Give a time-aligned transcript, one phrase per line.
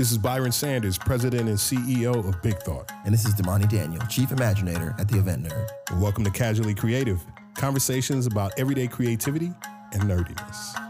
[0.00, 2.90] This is Byron Sanders, President and CEO of Big Thought.
[3.04, 5.68] And this is Damani Daniel, Chief Imaginator at the Event Nerd.
[5.90, 7.22] And welcome to Casually Creative,
[7.54, 9.52] conversations about everyday creativity
[9.92, 10.89] and nerdiness.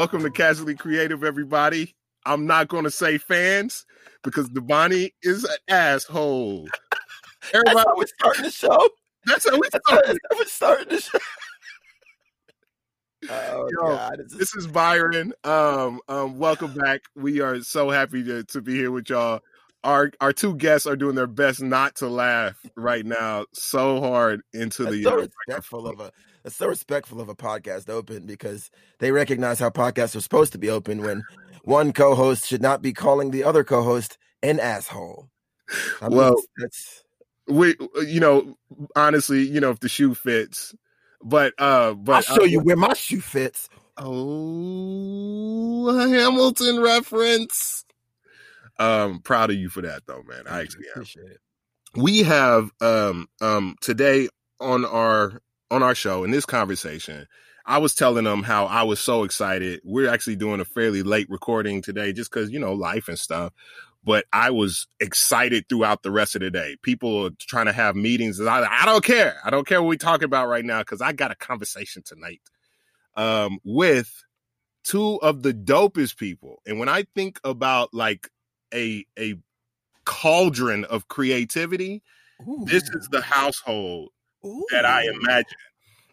[0.00, 1.94] Welcome to Casually Creative, everybody.
[2.24, 3.84] I'm not going to say fans
[4.24, 6.68] because Damani is an asshole.
[7.52, 8.88] Everybody, that's how we starting the show.
[9.26, 9.68] That's how we
[10.46, 11.18] starting the show.
[13.28, 14.16] Oh Yo, God!
[14.16, 14.38] This is...
[14.38, 15.34] this is Byron.
[15.44, 17.02] Um, um, welcome back.
[17.14, 19.40] We are so happy to, to be here with y'all.
[19.84, 24.40] Our our two guests are doing their best not to laugh right now, so hard
[24.54, 25.02] into that's the.
[25.02, 26.10] So uh, respectful of a
[26.42, 30.58] that's so respectful of a podcast open because they recognize how podcasts are supposed to
[30.58, 31.22] be open when
[31.64, 35.28] one co-host should not be calling the other co-host an asshole.
[36.00, 37.04] I mean, well, that's
[37.46, 38.56] we you know
[38.96, 40.74] honestly you know if the shoe fits,
[41.22, 43.68] but uh but I'll show uh, you where my shoe fits.
[43.96, 47.84] Oh, Hamilton reference.
[48.78, 50.44] Um, proud of you for that though, man.
[50.48, 51.04] I actually am.
[51.96, 57.26] We have um um today on our on our show in this conversation,
[57.66, 59.80] I was telling them how I was so excited.
[59.84, 63.52] We're actually doing a fairly late recording today just because, you know, life and stuff.
[64.02, 66.76] But I was excited throughout the rest of the day.
[66.82, 68.40] People are trying to have meetings.
[68.40, 69.36] I, I don't care.
[69.44, 72.40] I don't care what we talk about right now because I got a conversation tonight
[73.14, 74.24] um, with
[74.82, 76.62] two of the dopest people.
[76.66, 78.30] And when I think about like
[78.72, 79.34] a a
[80.04, 82.02] cauldron of creativity,
[82.48, 82.64] Ooh.
[82.66, 84.10] this is the household
[84.44, 84.64] Ooh.
[84.70, 85.58] that I imagine.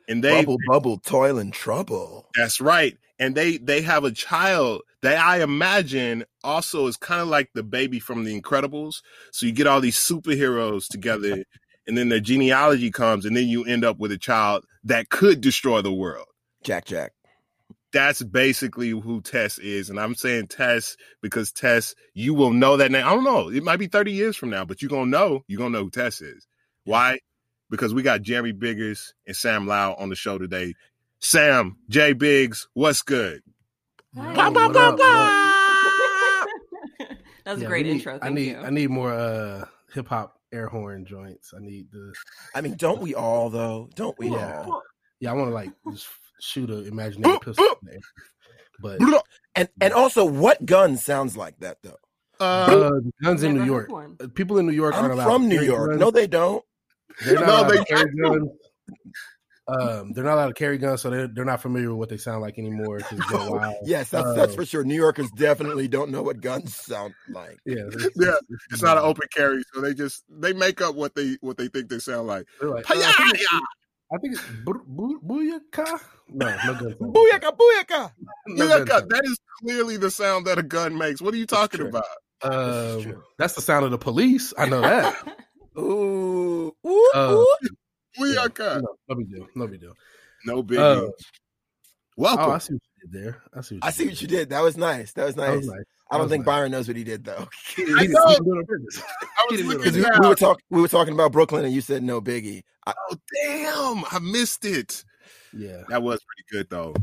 [0.08, 2.30] And they bubble, bubble, toil and trouble.
[2.36, 2.97] That's right.
[3.19, 7.63] And they they have a child that I imagine also is kind of like the
[7.63, 9.01] baby from the Incredibles.
[9.31, 11.44] So you get all these superheroes together,
[11.88, 15.41] and then their genealogy comes, and then you end up with a child that could
[15.41, 16.28] destroy the world.
[16.63, 17.12] Jack Jack.
[17.94, 19.90] That's basically who Tess is.
[19.90, 23.06] And I'm saying Tess because Tess, you will know that name.
[23.06, 23.50] I don't know.
[23.50, 25.90] It might be 30 years from now, but you're gonna know, you're gonna know who
[25.90, 26.46] Tess is.
[26.84, 27.19] Why?
[27.69, 30.73] Because we got Jeremy Biggers and Sam Lao on the show today.
[31.19, 33.41] Sam, Jay Biggs, what's good?
[34.13, 35.47] Blah, blah, blah, blah.
[37.47, 38.19] That's yeah, a great need, intro.
[38.19, 38.57] Thank I need you.
[38.57, 41.53] I need more uh hip hop air horn joints.
[41.56, 42.13] I need the
[42.53, 43.89] I mean, don't we all though?
[43.95, 44.63] Don't we yeah.
[44.67, 44.81] all?
[45.22, 46.07] Yeah, I want to like just
[46.41, 48.00] shoot an imaginary pistol there.
[48.81, 49.01] But
[49.56, 51.97] and and also what gun sounds like that though?
[52.39, 52.91] Uh, uh
[53.23, 53.89] guns in New York.
[54.35, 55.31] People in New York I'm aren't allowed.
[55.31, 55.91] From New York.
[55.91, 56.01] Guns.
[56.01, 56.63] No, they don't.
[57.23, 58.50] They're not no, they carry guns.
[59.68, 62.18] Um, they're not allowed to carry guns, so they're, they're not familiar with what they
[62.18, 63.01] sound like anymore.
[63.84, 64.85] yes, that's, that's for sure.
[64.85, 67.57] New Yorkers definitely don't know what guns sound like.
[67.66, 70.95] Yeah, it's, yeah, it's, it's not an open carry, so they just they make up
[70.95, 72.45] what they what they think they sound like.
[72.62, 73.53] like uh, I think it's,
[74.13, 76.00] I think it's booyaka.
[76.29, 76.95] No, no gun.
[77.01, 78.12] Booyaka, booyaka,
[78.47, 79.09] booyaka.
[79.09, 81.22] That is clearly the sound that a gun makes.
[81.22, 82.06] What are you talking about?
[82.41, 84.53] Um, that's the sound of the police.
[84.57, 85.28] I know that.
[85.77, 87.47] Ooh, ooh, uh, ooh.
[88.19, 89.47] Yeah, no, no big deal.
[89.53, 89.93] No big deal.
[90.43, 91.13] No big uh, deal.
[92.15, 92.45] Welcome.
[92.45, 93.43] Oh, I see what you did there.
[93.53, 93.75] I see.
[93.75, 94.49] What I see what you did.
[94.49, 95.13] That was nice.
[95.13, 95.49] That was nice.
[95.49, 95.83] That was nice.
[96.09, 96.55] I don't think nice.
[96.55, 97.47] Byron knows what he did though.
[97.77, 98.19] I know.
[98.25, 98.35] I
[99.51, 100.63] was we, we, were talking.
[100.71, 102.63] We were talking about Brooklyn, and you said no biggie.
[102.88, 104.03] I, oh damn!
[104.09, 105.03] I missed it.
[105.53, 106.95] Yeah, that was pretty good though.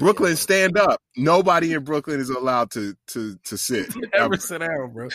[0.00, 0.98] Brooklyn, stand up.
[1.14, 3.94] Nobody in Brooklyn is allowed to to to sit.
[4.14, 5.08] Ever sit down, bro.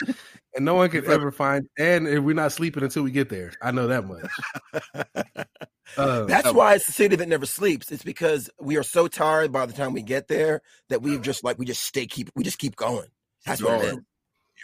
[0.55, 1.67] And no one can ever find.
[1.77, 3.51] And we're not sleeping until we get there.
[3.61, 5.45] I know that much.
[5.97, 7.91] Uh, That's why it's the city that never sleeps.
[7.91, 11.43] It's because we are so tired by the time we get there that we just
[11.43, 13.07] like we just stay keep we just keep going.
[13.45, 13.93] That's what it is.
[13.93, 14.01] You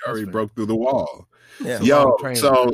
[0.07, 1.27] already broke through the wall.
[1.63, 1.79] Yeah.
[1.79, 2.73] Yo, so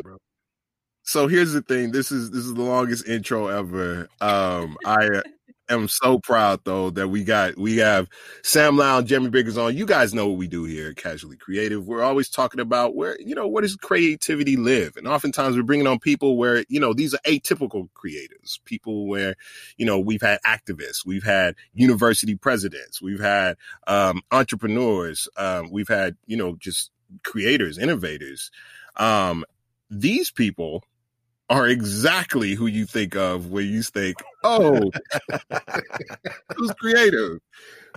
[1.03, 1.91] so here's the thing.
[1.91, 4.07] This is this is the longest intro ever.
[4.21, 5.21] Um, I
[5.69, 8.07] am so proud though that we got we have
[8.43, 9.75] Sam Lao and Jeremy Biggers on.
[9.75, 11.85] You guys know what we do here Casually Creative.
[11.85, 15.87] We're always talking about where you know where does creativity live, and oftentimes we're bringing
[15.87, 19.35] on people where you know these are atypical creators, people where
[19.77, 25.89] you know we've had activists, we've had university presidents, we've had um, entrepreneurs, um, we've
[25.89, 26.91] had you know just
[27.23, 28.51] creators, innovators.
[28.95, 29.45] Um,
[29.89, 30.83] these people
[31.49, 34.91] are exactly who you think of when you think, oh,
[36.55, 37.39] who's creative?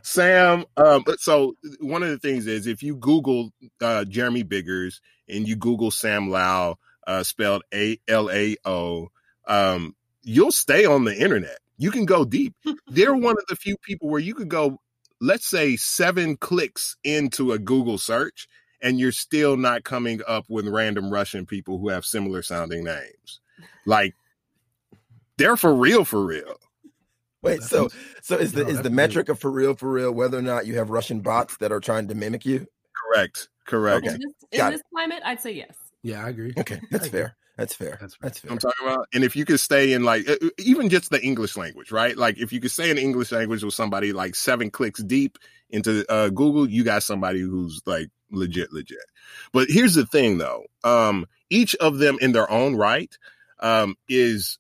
[0.03, 0.65] Sam.
[0.77, 3.51] Um, so one of the things is if you Google
[3.81, 9.09] uh, Jeremy Biggers and you Google Sam Lao, uh, spelled A L A O,
[9.47, 11.59] um, you'll stay on the internet.
[11.77, 12.55] You can go deep.
[12.89, 14.79] They're one of the few people where you could go,
[15.21, 18.49] let's say, seven clicks into a Google search,
[18.83, 23.41] and you're still not coming up with random Russian people who have similar sounding names.
[23.87, 24.15] Like
[25.37, 26.57] they're for real, for real.
[27.43, 27.89] Wait, so
[28.21, 30.67] so is the no, is the metric of for real, for real, whether or not
[30.67, 32.67] you have Russian bots that are trying to mimic you?
[32.95, 33.49] Correct.
[33.67, 34.07] Correct.
[34.07, 34.15] Okay.
[34.15, 35.75] In this, in this climate, I'd say yes.
[36.03, 36.53] Yeah, I agree.
[36.59, 37.37] Okay, that's fair.
[37.57, 37.99] That's fair.
[38.01, 38.29] That's, fair.
[38.29, 38.53] That's fair.
[38.53, 40.27] I'm talking about, and if you could stay in like
[40.59, 42.17] even just the English language, right?
[42.17, 45.39] Like if you could stay in English language with somebody like seven clicks deep
[45.69, 48.99] into uh, Google, you got somebody who's like legit, legit.
[49.53, 50.65] But here's the thing, though.
[50.85, 53.17] Um, each of them in their own right
[53.61, 54.59] um, is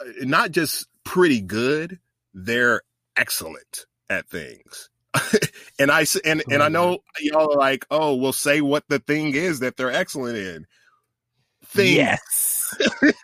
[0.00, 1.98] uh, not just pretty good;
[2.32, 2.82] they're
[3.16, 4.90] excellent at things.
[5.78, 9.34] and I and and I know y'all are like, oh, well, say what the thing
[9.34, 10.66] is that they're excellent in.
[11.66, 11.96] Things.
[11.96, 12.76] Yes.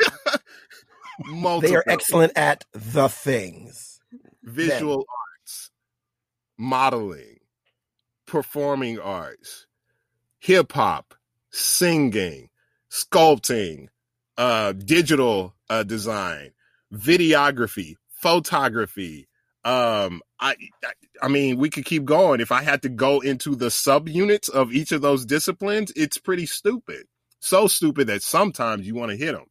[1.61, 4.01] they are excellent at the things.
[4.43, 5.05] Visual
[5.41, 5.71] arts,
[6.57, 7.39] modeling,
[8.27, 9.67] performing arts,
[10.41, 11.15] hip hop,
[11.51, 12.49] singing,
[12.91, 13.89] sculpting,
[14.37, 16.51] uh, digital uh, design,
[16.93, 19.29] videography, photography.
[19.65, 20.57] Um, I,
[21.23, 22.41] I mean, we could keep going.
[22.41, 26.47] If I had to go into the subunits of each of those disciplines, it's pretty
[26.47, 27.07] stupid.
[27.41, 29.45] So stupid that sometimes you want to hit them.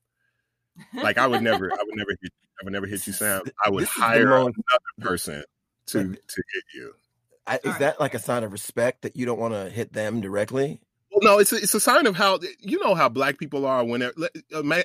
[0.94, 3.42] Like I would never, I would never hit, I would never hit you, Sam.
[3.64, 4.54] I would hire another
[5.00, 5.44] person
[5.88, 6.94] to to hit you.
[7.50, 10.22] I, is that like a sign of respect that you don't want to hit them
[10.22, 10.80] directly?
[11.12, 13.84] Well, no, it's a, it's a sign of how you know how black people are.
[13.84, 14.08] When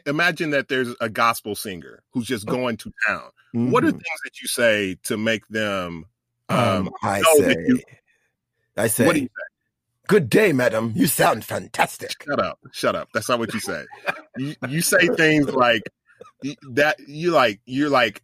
[0.07, 3.31] imagine that there's a gospel singer who's just going to town.
[3.55, 3.71] Mm-hmm.
[3.71, 3.99] What are mm-hmm.
[3.99, 6.07] things that you say to make them?
[6.49, 7.81] Um, um I say, you,
[8.77, 10.07] I say, what do you say?
[10.07, 10.93] Good day, madam.
[10.97, 12.23] You sound fantastic.
[12.23, 12.59] Shut up.
[12.73, 13.09] Shut up.
[13.13, 13.85] That's not what you say.
[14.39, 15.83] you, you say things like
[16.73, 16.97] that.
[17.07, 17.61] You like.
[17.67, 18.23] You're like.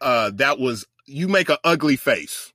[0.00, 0.86] Uh, that was.
[1.06, 2.52] You make an ugly face.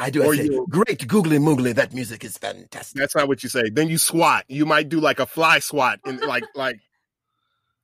[0.00, 0.24] I do.
[0.24, 1.74] Or I say, you, great googly moogly.
[1.74, 2.98] That music is fantastic.
[2.98, 3.68] That's not what you say.
[3.70, 4.44] Then you swat.
[4.48, 6.80] You might do like a fly swat and like like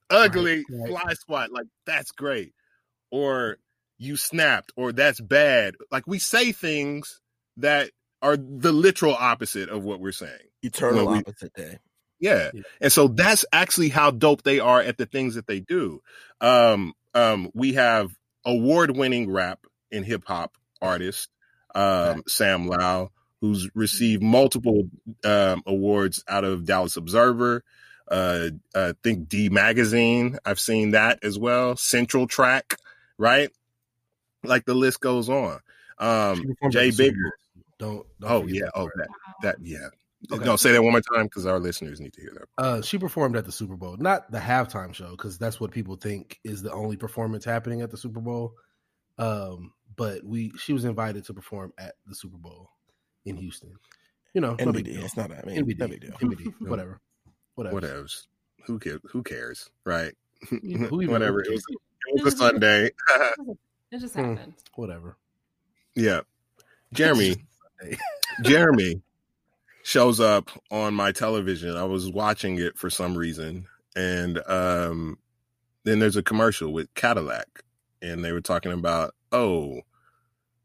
[0.09, 1.03] ugly right, right.
[1.03, 1.53] fly swat.
[1.53, 2.55] Like that's great.
[3.11, 3.59] Or
[3.99, 4.73] you snapped.
[4.77, 5.75] Or that's bad.
[5.91, 7.21] Like we say things
[7.59, 7.91] that
[8.23, 10.33] are the literal opposite of what we're saying.
[10.63, 11.79] Eternal we, opposite day.
[12.19, 12.51] Yeah.
[12.55, 12.63] yeah.
[12.81, 16.01] And so that's actually how dope they are at the things that they do.
[16.41, 18.17] Um, um, we have
[18.47, 21.29] award winning rap and hip hop artists
[21.77, 24.89] um, Sam Lao, who's received multiple
[25.25, 27.63] um, awards out of Dallas Observer.
[28.09, 31.77] Uh, I think D Magazine, I've seen that as well.
[31.77, 32.77] Central Track,
[33.19, 33.51] right?
[34.43, 35.61] Like the list goes on.
[35.99, 37.33] Um, Jay Bigger.
[37.79, 38.31] Don't, don't.
[38.31, 38.69] oh yeah.
[38.75, 39.09] Oh that.
[39.43, 39.89] That yeah.
[40.33, 40.45] Okay.
[40.45, 42.65] No, say that one more time because our listeners need to hear that.
[42.65, 45.97] Uh, she performed at the Super Bowl, not the halftime show, because that's what people
[45.97, 48.55] think is the only performance happening at the Super Bowl.
[49.19, 52.71] Um, but we she was invited to perform at the Super Bowl
[53.25, 53.75] in Houston.
[54.35, 54.67] You know, NBD.
[54.67, 55.05] No big deal.
[55.05, 55.31] It's not.
[55.33, 55.79] I mean, NBD.
[55.79, 56.13] No big deal.
[56.13, 56.55] NBD.
[56.69, 57.01] Whatever.
[57.55, 57.75] Whatever.
[57.75, 58.07] Whatever.
[58.67, 59.01] Who cares?
[59.11, 59.71] Who cares?
[59.85, 60.13] Right.
[60.49, 60.59] Who?
[61.09, 61.41] Whatever.
[61.41, 62.91] It was, it was a Sunday.
[63.91, 64.39] it just happened.
[64.39, 64.51] Hmm.
[64.75, 65.17] Whatever.
[65.95, 66.21] Yeah.
[66.93, 67.37] Jeremy.
[68.43, 69.03] Jeremy
[69.83, 71.77] shows up on my television.
[71.77, 75.19] I was watching it for some reason, and um,
[75.85, 77.47] then there's a commercial with Cadillac,
[78.03, 79.81] and they were talking about oh,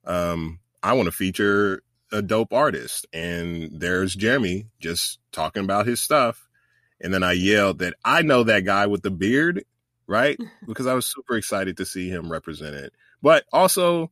[0.05, 3.05] um, I want to feature a dope artist.
[3.13, 6.47] And there's Jeremy just talking about his stuff.
[6.99, 9.63] And then I yelled that I know that guy with the beard,
[10.07, 10.39] right?
[10.67, 12.91] Because I was super excited to see him represented.
[13.21, 14.11] But also,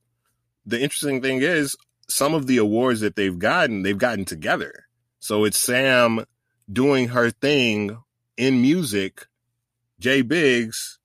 [0.66, 1.76] the interesting thing is,
[2.08, 4.86] some of the awards that they've gotten, they've gotten together.
[5.20, 6.26] So it's Sam
[6.72, 7.98] doing her thing
[8.36, 9.28] in music,
[10.00, 10.99] Jay Biggs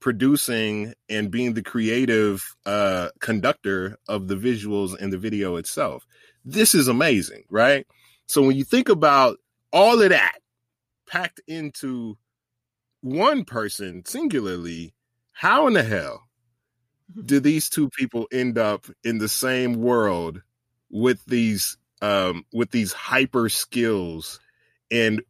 [0.00, 6.06] producing and being the creative uh, conductor of the visuals and the video itself.
[6.44, 7.86] This is amazing, right?
[8.26, 9.38] So when you think about
[9.72, 10.38] all of that
[11.06, 12.16] packed into
[13.02, 14.94] one person singularly,
[15.32, 16.28] how in the hell
[17.24, 20.42] do these two people end up in the same world
[20.90, 24.40] with these um with these hyper skills
[24.90, 25.22] and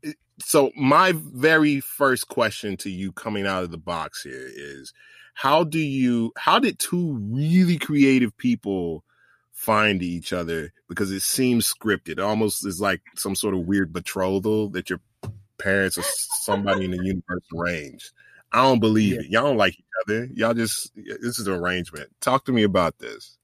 [0.43, 4.93] so my very first question to you coming out of the box here is
[5.35, 9.05] how do you how did two really creative people
[9.53, 10.73] find each other?
[10.89, 12.13] Because it seems scripted.
[12.13, 15.01] It almost is like some sort of weird betrothal that your
[15.59, 16.03] parents or
[16.43, 18.13] somebody in the universe arranged.
[18.53, 19.21] I don't believe yeah.
[19.21, 19.27] it.
[19.27, 20.29] Y'all don't like each other.
[20.35, 22.11] Y'all just this is an arrangement.
[22.21, 23.37] Talk to me about this.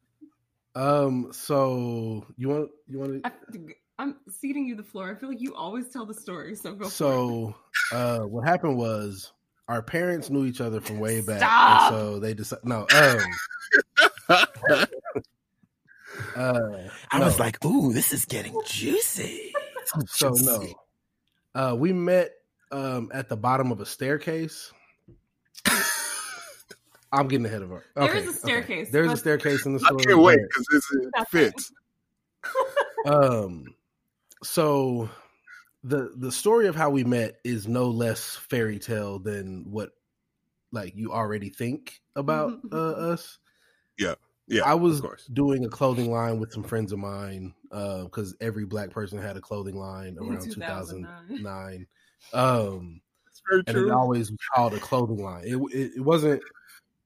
[0.74, 3.30] Um so you want you want to
[3.98, 5.10] I'm ceding you the floor.
[5.10, 6.88] I feel like you always tell the story, so go.
[6.88, 7.54] So,
[7.92, 9.32] uh, what happened was
[9.68, 12.64] our parents knew each other from way back, so they decided.
[12.66, 13.20] No, um,
[14.28, 14.86] uh,
[17.10, 17.24] I no.
[17.24, 19.52] was like, "Ooh, this is getting juicy."
[20.06, 20.74] so no,
[21.54, 22.32] uh, we met
[22.70, 24.72] um, at the bottom of a staircase.
[27.12, 27.84] I'm getting ahead of her.
[27.96, 28.82] Okay, there is a staircase.
[28.82, 28.90] Okay.
[28.90, 30.02] There's a staircase in the story.
[30.02, 31.72] I can't wait because it fits.
[33.06, 33.64] um,
[34.42, 35.08] so
[35.84, 39.90] the the story of how we met is no less fairy tale than what
[40.72, 43.38] like you already think about uh, us.
[43.98, 44.14] Yeah.
[44.48, 45.02] Yeah, I was
[45.32, 49.36] doing a clothing line with some friends of mine because uh, every black person had
[49.36, 51.38] a clothing line around 2009.
[51.38, 51.86] 2009.
[52.32, 53.00] Um,
[53.50, 53.88] and true.
[53.88, 55.42] it always was called a clothing line.
[55.44, 56.42] It, it, it wasn't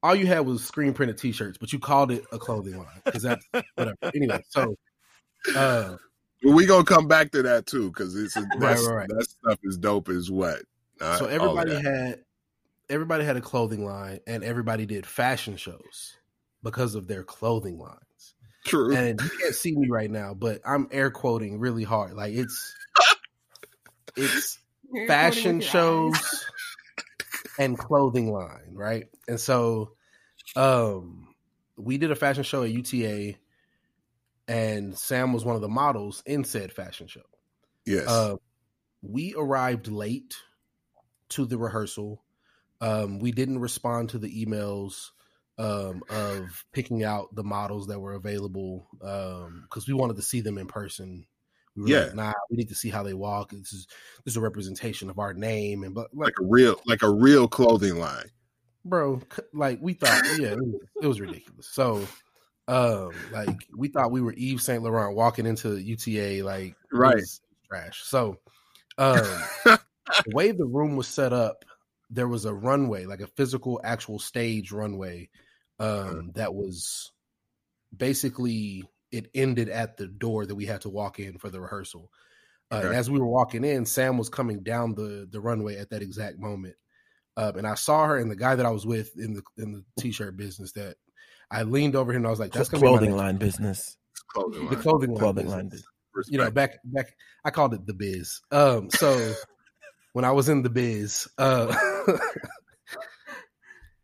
[0.02, 3.22] all you had was screen printed T-shirts, but you called it a clothing line because
[3.22, 3.96] that's whatever.
[4.14, 4.76] anyway, so
[5.56, 5.96] uh,
[6.42, 9.08] we gonna come back to that too because it's right, right, right.
[9.08, 10.62] that stuff is dope as what.
[11.00, 12.20] so everybody had
[12.90, 16.16] everybody had a clothing line, and everybody did fashion shows
[16.62, 18.34] because of their clothing lines.
[18.66, 18.94] True.
[18.94, 22.14] And you can't see me right now, but I'm air quoting really hard.
[22.14, 22.74] Like it's
[24.16, 24.58] it's
[25.06, 26.44] fashion shows
[27.58, 29.06] and clothing line, right?
[29.28, 29.92] And so
[30.56, 31.34] um
[31.78, 33.36] we did a fashion show at UTA
[34.50, 37.22] and Sam was one of the models in said fashion show.
[37.86, 38.08] Yes.
[38.08, 38.34] Uh,
[39.00, 40.34] we arrived late
[41.30, 42.24] to the rehearsal.
[42.80, 45.10] Um, we didn't respond to the emails
[45.56, 50.40] um, of picking out the models that were available because um, we wanted to see
[50.40, 51.26] them in person.
[51.76, 53.52] We yeah, like, nah, we need to see how they walk.
[53.52, 53.86] This is
[54.24, 57.10] this is a representation of our name and but like, like a real like a
[57.10, 58.26] real clothing line,
[58.84, 59.20] bro.
[59.54, 61.68] Like we thought, yeah, it was, it was ridiculous.
[61.68, 62.04] So
[62.70, 67.22] um, like we thought we were Yves Saint Laurent walking into UTA, like right
[67.66, 68.02] trash.
[68.04, 68.36] So,
[68.96, 69.24] um,
[69.64, 69.80] the
[70.28, 71.64] way the room was set up,
[72.10, 75.28] there was a runway, like a physical, actual stage runway,
[75.80, 77.10] um, that was
[77.94, 82.08] basically it ended at the door that we had to walk in for the rehearsal.
[82.70, 82.86] Uh, okay.
[82.86, 86.02] And as we were walking in, Sam was coming down the the runway at that
[86.02, 86.76] exact moment.
[87.36, 89.72] Uh, and I saw her and the guy that I was with in the in
[89.72, 90.94] the t-shirt business that
[91.50, 93.96] I leaned over him and I was like, "That's gonna clothing line business."
[94.28, 95.88] Clothing the clothing line, clothing line business.
[96.28, 98.40] You know, back back, I called it the biz.
[98.50, 99.34] Um, so
[100.12, 101.74] when I was in the biz, uh,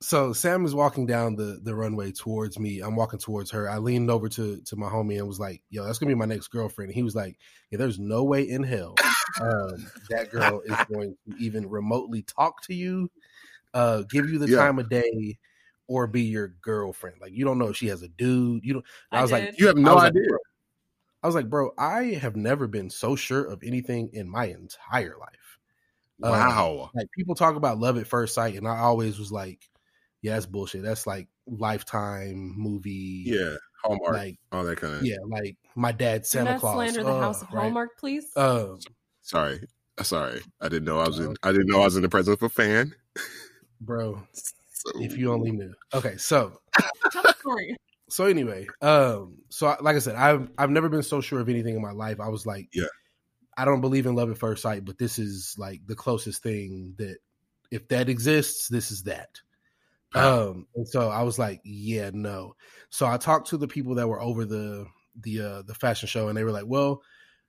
[0.01, 2.81] so Sam is walking down the the runway towards me.
[2.81, 3.69] I'm walking towards her.
[3.69, 6.27] I leaned over to to my homie and was like, "Yo, that's gonna be my
[6.27, 7.37] next girlfriend." And he was like,
[7.71, 8.95] "Yeah, there's no way in hell
[9.41, 13.11] um, that girl is going to even remotely talk to you,
[13.75, 14.59] uh, give you the yeah.
[14.59, 15.39] time of day."
[15.89, 17.17] Or be your girlfriend.
[17.21, 18.65] Like you don't know if she has a dude.
[18.65, 18.85] You don't.
[19.13, 19.45] I, I was did.
[19.45, 20.23] like, you have no idea.
[20.23, 20.41] Like,
[21.23, 25.17] I was like, bro, I have never been so sure of anything in my entire
[25.19, 25.59] life.
[26.23, 26.83] Um, wow.
[26.85, 29.69] Um, like people talk about love at first sight, and I always was like,
[30.23, 30.83] yeah, that's bullshit.
[30.83, 33.25] That's like lifetime movie.
[33.27, 33.57] Yeah.
[33.83, 34.15] Hallmark.
[34.15, 35.05] Like all that kind of.
[35.05, 35.17] Yeah.
[35.27, 36.75] Like my dad, Santa Do Claus.
[36.75, 37.63] slander the House of right?
[37.63, 38.27] Hallmark, please.
[38.37, 38.79] Um,
[39.23, 39.61] sorry.
[40.03, 40.43] Sorry.
[40.61, 42.43] I didn't know I was in, I didn't know I was in the presence of
[42.43, 42.95] a fan.
[43.81, 44.23] Bro,
[44.95, 45.73] so if you only knew.
[45.95, 46.61] Okay, so
[47.39, 47.77] story.
[48.09, 51.49] So anyway, um, so I, like I said, I've I've never been so sure of
[51.49, 52.21] anything in my life.
[52.21, 52.85] I was like, yeah,
[53.57, 56.95] I don't believe in love at first sight, but this is like the closest thing
[56.99, 57.17] that
[57.73, 59.41] if that exists, this is that.
[60.15, 62.55] Um, and so I was like, yeah, no.
[62.91, 64.87] So I talked to the people that were over the
[65.21, 67.03] the uh the fashion show, and they were like, well,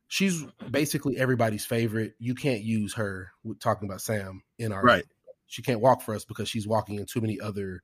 [0.08, 2.14] she's basically everybody's favorite.
[2.18, 3.32] You can't use her.
[3.60, 5.06] talking about Sam in our right
[5.48, 7.82] she can't walk for us because she's walking in too many other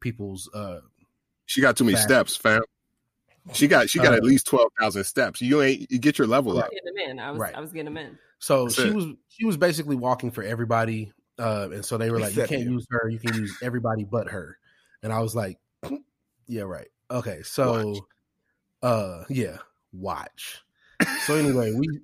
[0.00, 0.48] people's.
[0.54, 0.80] uh
[1.46, 2.62] She got too many steps, fam.
[3.52, 5.40] She got she got uh, at least twelve thousand steps.
[5.40, 6.70] You ain't you get your level up.
[6.70, 7.18] Getting them in.
[7.18, 7.54] I was right.
[7.54, 8.18] I was getting them in.
[8.38, 8.94] So That's she it.
[8.94, 12.56] was she was basically walking for everybody, uh, and so they were like, Except "You
[12.58, 12.74] can't you.
[12.74, 13.08] use her.
[13.08, 14.58] You can use everybody but her."
[15.02, 15.58] And I was like,
[16.46, 16.88] "Yeah, right.
[17.10, 17.98] Okay, so, watch.
[18.82, 19.58] uh, yeah,
[19.92, 20.62] watch."
[21.26, 22.00] So anyway, we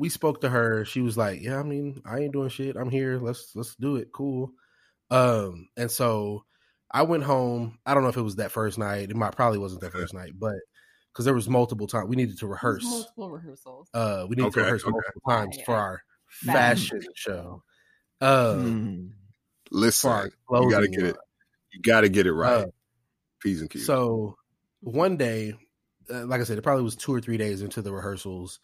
[0.00, 0.86] we spoke to her.
[0.86, 2.74] She was like, "Yeah, I mean, I ain't doing shit.
[2.74, 3.18] I'm here.
[3.18, 4.08] Let's let's do it.
[4.12, 4.50] Cool."
[5.10, 6.46] Um, and so
[6.90, 7.78] I went home.
[7.84, 9.10] I don't know if it was that first night.
[9.10, 10.56] It might probably wasn't that first night, but
[11.12, 12.82] because there was multiple times we needed to rehearse.
[12.82, 13.88] Multiple rehearsals.
[13.92, 14.90] Uh, we needed okay, to rehearse okay.
[14.90, 15.64] multiple times yeah.
[15.66, 17.62] for our fashion show.
[18.22, 19.06] Um, hmm.
[19.70, 21.16] listen, you got to get it.
[21.72, 22.64] You got to get it right.
[22.64, 22.66] Uh,
[23.42, 23.84] P's and Q's.
[23.84, 24.36] So
[24.80, 25.52] one day,
[26.10, 28.60] uh, like I said, it probably was two or three days into the rehearsals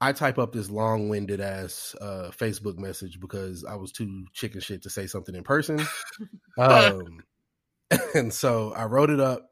[0.00, 4.60] I type up this long winded ass uh, Facebook message because I was too chicken
[4.60, 5.80] shit to say something in person.
[6.58, 7.22] um,
[8.14, 9.50] and so I wrote it up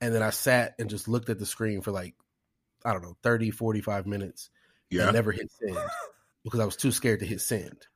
[0.00, 2.14] and then I sat and just looked at the screen for like,
[2.84, 4.50] I don't know, 30, 45 minutes.
[4.90, 5.10] Yeah.
[5.10, 5.78] never hit send
[6.44, 7.86] because I was too scared to hit send.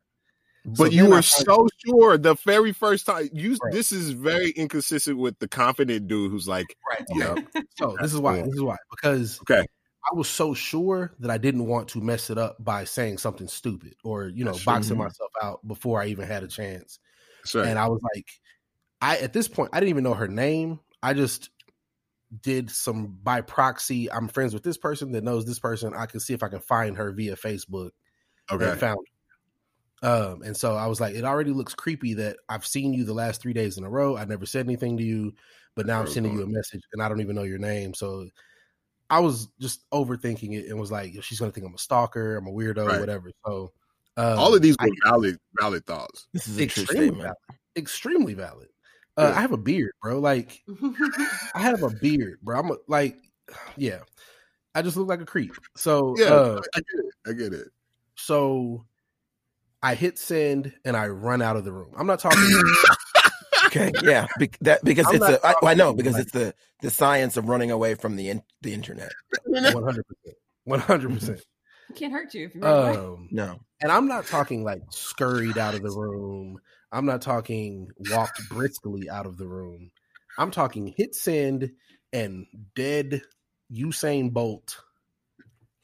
[0.64, 3.28] But so you were so sure the very first time.
[3.32, 3.72] You right.
[3.72, 7.04] this is very inconsistent with the confident dude who's like, right.
[7.14, 7.36] Yeah.
[7.78, 8.42] so this is why.
[8.42, 9.64] This is why because okay.
[10.10, 13.48] I was so sure that I didn't want to mess it up by saying something
[13.48, 15.04] stupid or you know That's boxing true.
[15.04, 16.98] myself out before I even had a chance.
[17.54, 18.26] And I was like,
[19.00, 20.80] I at this point I didn't even know her name.
[21.02, 21.50] I just
[22.42, 24.10] did some by proxy.
[24.10, 25.94] I'm friends with this person that knows this person.
[25.94, 27.90] I can see if I can find her via Facebook.
[28.50, 28.70] Okay.
[28.70, 28.98] And found
[30.02, 33.14] um, and so I was like, it already looks creepy that I've seen you the
[33.14, 34.16] last three days in a row.
[34.16, 35.34] I never said anything to you,
[35.74, 37.94] but now I'm sending you a message and I don't even know your name.
[37.94, 38.28] So
[39.08, 42.46] I was just overthinking it and was like, she's gonna think I'm a stalker, I'm
[42.46, 43.00] a weirdo, right.
[43.00, 43.30] whatever.
[43.46, 43.72] So
[44.16, 46.26] um, all of these were I, valid, valid thoughts.
[46.32, 47.36] This is extremely valid.
[47.76, 48.68] Extremely valid.
[49.16, 49.38] Uh, yeah.
[49.38, 50.18] I have a beard, bro.
[50.18, 50.62] Like
[51.54, 52.58] I have a beard, bro.
[52.58, 53.16] I'm a, like,
[53.76, 54.00] yeah.
[54.74, 55.54] I just look like a creep.
[55.74, 57.14] So yeah, uh, I get it.
[57.26, 57.68] I get it.
[58.14, 58.84] So
[59.82, 61.92] I hit send and I run out of the room.
[61.96, 62.38] I'm not talking.
[63.76, 65.46] okay, yeah, Be- that because I'm it's a.
[65.46, 68.30] I, well, I know because like, it's the the science of running away from the
[68.30, 69.12] in, the internet.
[69.44, 70.36] One hundred percent.
[70.64, 71.44] One hundred percent.
[71.94, 75.74] Can't hurt you if you run um, No, and I'm not talking like scurried out
[75.74, 76.58] of the room.
[76.92, 79.90] I'm not talking walked briskly out of the room.
[80.38, 81.70] I'm talking hit send
[82.12, 83.22] and dead
[83.72, 84.78] Usain Bolt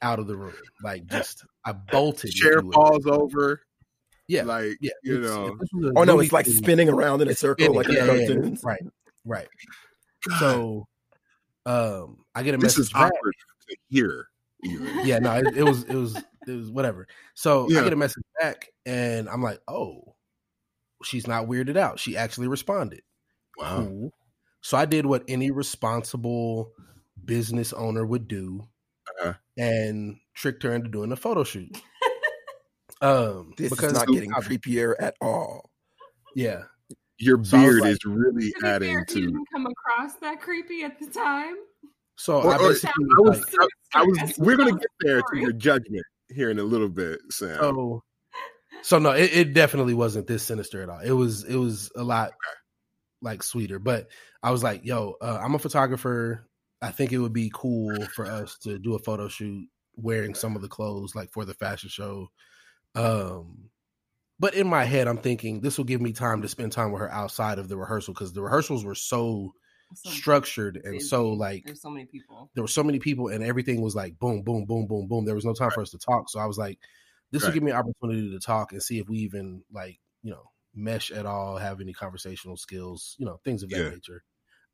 [0.03, 0.55] out of the room.
[0.83, 2.33] Like just I bolted.
[2.33, 3.61] Chair falls over.
[4.33, 5.59] Yeah, like yeah, you know.
[5.95, 8.57] Oh no, it's like spinning around in a circle, spinning, like yeah, in yeah, yeah,
[8.63, 8.83] right,
[9.27, 9.49] right.
[10.27, 10.39] God.
[10.39, 10.89] So,
[11.67, 12.95] um, I get a this message.
[12.95, 13.13] back.
[13.13, 14.29] to hear.
[14.63, 17.07] yeah, no, it, it, was it was it was whatever.
[17.35, 20.15] So I get a message back, and I'm like, oh,
[21.05, 22.01] she's not weirded out.
[22.01, 23.03] She actually responded.
[23.59, 23.77] Wow.
[23.87, 24.13] Cool.
[24.63, 26.73] So I did what any responsible
[27.23, 28.67] business owner would do,
[29.09, 29.35] uh-huh.
[29.59, 31.77] and tricked her into doing a photo shoot.
[33.03, 35.71] Um, this because is not getting creepier at all.
[36.35, 36.63] Yeah,
[37.19, 39.21] your so beard like, is really adding to.
[39.21, 41.57] Didn't come across that creepy at the time.
[42.17, 45.53] So or, I, or, I, was, I, I was, we're gonna get there to your
[45.53, 47.59] judgment here in a little bit, Sam.
[47.59, 48.03] So,
[48.83, 51.01] so no, it, it definitely wasn't this sinister at all.
[51.01, 52.33] It was, it was a lot
[53.21, 53.81] like sweeter.
[53.81, 54.09] But
[54.43, 56.47] I was like, yo, uh, I'm a photographer.
[56.81, 60.57] I think it would be cool for us to do a photo shoot wearing some
[60.57, 62.29] of the clothes like for the fashion show
[62.95, 63.71] um,
[64.39, 67.01] but in my head, I'm thinking this will give me time to spend time with
[67.01, 69.55] her outside of the rehearsal because the rehearsals were so,
[69.95, 71.07] so structured and busy.
[71.07, 72.51] so like there's so many people.
[72.55, 75.25] There were so many people, and everything was like boom, boom, boom, boom, boom.
[75.25, 75.75] There was no time right.
[75.75, 76.79] for us to talk, so I was like,
[77.31, 77.49] this right.
[77.49, 80.51] will give me an opportunity to talk and see if we even like you know
[80.75, 83.91] mesh at all, have any conversational skills, you know, things of that yeah.
[83.91, 84.23] nature.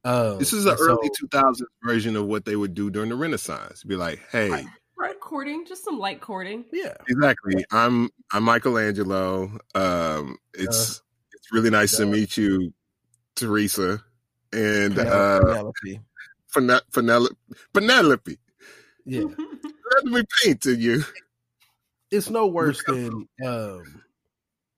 [0.04, 3.16] Um, this is an early so, 2000s version of what they would do during the
[3.16, 3.82] Renaissance.
[3.84, 4.64] Be like, hey.
[4.98, 6.64] Right right courting, just some light courting.
[6.72, 7.64] Yeah, exactly.
[7.70, 9.58] I'm I'm Michelangelo.
[9.74, 12.72] Um, it's uh, it's really nice to meet you,
[13.36, 14.02] Teresa,
[14.52, 15.96] and Penelope.
[15.96, 17.34] Uh, Penelope.
[17.72, 18.38] Penelope.
[19.04, 19.24] Yeah,
[19.94, 21.04] let me paint to you.
[22.10, 24.02] It's no worse than um,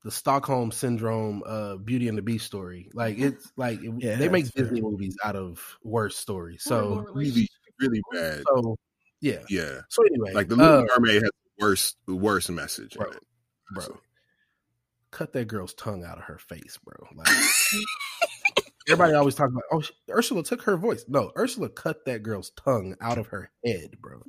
[0.05, 2.91] the Stockholm syndrome, uh, Beauty and the Beast story.
[2.93, 4.91] Like it's like yeah, they make Disney fair.
[4.91, 6.63] movies out of worse stories.
[6.63, 7.49] So really,
[7.81, 8.43] really bad.
[8.47, 8.77] So
[9.21, 9.43] yeah.
[9.49, 9.81] Yeah.
[9.89, 13.11] So anyway, like the Little uh, Mermaid has the worst, the worst message, bro.
[13.73, 14.01] Bro, so.
[15.11, 16.95] cut that girl's tongue out of her face, bro.
[17.15, 17.29] Like,
[18.89, 21.05] everybody always talk about, oh, Ursula took her voice.
[21.09, 24.23] No, Ursula cut that girl's tongue out of her head, bro.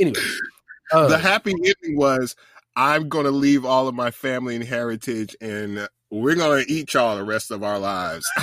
[0.00, 0.20] Anyway,
[0.92, 2.36] uh, the happy ending was,
[2.76, 6.94] I'm going to leave all of my family and heritage, and we're going to eat
[6.94, 8.28] y'all the rest of our lives.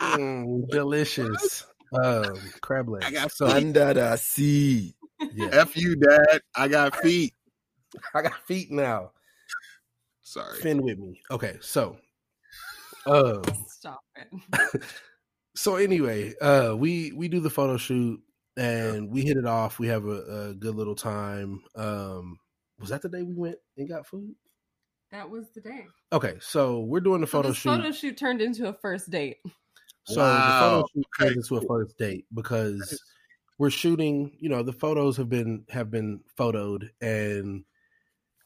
[0.00, 1.66] mm, delicious.
[1.92, 3.06] Um, crab legs.
[3.06, 4.94] I got so, under the sea.
[5.34, 5.50] Yeah.
[5.52, 6.40] F you, Dad.
[6.56, 7.34] I got feet.
[8.14, 9.12] I got feet now.
[10.22, 10.58] Sorry.
[10.60, 11.20] Fin with me.
[11.30, 11.96] Okay, so
[13.06, 14.82] um stop it.
[15.54, 18.20] so anyway, uh we we do the photo shoot
[18.56, 19.78] and we hit it off.
[19.78, 21.62] We have a, a good little time.
[21.76, 22.38] Um
[22.80, 24.34] was that the day we went and got food?
[25.10, 25.86] That was the day.
[26.12, 27.76] Okay, so we're doing the photo so shoot.
[27.76, 29.36] Photo shoot turned into a first date.
[30.04, 30.34] So wow.
[30.34, 33.00] the photo shoot turned into a first date because
[33.58, 34.32] we're shooting.
[34.38, 37.64] You know, the photos have been have been photoed, and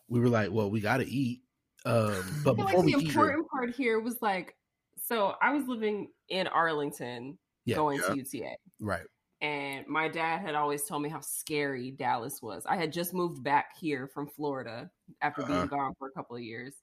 [0.09, 1.41] we were like, "Well, we got to eat."
[1.85, 4.57] Um, but before like the important part here was like,
[5.03, 8.15] so I was living in Arlington, yeah, going yeah.
[8.15, 9.07] to UTA, right?
[9.41, 12.65] And my dad had always told me how scary Dallas was.
[12.67, 14.91] I had just moved back here from Florida
[15.21, 15.53] after uh-huh.
[15.53, 16.75] being gone for a couple of years.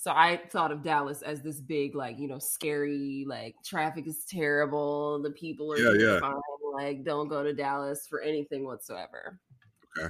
[0.00, 4.24] So I thought of Dallas as this big, like, you know, scary, like traffic is
[4.30, 5.20] terrible.
[5.20, 6.20] The people are yeah, yeah.
[6.20, 6.34] Fine,
[6.72, 9.40] like, don't go to Dallas for anything whatsoever.
[9.98, 10.08] Okay.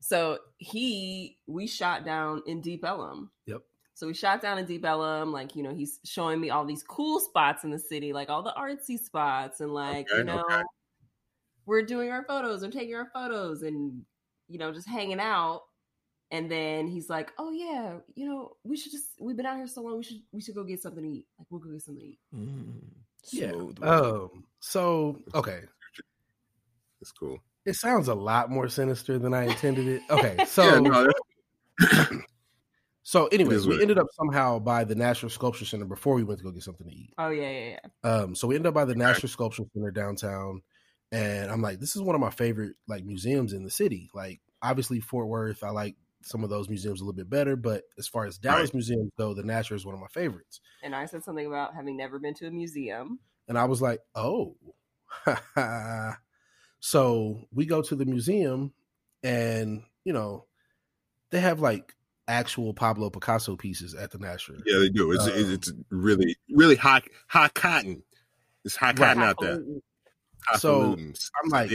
[0.00, 3.30] So he, we shot down in Deep Ellum.
[3.46, 3.62] Yep.
[3.94, 5.32] So we shot down in Deep Ellum.
[5.32, 8.42] Like, you know, he's showing me all these cool spots in the city, like all
[8.42, 10.62] the artsy spots, and like, okay, you know, okay.
[11.64, 14.02] we're doing our photos and taking our photos and,
[14.48, 15.62] you know, just hanging out.
[16.34, 19.68] And then he's like, "Oh yeah, you know, we should just we've been out here
[19.68, 19.98] so long.
[19.98, 21.26] We should we should go get something to eat.
[21.38, 22.80] Like we'll go get something to eat." Mm,
[23.30, 23.88] yeah.
[23.88, 24.44] Um.
[24.58, 25.60] So okay,
[27.00, 27.38] it's cool.
[27.64, 30.02] It sounds a lot more sinister than I intended it.
[30.10, 32.18] Okay, so yeah, no,
[33.04, 36.44] so anyway, we ended up somehow by the Nasher Sculpture Center before we went to
[36.44, 37.14] go get something to eat.
[37.16, 38.10] Oh yeah, yeah, yeah.
[38.10, 40.62] Um, so we ended up by the Nasher Sculpture Center downtown,
[41.12, 44.10] and I'm like, this is one of my favorite like museums in the city.
[44.12, 45.94] Like, obviously Fort Worth, I like
[46.24, 48.74] some of those museums a little bit better, but as far as Dallas right.
[48.74, 50.60] museums go, the Nasher is one of my favorites.
[50.82, 54.00] And I said something about having never been to a museum, and I was like,
[54.14, 54.56] oh.
[56.84, 58.74] So we go to the museum
[59.22, 60.44] and, you know,
[61.30, 61.94] they have like
[62.28, 64.60] actual Pablo Picasso pieces at the Nasher.
[64.66, 65.12] Yeah, they do.
[65.12, 68.02] It's um, it's really really high high cotton.
[68.66, 69.30] It's high cotton right.
[69.30, 69.62] out there.
[70.58, 71.70] So I'm like,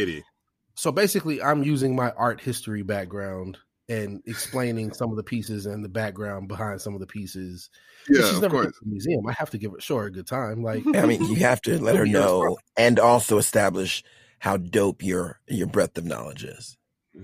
[0.76, 3.58] so basically, I'm using my art history background
[3.90, 7.70] and explaining some of the pieces and the background behind some of the pieces.
[8.08, 9.28] Yeah, she's never of museum.
[9.28, 10.64] I have to give it sure a good time.
[10.64, 14.04] Like, I mean, you have to let her know and also establish
[14.38, 16.78] how dope your your breadth of knowledge is.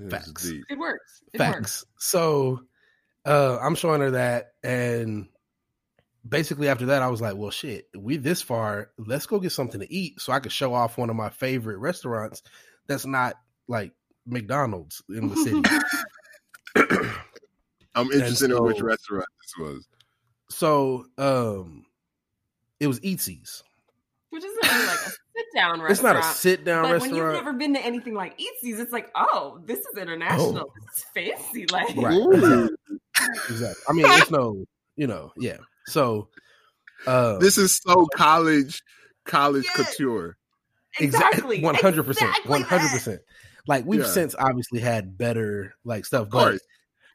[0.10, 0.52] Facts.
[0.70, 1.24] It works.
[1.34, 1.56] It Facts.
[1.56, 1.86] Works.
[1.98, 2.62] So
[3.26, 5.28] uh, I'm showing her that, and
[6.28, 8.92] basically after that, I was like, "Well, shit, we this far.
[8.98, 11.78] Let's go get something to eat, so I could show off one of my favorite
[11.78, 12.42] restaurants
[12.88, 13.36] that's not
[13.68, 13.94] like
[14.26, 15.62] McDonald's in the city."
[17.96, 19.88] I'm interested so, in which restaurant this was.
[20.50, 21.86] So, um,
[22.80, 23.64] it was Eatzi's
[24.36, 25.92] which isn't really like a sit down restaurant.
[25.92, 27.02] It's not a sit down restaurant.
[27.14, 30.70] When you've never been to anything like Eatzi's, it's like, oh, this is international.
[30.70, 30.74] Oh.
[30.86, 31.66] This is fancy.
[31.72, 32.70] Like, right.
[33.50, 33.84] exactly.
[33.88, 34.66] I mean, it's no,
[34.98, 35.58] you know, yeah.
[35.88, 36.28] So,
[37.08, 38.84] uh, this is so college,
[39.24, 40.36] college couture.
[41.00, 41.62] Exactly.
[41.62, 42.36] One hundred percent.
[42.46, 43.22] One hundred percent.
[43.68, 44.08] Like we've yeah.
[44.08, 46.60] since obviously had better like stuff, but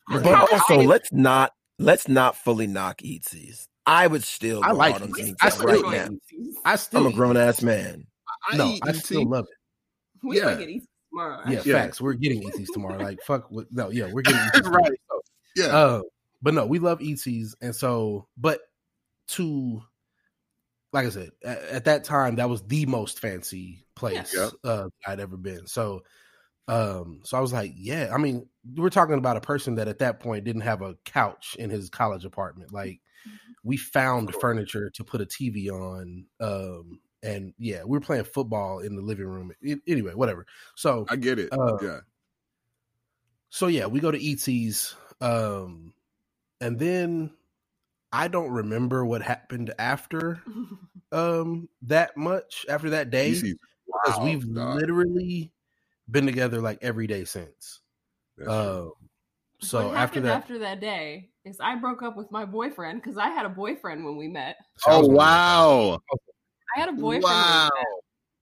[0.09, 3.69] but also let's not let's not fully knock Eatzi's.
[3.87, 4.63] I would still.
[4.63, 5.01] I like.
[5.01, 5.37] It.
[5.41, 6.17] I still right now.
[6.65, 7.07] I still.
[7.07, 8.07] I'm a grown ass man.
[8.49, 10.27] I no, I still love it.
[10.27, 10.55] We yeah.
[10.55, 11.41] get tomorrow.
[11.49, 12.01] Yeah, yeah, facts.
[12.01, 12.99] We're getting Eatzi's tomorrow.
[12.99, 13.51] Like fuck.
[13.51, 14.93] With, no, yeah, we're getting right.
[15.11, 15.21] So,
[15.57, 15.67] yeah.
[15.67, 16.03] Uh,
[16.43, 18.61] but no, we love Eatzi's, and so, but
[19.29, 19.83] to,
[20.93, 24.49] like I said, at, at that time, that was the most fancy place yeah.
[24.65, 25.67] uh, I'd ever been.
[25.67, 26.03] So,
[26.71, 28.13] um, so I was like, yeah.
[28.15, 31.57] I mean, we're talking about a person that at that point didn't have a couch
[31.59, 32.73] in his college apartment.
[32.73, 33.01] Like,
[33.65, 36.27] we found furniture to put a TV on.
[36.39, 39.51] Um, and yeah, we were playing football in the living room.
[39.61, 40.47] It, anyway, whatever.
[40.77, 41.53] So I get it.
[41.53, 41.99] Uh, yeah.
[43.49, 45.93] So yeah, we go to Eatzi's, um,
[46.61, 47.33] and then
[48.13, 50.41] I don't remember what happened after
[51.13, 53.57] um that much after that day because
[53.89, 54.77] wow, we've God.
[54.77, 55.51] literally
[56.11, 57.81] been together like every day since.
[58.47, 58.93] Um,
[59.61, 63.19] so what after that, after that day, is I broke up with my boyfriend because
[63.19, 64.57] I had a boyfriend when we met.
[64.87, 66.01] Oh wow!
[66.77, 67.25] I had a boyfriend.
[67.25, 67.69] Wow.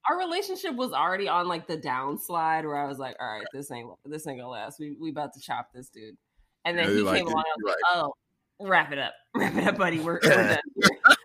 [0.09, 3.71] Our relationship was already on like the downslide where I was like, "All right, this
[3.71, 4.79] ain't this ain't gonna last.
[4.79, 6.17] We we about to chop this dude."
[6.65, 7.45] And then yeah, he came along.
[7.47, 8.13] I was like, "Oh,
[8.61, 10.01] wrap it up, wrap it up, buddy.
[10.01, 10.59] We're, we're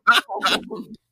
[0.07, 0.93] done."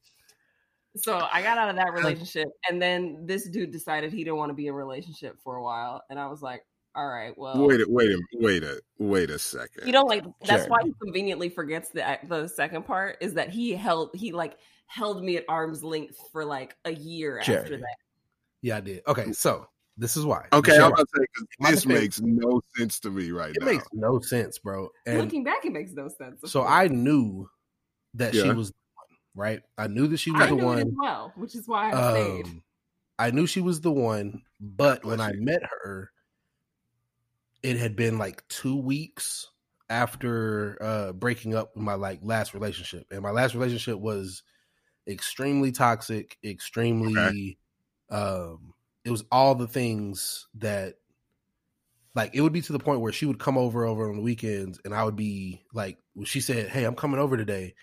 [0.95, 4.49] so I got out of that relationship, and then this dude decided he didn't want
[4.49, 6.63] to be in a relationship for a while, and I was like,
[6.95, 7.37] all right.
[7.37, 9.85] Well, wait, a, wait, a, wait a, wait a second.
[9.85, 10.69] You know, like that's sure.
[10.69, 15.23] why he conveniently forgets the the second part is that he held he like held
[15.23, 17.59] me at arm's length for like a year sure.
[17.59, 17.95] after that.
[18.61, 19.01] Yeah, I did.
[19.07, 20.47] Okay, so this is why.
[20.51, 23.67] Okay, I'm about to say this makes no sense to me right it now.
[23.67, 24.89] It makes no sense, bro.
[25.05, 26.41] And Looking back, it makes no sense.
[26.45, 27.49] So I knew
[28.15, 28.43] that yeah.
[28.43, 28.73] she was
[29.35, 29.61] right.
[29.77, 30.95] I knew that she was I the one.
[30.97, 32.61] well, which is why I um, stayed.
[33.19, 36.11] I knew she was the one, but when I met her
[37.63, 39.49] it had been like two weeks
[39.89, 44.43] after uh breaking up my like last relationship and my last relationship was
[45.07, 47.57] extremely toxic extremely okay.
[48.09, 50.95] um it was all the things that
[52.15, 54.21] like it would be to the point where she would come over over on the
[54.21, 57.73] weekends and i would be like when she said hey i'm coming over today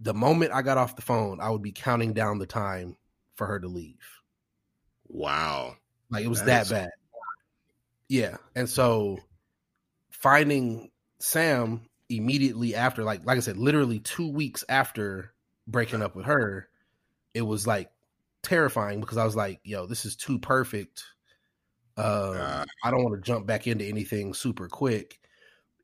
[0.00, 2.96] the moment i got off the phone i would be counting down the time
[3.38, 4.20] for her to leave.
[5.06, 5.76] Wow.
[6.10, 6.90] Like it was that, that bad.
[8.08, 8.36] Yeah.
[8.54, 9.18] And so
[10.10, 15.32] finding Sam immediately after, like like I said, literally two weeks after
[15.66, 16.68] breaking up with her,
[17.32, 17.90] it was like
[18.42, 21.04] terrifying because I was like, yo, this is too perfect.
[21.96, 25.17] Uh, I don't want to jump back into anything super quick,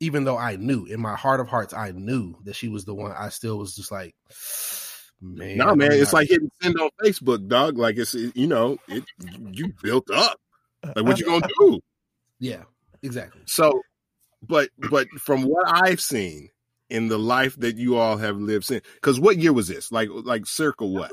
[0.04, 2.94] even though I knew in my heart of hearts, I knew that she was the
[2.94, 3.12] one.
[3.12, 4.14] I still was just like,
[5.20, 7.78] man, no, man, it's like hitting send on Facebook, dog.
[7.78, 9.04] Like it's you know, it
[9.50, 10.38] you built up.
[10.84, 11.80] Like what you gonna do?
[12.38, 12.64] Yeah,
[13.02, 13.42] exactly.
[13.46, 13.80] So,
[14.42, 16.50] but but from what I've seen
[16.90, 19.90] in the life that you all have lived since, because what year was this?
[19.90, 21.12] Like like circle what?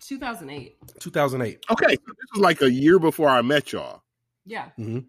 [0.00, 0.76] 2008.
[1.00, 1.64] 2008.
[1.70, 4.02] Okay, so this was like a year before I met y'all.
[4.46, 4.66] Yeah.
[4.78, 5.00] Mm-hmm.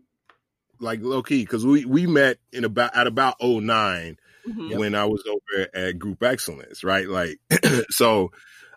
[0.79, 4.77] Like low key, because we we met in about at about 9 mm-hmm.
[4.77, 7.07] when I was over at Group Excellence, right?
[7.07, 7.39] Like,
[7.89, 8.31] so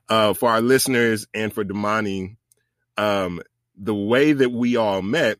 [0.08, 2.36] uh, for our listeners and for Damani,
[2.96, 3.40] um,
[3.76, 5.38] the way that we all met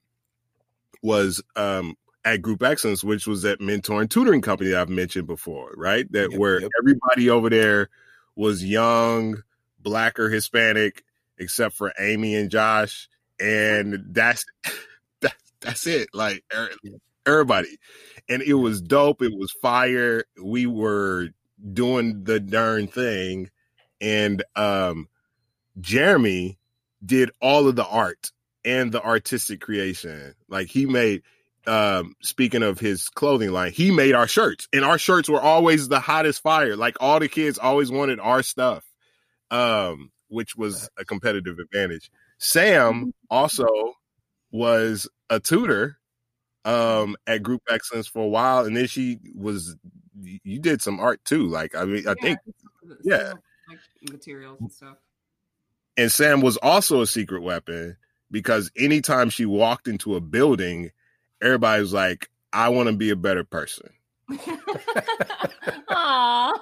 [1.03, 5.27] was um, at Group Excellence, which was that mentor and tutoring company that I've mentioned
[5.27, 6.11] before, right?
[6.13, 6.71] That yep, where yep.
[6.81, 7.91] everybody over there
[8.37, 9.43] was young,
[9.81, 11.05] black or Hispanic,
[11.39, 13.09] except for Amy and Josh,
[13.41, 14.73] and that's that,
[15.63, 16.09] that's it.
[16.13, 16.71] Like er,
[17.27, 17.79] everybody,
[18.29, 19.23] and it was dope.
[19.23, 20.25] It was fire.
[20.43, 21.29] We were
[21.73, 23.51] doing the darn thing,
[24.01, 25.09] and um,
[25.81, 26.59] Jeremy
[27.05, 28.31] did all of the art
[28.65, 30.35] and the artistic creation.
[30.49, 31.23] Like he made
[31.65, 35.87] um speaking of his clothing line he made our shirts and our shirts were always
[35.87, 38.83] the hottest fire like all the kids always wanted our stuff
[39.53, 42.11] um, which was a competitive advantage.
[42.39, 43.09] Sam mm-hmm.
[43.31, 43.69] also
[44.53, 45.99] was a tutor
[46.65, 49.77] um, at Group Excellence for a while, and then she was.
[50.23, 52.39] You did some art too, like I mean, I yeah, think,
[53.03, 53.33] yeah,
[53.69, 53.79] like
[54.13, 54.97] materials and stuff.
[55.97, 57.97] And Sam was also a secret weapon
[58.31, 60.91] because anytime she walked into a building,
[61.41, 63.91] everybody was like, "I want to be a better person."
[65.91, 66.53] Aww.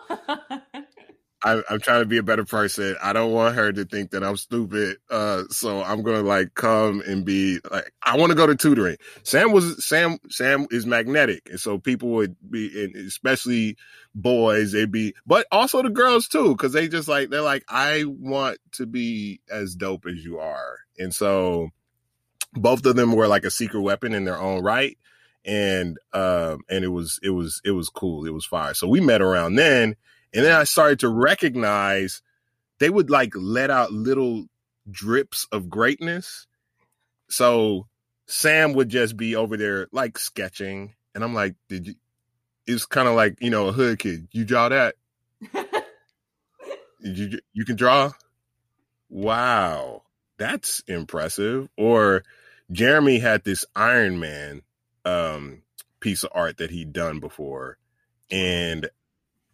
[1.43, 2.97] I, am trying to be a better person.
[3.03, 4.99] I don't want her to think that I'm stupid.
[5.11, 8.97] Uh, so I'm gonna like come and be like, I want to go to tutoring.
[9.23, 10.19] Sam was Sam.
[10.29, 13.77] Sam is magnetic, and so people would be, and especially
[14.15, 18.05] boys, they'd be, but also the girls too, because they just like they're like, I
[18.07, 21.71] want to be as dope as you are, and so
[22.53, 24.99] both of them were like a secret weapon in their own right
[25.45, 29.01] and um and it was it was it was cool it was fire so we
[29.01, 29.97] met around then
[30.33, 32.23] and then I started to recognize
[32.79, 34.47] they would like let out little
[34.91, 36.47] drips of greatness.
[37.29, 37.87] So
[38.27, 40.95] Sam would just be over there like sketching.
[41.15, 41.95] And I'm like, did you?
[42.67, 44.29] It's kind of like, you know, a hood kid.
[44.31, 44.95] You draw that?
[47.01, 48.13] you, you can draw?
[49.09, 50.03] Wow.
[50.39, 51.69] That's impressive.
[51.77, 52.23] Or
[52.71, 54.63] Jeremy had this Iron Man
[55.05, 55.63] um,
[55.99, 57.79] piece of art that he'd done before.
[58.31, 58.89] And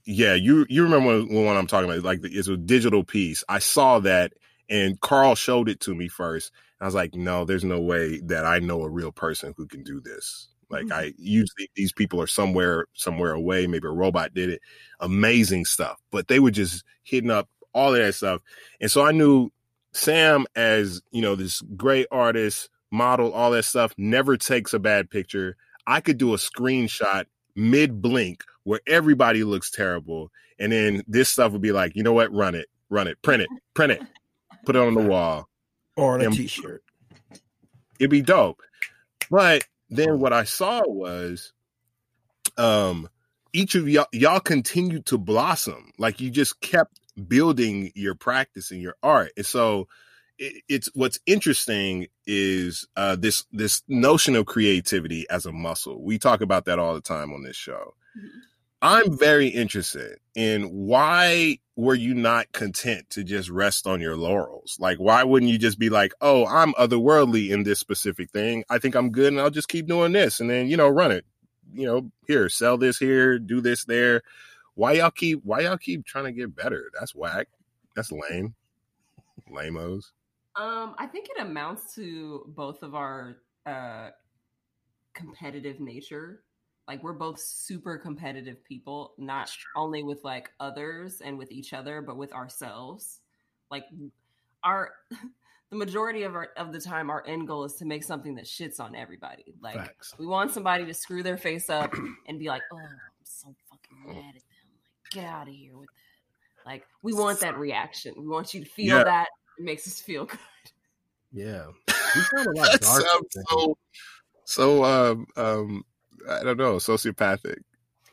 [0.07, 2.05] yeah, you you remember what I'm talking about?
[2.05, 3.43] Like it's a digital piece.
[3.49, 4.33] I saw that,
[4.71, 6.53] and Carl showed it to me first.
[6.81, 9.83] I was like, no, there's no way that I know a real person who can
[9.83, 10.49] do this.
[10.71, 10.93] Like mm-hmm.
[10.93, 13.67] I usually these people are somewhere somewhere away.
[13.67, 14.63] Maybe a robot did it.
[15.01, 18.43] Amazing stuff, but they were just hitting up all of that stuff,
[18.81, 19.51] and so I knew
[19.93, 23.93] Sam as you know this great artist, model, all that stuff.
[23.99, 25.57] Never takes a bad picture.
[25.85, 27.25] I could do a screenshot
[27.57, 30.33] mid blink where everybody looks terrible.
[30.59, 32.33] And then this stuff would be like, you know what?
[32.33, 34.03] Run it, run it, print it, print it,
[34.65, 35.49] put it on the wall.
[35.97, 36.83] Or on a t shirt.
[38.01, 38.61] It'd be dope.
[39.31, 41.53] But then what I saw was
[42.59, 43.09] um
[43.53, 45.93] each of y'all y'all continued to blossom.
[45.97, 46.99] Like you just kept
[47.29, 49.31] building your practice and your art.
[49.37, 49.87] And so
[50.39, 56.03] it's what's interesting is uh, this this notion of creativity as a muscle.
[56.03, 57.95] We talk about that all the time on this show.
[58.19, 58.39] Mm-hmm.
[58.83, 64.77] I'm very interested in why were you not content to just rest on your laurels?
[64.79, 68.65] Like, why wouldn't you just be like, oh, I'm otherworldly in this specific thing.
[68.69, 71.11] I think I'm good and I'll just keep doing this and then, you know, run
[71.11, 71.25] it.
[71.73, 74.23] You know, here, sell this here, do this there.
[74.75, 76.91] Why y'all keep why y'all keep trying to get better?
[76.99, 77.49] That's whack.
[77.95, 78.55] That's lame.
[79.51, 80.13] Lamos.
[80.55, 84.11] Um, I think it amounts to both of our uh
[85.15, 86.43] competitive nature.
[86.89, 92.01] Like we're both super competitive people, not only with like others and with each other,
[92.01, 93.21] but with ourselves.
[93.71, 93.87] Like
[94.63, 94.93] our
[95.71, 98.45] the majority of our of the time our end goal is to make something that
[98.45, 99.55] shits on everybody.
[99.61, 100.15] Like Facts.
[100.19, 101.93] we want somebody to screw their face up
[102.29, 104.71] and be like, "Oh, I'm so fucking mad at them.
[104.73, 108.15] Like get out of here with that." Like we want that reaction.
[108.17, 109.05] We want you to feel yeah.
[109.05, 110.39] that it makes us feel good.
[111.33, 111.67] Yeah,
[112.15, 113.05] you sound a lot darker.
[113.49, 113.79] so,
[114.45, 115.85] so um, um,
[116.29, 117.59] I don't know, sociopathic.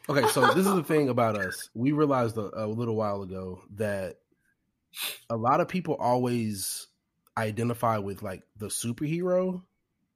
[0.10, 1.70] Okay, so this is the thing about us.
[1.74, 4.18] We realized a, a little while ago that
[5.30, 6.88] a lot of people always
[7.38, 9.64] identify with like the superhero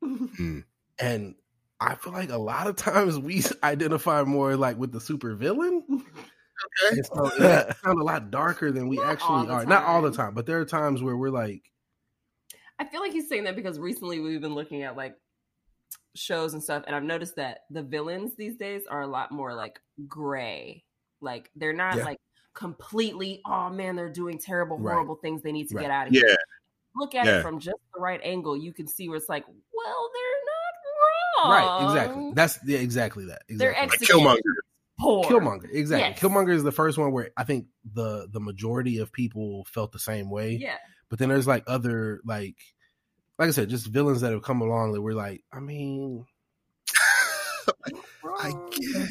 [0.03, 0.63] mm.
[0.99, 1.35] and
[1.79, 5.83] I feel like a lot of times we identify more like with the super villain.
[5.89, 7.01] Okay.
[7.13, 9.59] So it sound a lot darker than we Not actually are.
[9.61, 9.69] Time.
[9.69, 11.61] Not all the time, but there are times where we're like.
[12.79, 15.15] I feel like he's saying that because recently we've been looking at like
[16.17, 19.53] shows and stuff, and I've noticed that the villains these days are a lot more
[19.53, 20.83] like gray.
[21.21, 22.05] Like they're not yeah.
[22.05, 22.19] like
[22.53, 25.21] completely, oh man, they're doing terrible, horrible right.
[25.21, 25.83] things they need to right.
[25.83, 26.37] get out of here.
[26.95, 27.39] Look at yeah.
[27.39, 31.47] it from just the right angle, you can see where it's like, well, they're not
[31.47, 31.85] wrong.
[31.85, 32.31] Right, exactly.
[32.33, 33.43] That's yeah, exactly that.
[33.47, 33.57] Exactly.
[33.57, 34.25] They're executing.
[34.25, 34.39] Killmonger.
[34.99, 35.23] Poor.
[35.25, 36.09] Killmonger, exactly.
[36.09, 36.19] Yes.
[36.19, 39.99] Killmonger is the first one where I think the the majority of people felt the
[39.99, 40.57] same way.
[40.59, 40.77] Yeah.
[41.09, 42.55] But then there's like other like
[43.37, 46.25] like I said, just villains that have come along that we're like, I mean,
[48.39, 49.09] I get.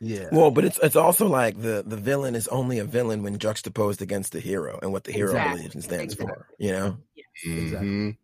[0.00, 0.28] Yeah.
[0.32, 4.02] Well, but it's it's also like the the villain is only a villain when juxtaposed
[4.02, 5.56] against the hero and what the hero exactly.
[5.56, 6.34] believes and stands exactly.
[6.34, 6.46] for.
[6.58, 6.98] You know.
[7.46, 7.58] Mm-hmm.
[7.58, 8.18] Exactly.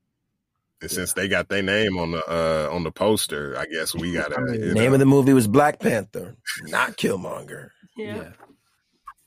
[0.83, 4.13] And since they got their name on the uh on the poster, I guess we
[4.13, 4.41] got to.
[4.41, 4.93] Name know.
[4.95, 7.71] of the movie was Black Panther, not Killmonger.
[7.97, 8.17] Yeah.
[8.17, 8.33] yeah.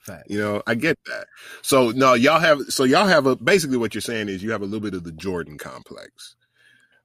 [0.03, 0.29] Fact.
[0.29, 1.27] You know, I get that.
[1.61, 4.61] So no, y'all have so y'all have a basically what you're saying is you have
[4.61, 6.35] a little bit of the Jordan complex,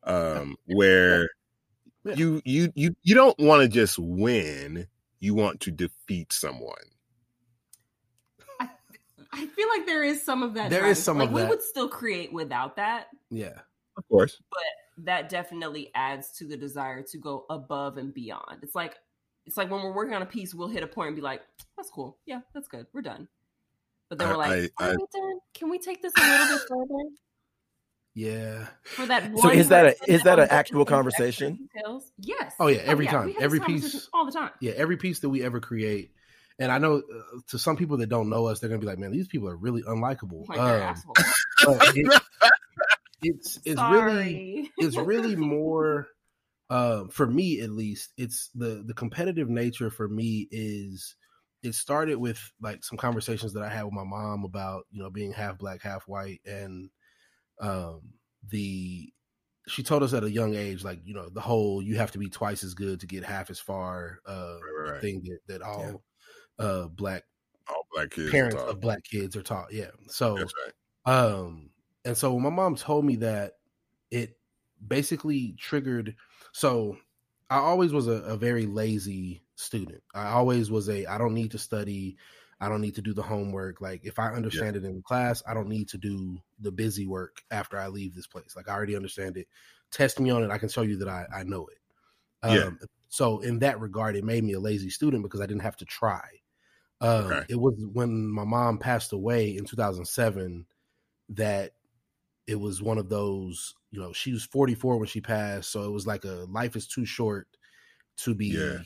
[0.03, 1.29] um, where
[2.05, 2.15] yeah.
[2.15, 4.89] you you you you don't want to just win,
[5.21, 6.75] you want to defeat someone.
[8.59, 8.69] I,
[9.33, 10.71] I feel like there is some of that.
[10.71, 11.47] There is some like, of we that.
[11.47, 13.07] We would still create without that.
[13.31, 13.61] Yeah,
[13.97, 14.43] of course.
[14.51, 18.59] But that definitely adds to the desire to go above and beyond.
[18.63, 18.97] It's like
[19.49, 21.41] it's like when we're working on a piece, we'll hit a point and be like,
[21.77, 23.29] "That's cool, yeah, that's good, we're done."
[24.11, 25.39] But then we're like, I, I, "Are we done?
[25.55, 27.11] Can we take this a little bit further?"
[28.15, 28.67] Yeah.
[28.83, 31.69] For that So is that a is that an actual conversation?
[32.19, 32.55] Yes.
[32.61, 33.19] Oh yeah, every oh, yeah.
[33.19, 34.51] time, every piece, all the time.
[34.61, 36.13] Yeah, every piece that we ever create.
[36.59, 38.99] And I know uh, to some people that don't know us, they're gonna be like,
[38.99, 40.95] "Man, these people are really unlikable." Like um,
[41.95, 42.23] it,
[43.23, 44.03] it's it's Sorry.
[44.03, 46.09] really it's really more
[46.71, 51.17] uh, for me at least, it's the the competitive nature for me is
[51.63, 55.11] it started with like some conversations that I had with my mom about you know
[55.11, 56.91] being half black, half white, and
[57.61, 58.01] um,
[58.51, 59.13] the
[59.67, 62.19] she told us at a young age like you know the whole you have to
[62.19, 65.01] be twice as good to get half as far uh, right, right.
[65.01, 66.03] thing that that all
[66.59, 66.65] yeah.
[66.65, 67.25] uh, black
[67.69, 69.73] all black kids parents of black kids are taught.
[69.73, 70.45] Yeah, so right.
[71.07, 71.71] um,
[72.05, 73.55] and so when my mom told me that
[74.11, 74.39] it
[74.87, 76.15] basically triggered
[76.53, 76.97] so
[77.51, 80.03] I always was a, a, very lazy student.
[80.15, 82.17] I always was a I don't need to study.
[82.61, 83.81] I don't need to do the homework.
[83.81, 84.83] Like if I understand yeah.
[84.83, 88.27] it in class, I don't need to do the busy work after I leave this
[88.27, 88.55] place.
[88.57, 89.47] Like I already understand it.
[89.91, 90.51] Test me on it.
[90.51, 91.79] I can show you that I, I know it.
[92.45, 92.65] Yeah.
[92.65, 95.77] Um, so in that regard, it made me a lazy student because I didn't have
[95.79, 96.29] to try.
[97.01, 97.47] Um, okay.
[97.49, 100.67] It was when my mom passed away in 2007
[101.31, 101.73] that
[102.47, 105.91] it was one of those you know she was 44 when she passed so it
[105.91, 107.49] was like a life is too short
[108.17, 108.79] to be yeah.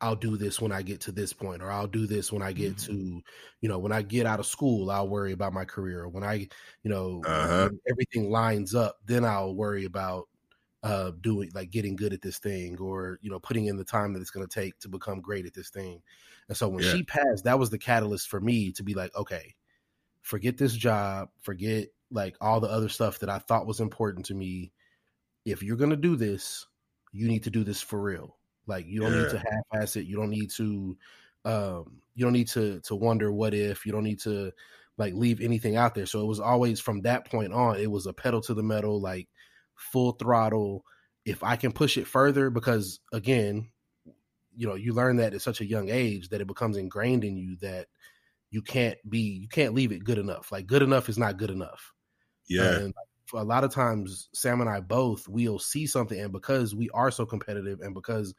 [0.00, 2.52] I'll do this when I get to this point, or I'll do this when I
[2.52, 2.92] get mm-hmm.
[2.92, 3.22] to,
[3.62, 6.08] you know, when I get out of school, I'll worry about my career.
[6.08, 6.46] When I,
[6.82, 7.70] you know, uh-huh.
[7.88, 10.28] everything lines up, then I'll worry about
[10.82, 14.12] uh doing like getting good at this thing, or you know, putting in the time
[14.12, 16.02] that it's going to take to become great at this thing.
[16.48, 16.92] And so when yeah.
[16.92, 19.54] she passed, that was the catalyst for me to be like, okay,
[20.20, 24.34] forget this job, forget like all the other stuff that I thought was important to
[24.34, 24.72] me.
[25.44, 26.66] If you're gonna do this,
[27.12, 28.36] you need to do this for real.
[28.66, 29.22] Like you don't yeah.
[29.22, 30.06] need to half-ass it.
[30.06, 30.96] You don't need to
[31.44, 33.84] um you don't need to to wonder what if.
[33.84, 34.52] You don't need to
[34.96, 36.06] like leave anything out there.
[36.06, 39.00] So it was always from that point on, it was a pedal to the metal,
[39.00, 39.28] like
[39.74, 40.84] full throttle.
[41.24, 43.70] If I can push it further, because again,
[44.56, 47.36] you know, you learn that at such a young age that it becomes ingrained in
[47.36, 47.86] you that
[48.50, 50.52] you can't be you can't leave it good enough.
[50.52, 51.92] Like good enough is not good enough.
[52.48, 52.76] Yeah.
[52.76, 52.94] And
[53.32, 57.10] a lot of times, Sam and I both we'll see something, and because we are
[57.10, 58.34] so competitive, and because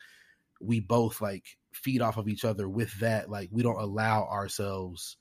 [0.62, 5.18] we both like feed off of each other with that, like we don't allow ourselves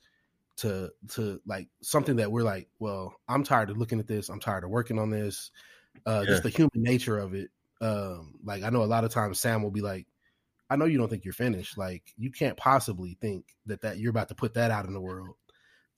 [0.57, 4.29] to to like something that we're like, well, I'm tired of looking at this.
[4.29, 5.51] I'm tired of working on this.
[6.07, 6.31] Uh, yeah.
[6.31, 7.51] Just the human nature of it.
[7.81, 10.07] Um, like I know a lot of times Sam will be like,
[10.71, 11.77] I know you don't think you're finished.
[11.77, 15.01] Like you can't possibly think that that you're about to put that out in the
[15.01, 15.37] world.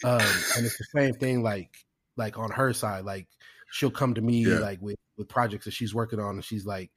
[0.05, 1.43] Um, and it's the same thing.
[1.43, 1.86] Like
[2.17, 3.29] like on her side, like
[3.71, 4.59] she'll come to me yeah.
[4.59, 6.91] like with with projects that she's working on, and she's like,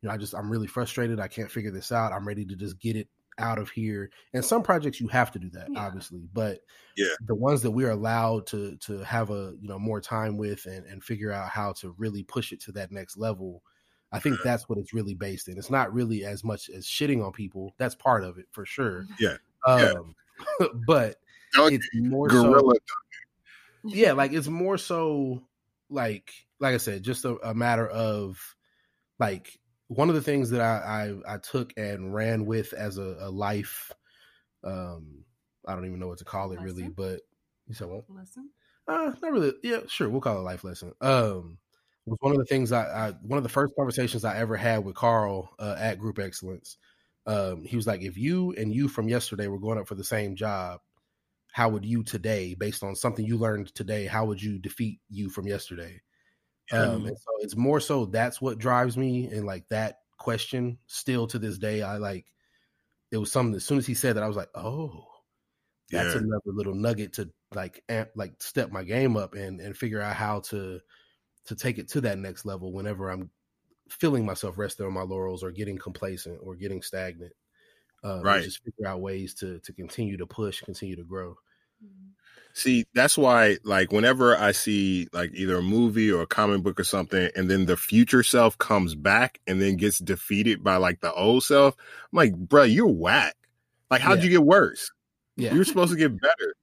[0.00, 1.20] you know, I just I'm really frustrated.
[1.20, 2.12] I can't figure this out.
[2.12, 3.08] I'm ready to just get it
[3.38, 4.10] out of here.
[4.32, 5.80] And some projects you have to do that, yeah.
[5.80, 6.60] obviously, but
[6.96, 10.66] yeah, the ones that we're allowed to to have a you know more time with
[10.66, 13.62] and and figure out how to really push it to that next level.
[14.12, 15.58] I think that's what it's really based in.
[15.58, 17.74] It's not really as much as shitting on people.
[17.78, 19.06] That's part of it for sure.
[19.18, 19.38] Yeah.
[19.66, 20.14] Um,
[20.60, 20.66] yeah.
[20.86, 21.16] but
[21.56, 22.94] it's more Gorilla so,
[23.84, 25.42] yeah, like it's more so
[25.90, 28.38] like like I said, just a, a matter of
[29.18, 29.58] like
[29.88, 33.30] one of the things that I I, I took and ran with as a, a,
[33.30, 33.92] life,
[34.62, 35.24] um,
[35.66, 36.64] I don't even know what to call it lesson?
[36.64, 37.20] really, but
[37.66, 38.50] you said what lesson?
[38.86, 39.52] Uh, not really.
[39.62, 40.92] Yeah, sure, we'll call it life lesson.
[41.00, 41.58] Um,
[42.06, 44.84] was one of the things I, I one of the first conversations I ever had
[44.84, 46.76] with Carl uh, at Group Excellence.
[47.26, 50.04] Um, he was like, if you and you from yesterday were going up for the
[50.04, 50.80] same job,
[51.54, 55.30] how would you today, based on something you learned today, how would you defeat you
[55.30, 56.02] from yesterday?
[56.72, 61.28] Um, and so it's more so that's what drives me, and like that question still
[61.28, 62.26] to this day, I like.
[63.12, 63.54] It was something.
[63.54, 65.06] As soon as he said that, I was like, oh,
[65.92, 66.22] that's yeah.
[66.22, 70.16] another little nugget to like amp, like step my game up and and figure out
[70.16, 70.80] how to
[71.46, 73.30] to take it to that next level whenever I'm
[73.88, 77.32] feeling myself resting on my laurels or getting complacent or getting stagnant.
[78.02, 78.42] Uh, right.
[78.42, 81.36] Just figure out ways to to continue to push, continue to grow.
[82.56, 86.78] See, that's why, like, whenever I see like either a movie or a comic book
[86.78, 91.00] or something, and then the future self comes back and then gets defeated by like
[91.00, 93.34] the old self, I'm like, bro, you're whack.
[93.90, 94.24] Like, how'd yeah.
[94.24, 94.92] you get worse?
[95.36, 96.54] Yeah, you're supposed to get better.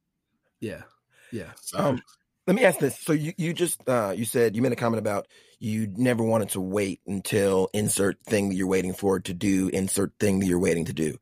[0.60, 0.82] Yeah,
[1.30, 1.50] yeah.
[1.74, 2.00] Um,
[2.46, 2.98] let me ask this.
[2.98, 5.28] So you, you just uh, you said you made a comment about
[5.60, 10.12] you never wanted to wait until insert thing that you're waiting for to do insert
[10.18, 11.18] thing that you're waiting to do.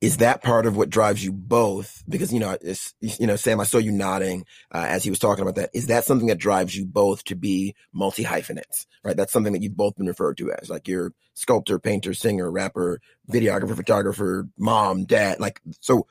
[0.00, 2.02] Is that part of what drives you both?
[2.08, 2.56] Because you know,
[3.00, 5.70] you know, Sam, I saw you nodding uh, as he was talking about that.
[5.74, 8.86] Is that something that drives you both to be multi hyphenates?
[9.04, 12.50] Right, that's something that you've both been referred to as like you're sculptor, painter, singer,
[12.50, 13.00] rapper,
[13.30, 15.40] videographer, photographer, mom, dad.
[15.40, 16.06] Like so,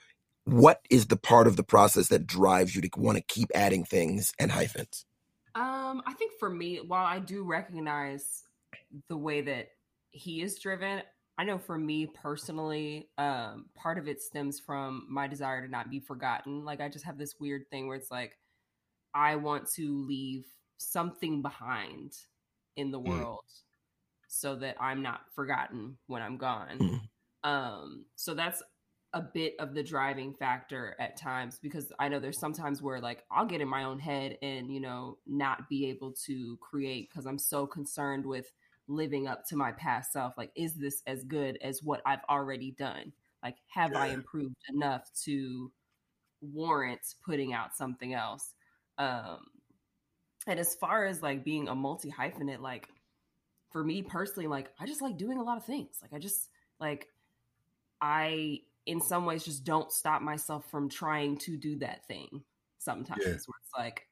[0.45, 3.85] what is the part of the process that drives you to want to keep adding
[3.85, 5.05] things and hyphens?
[5.55, 8.43] Um, I think for me, while I do recognize
[9.07, 9.69] the way that
[10.11, 11.01] he is driven,
[11.37, 15.89] I know for me personally, um, part of it stems from my desire to not
[15.89, 16.65] be forgotten.
[16.65, 18.37] Like I just have this weird thing where it's like
[19.13, 20.45] I want to leave
[20.77, 22.13] something behind
[22.75, 23.07] in the mm.
[23.07, 23.45] world
[24.27, 26.79] so that I'm not forgotten when I'm gone.
[26.79, 27.01] Mm.
[27.49, 28.63] Um, so that's
[29.13, 33.23] a bit of the driving factor at times because I know there's sometimes where like
[33.31, 37.27] I'll get in my own head and you know not be able to create because
[37.27, 38.51] I'm so concerned with
[38.87, 42.71] living up to my past self like is this as good as what I've already
[42.71, 43.13] done?
[43.43, 44.01] Like have yeah.
[44.01, 45.71] I improved enough to
[46.41, 48.53] warrant putting out something else?
[48.97, 49.45] Um
[50.47, 52.89] and as far as like being a multi hyphenate like
[53.71, 55.99] for me personally like I just like doing a lot of things.
[56.01, 56.49] Like I just
[56.79, 57.09] like
[58.01, 62.43] I in some ways just don't stop myself from trying to do that thing
[62.79, 63.31] sometimes yeah.
[63.31, 64.07] where it's like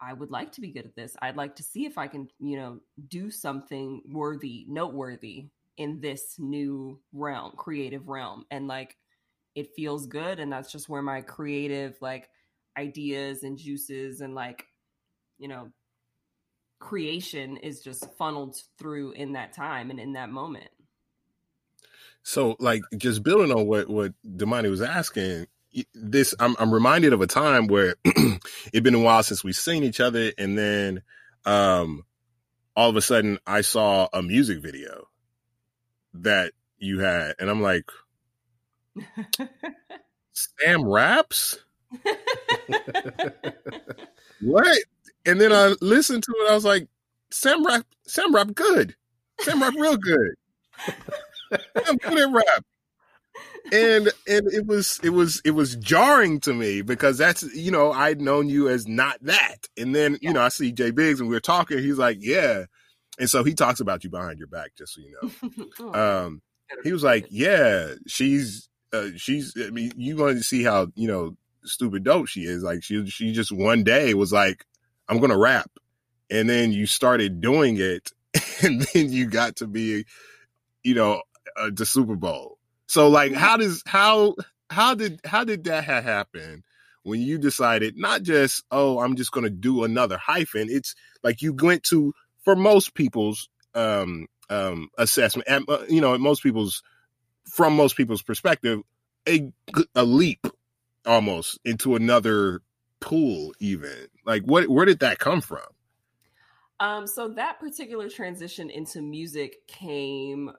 [0.00, 1.16] I would like to be good at this.
[1.22, 5.46] I'd like to see if I can, you know, do something worthy, noteworthy
[5.76, 8.44] in this new realm, creative realm.
[8.50, 8.96] And like
[9.54, 12.28] it feels good and that's just where my creative like
[12.76, 14.66] ideas and juices and like,
[15.38, 15.70] you know,
[16.80, 20.70] creation is just funneled through in that time and in that moment.
[22.24, 25.46] So, like, just building on what what Damani was asking,
[25.94, 29.84] this I'm I'm reminded of a time where it'd been a while since we've seen
[29.84, 31.02] each other, and then
[31.44, 32.04] um,
[32.74, 35.06] all of a sudden I saw a music video
[36.14, 37.90] that you had, and I'm like,
[40.32, 41.58] Sam raps.
[44.40, 44.78] what?
[45.26, 46.50] And then I listened to it.
[46.50, 46.88] I was like,
[47.30, 48.96] Sam rap, Sam rap good.
[49.40, 50.34] Sam rap real good.
[51.52, 52.64] At rap.
[53.72, 57.92] And and it was it was it was jarring to me because that's you know
[57.92, 60.18] I'd known you as not that, and then yeah.
[60.20, 61.78] you know I see Jay Biggs and we are talking.
[61.78, 62.64] He's like, yeah,
[63.18, 65.94] and so he talks about you behind your back, just so you know.
[65.94, 66.42] um,
[66.82, 69.54] he was like, yeah, she's uh, she's.
[69.56, 72.62] I mean, you going to see how you know stupid dope she is.
[72.62, 74.64] Like she she just one day was like,
[75.08, 75.70] I'm gonna rap,
[76.30, 78.12] and then you started doing it,
[78.62, 80.04] and then you got to be,
[80.82, 81.22] you know,
[81.56, 82.58] uh, the Super Bowl.
[82.86, 84.34] So like, how does how
[84.70, 86.62] how did how did that happen
[87.02, 90.68] when you decided not just oh I'm just going to do another hyphen?
[90.70, 96.16] It's like you went to for most people's um um assessment and uh, you know
[96.18, 96.82] most people's
[97.46, 98.80] from most people's perspective
[99.28, 99.52] a
[99.94, 100.46] a leap
[101.06, 102.60] almost into another
[103.00, 105.60] pool even like what where did that come from
[106.80, 110.50] um so that particular transition into music came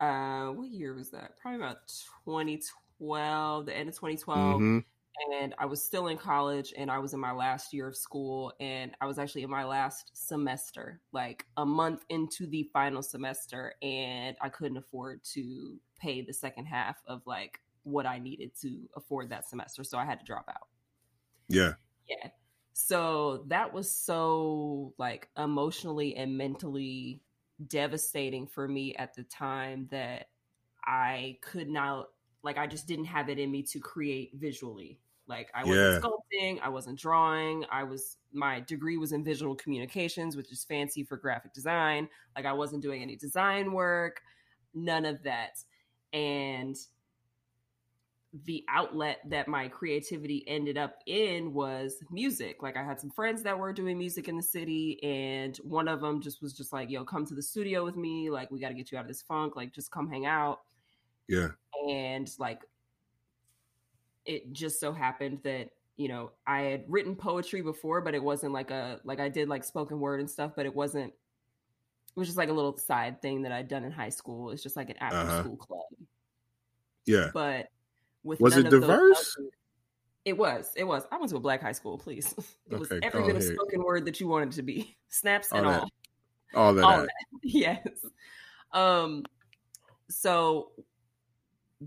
[0.00, 1.38] uh what year was that?
[1.40, 1.88] Probably about
[2.24, 4.78] 2012 the end of 2012 mm-hmm.
[5.34, 8.54] and i was still in college and i was in my last year of school
[8.58, 13.74] and i was actually in my last semester like a month into the final semester
[13.82, 18.88] and i couldn't afford to pay the second half of like what i needed to
[18.96, 20.68] afford that semester so i had to drop out.
[21.48, 21.74] Yeah.
[22.08, 22.30] Yeah.
[22.72, 27.22] So that was so like emotionally and mentally
[27.68, 30.28] devastating for me at the time that
[30.84, 32.08] I could not
[32.42, 35.00] like I just didn't have it in me to create visually.
[35.26, 36.00] Like I wasn't yeah.
[36.00, 37.64] sculpting, I wasn't drawing.
[37.70, 42.08] I was my degree was in visual communications, which is fancy for graphic design.
[42.36, 44.20] Like I wasn't doing any design work,
[44.74, 45.58] none of that.
[46.12, 46.76] And
[48.44, 52.62] the outlet that my creativity ended up in was music.
[52.62, 56.00] Like I had some friends that were doing music in the city and one of
[56.00, 58.30] them just was just like, "Yo, come to the studio with me.
[58.30, 59.56] Like we got to get you out of this funk.
[59.56, 60.60] Like just come hang out."
[61.28, 61.48] Yeah.
[61.88, 62.62] And like
[64.24, 68.52] it just so happened that you know I had written poetry before, but it wasn't
[68.52, 71.12] like a like I did like spoken word and stuff, but it wasn't.
[71.12, 74.50] It was just like a little side thing that I'd done in high school.
[74.50, 75.42] It's just like an after uh-huh.
[75.42, 75.84] school club.
[77.04, 77.68] Yeah, but
[78.26, 79.36] with was it diverse?
[80.24, 80.72] It was.
[80.74, 81.04] It was.
[81.12, 81.96] I went to a black high school.
[81.96, 82.34] Please,
[82.70, 84.96] it okay, was every bit of spoken word that you wanted to be.
[85.08, 85.80] Snaps all and that.
[85.80, 85.90] all.
[86.54, 86.84] All that.
[86.84, 87.08] All that.
[87.42, 87.86] Yes.
[88.72, 89.24] Um.
[90.10, 90.72] So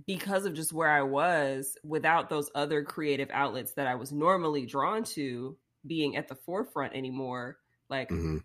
[0.05, 4.65] because of just where I was without those other creative outlets that I was normally
[4.65, 7.57] drawn to being at the forefront anymore,
[7.89, 8.37] like mm-hmm.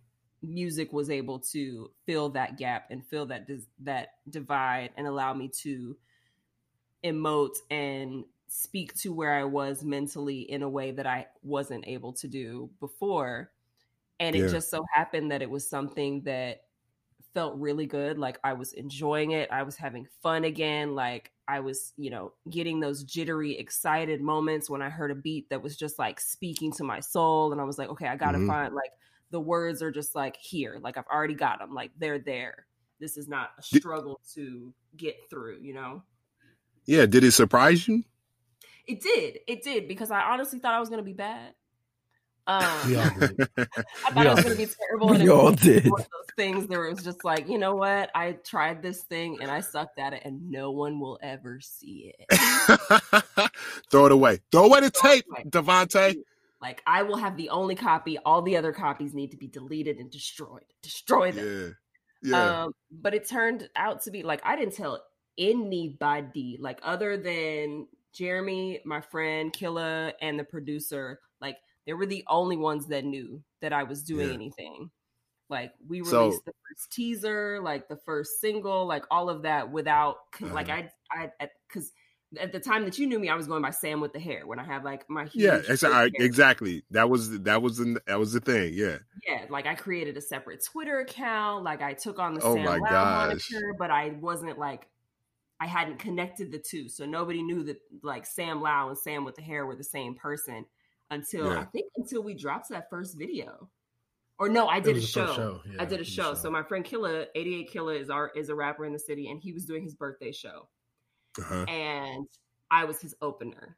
[0.42, 3.48] music was able to fill that gap and fill that
[3.82, 5.96] that divide and allow me to
[7.04, 12.12] emote and speak to where I was mentally in a way that I wasn't able
[12.14, 13.50] to do before.
[14.20, 14.44] And yeah.
[14.44, 16.62] it just so happened that it was something that
[17.34, 18.16] felt really good.
[18.16, 19.50] Like I was enjoying it.
[19.50, 20.94] I was having fun again.
[20.94, 25.50] Like I was, you know, getting those jittery, excited moments when I heard a beat
[25.50, 27.50] that was just like speaking to my soul.
[27.50, 28.46] And I was like, okay, I got to mm-hmm.
[28.46, 28.92] find like
[29.30, 30.78] the words are just like here.
[30.80, 31.74] Like I've already got them.
[31.74, 32.66] Like they're there.
[33.00, 36.04] This is not a struggle to get through, you know?
[36.86, 37.06] Yeah.
[37.06, 38.04] Did it surprise you?
[38.86, 39.38] It did.
[39.46, 41.54] It did because I honestly thought I was going to be bad.
[42.46, 43.48] Um, we all did.
[43.56, 43.64] I
[44.10, 45.08] thought we it was going to be terrible.
[45.08, 45.90] We all did.
[45.90, 48.10] One of those things there was just like, you know what?
[48.14, 52.12] I tried this thing and I sucked at it, and no one will ever see
[52.18, 53.50] it.
[53.90, 54.40] Throw it away.
[54.52, 56.16] Throw away the Throw tape, Devontae.
[56.60, 58.18] Like I will have the only copy.
[58.18, 60.64] All the other copies need to be deleted and destroyed.
[60.82, 61.76] Destroy them.
[62.22, 62.30] Yeah.
[62.30, 62.62] Yeah.
[62.64, 65.02] Um, but it turned out to be like I didn't tell
[65.38, 71.20] anybody, like other than Jeremy, my friend Killa, and the producer.
[71.40, 71.56] Like
[71.86, 74.34] they were the only ones that knew that I was doing yeah.
[74.34, 74.90] anything.
[75.50, 79.70] Like we released so, the first teaser, like the first single, like all of that
[79.70, 80.54] without uh-huh.
[80.54, 81.30] like I I
[81.68, 81.92] because
[82.40, 84.46] at the time that you knew me, I was going by Sam with the hair.
[84.46, 86.82] When I had like my yeah, exactly, exactly.
[86.90, 88.72] That was that was the that was the thing.
[88.74, 89.44] Yeah, yeah.
[89.50, 91.64] Like I created a separate Twitter account.
[91.64, 93.50] Like I took on the oh Sam my gosh.
[93.50, 94.86] moniker, but I wasn't like
[95.60, 99.36] I hadn't connected the two, so nobody knew that like Sam Lao and Sam with
[99.36, 100.64] the hair were the same person
[101.10, 101.60] until yeah.
[101.60, 103.68] I think until we dropped that first video.
[104.38, 105.32] Or no, I did a show.
[105.34, 105.60] show.
[105.64, 106.22] Yeah, I did a show.
[106.22, 106.34] show.
[106.34, 109.40] So my friend Killa, 88 Killa is our is a rapper in the city and
[109.40, 110.68] he was doing his birthday show.
[111.38, 111.64] Uh-huh.
[111.68, 112.26] And
[112.70, 113.76] I was his opener.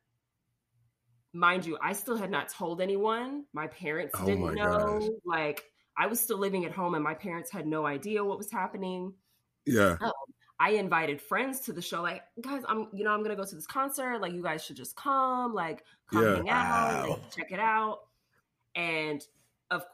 [1.34, 3.44] Mind you, I still had not told anyone.
[3.52, 5.00] My parents oh didn't my know.
[5.00, 5.08] Gosh.
[5.26, 5.64] Like
[5.96, 9.12] I was still living at home and my parents had no idea what was happening.
[9.66, 9.96] Yeah.
[10.00, 10.12] Um,
[10.58, 13.54] I invited friends to the show, like, guys, I'm, you know, I'm gonna go to
[13.54, 14.20] this concert.
[14.20, 16.36] Like, you guys should just come, like, come yeah.
[16.36, 18.00] hang out, like, check it out.
[18.74, 19.22] And
[19.70, 19.84] of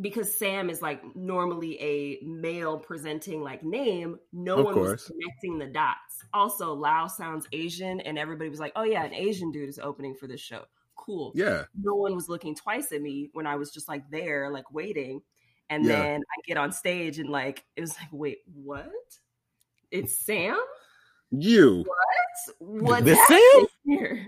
[0.00, 4.90] because Sam is like normally a male presenting like name, no of one course.
[4.90, 6.24] was connecting the dots.
[6.32, 10.14] Also, Lao sounds Asian, and everybody was like, "Oh yeah, an Asian dude is opening
[10.14, 10.64] for this show.
[10.96, 11.64] Cool." Yeah.
[11.78, 15.22] No one was looking twice at me when I was just like there, like waiting.
[15.70, 15.96] And yeah.
[15.96, 18.90] then I get on stage and like it was like, wait, what?
[19.94, 20.58] It's Sam.
[21.30, 21.84] You.
[21.86, 22.82] What?
[22.82, 23.04] What?
[23.04, 23.66] This Sam?
[23.84, 24.26] Here?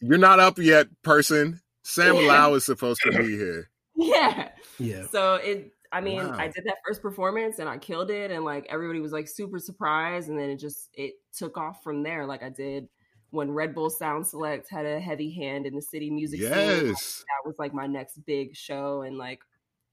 [0.00, 1.60] You're not up yet, person.
[1.82, 2.28] Sam yeah.
[2.28, 3.70] Lao is supposed to be here.
[3.96, 4.50] Yeah.
[4.78, 5.06] Yeah.
[5.10, 5.72] So it.
[5.90, 6.36] I mean, wow.
[6.38, 9.58] I did that first performance and I killed it, and like everybody was like super
[9.58, 12.24] surprised, and then it just it took off from there.
[12.24, 12.88] Like I did
[13.30, 16.52] when Red Bull Sound Select had a heavy hand in the city music yes.
[16.52, 16.86] scene.
[16.86, 19.40] That was like my next big show, and like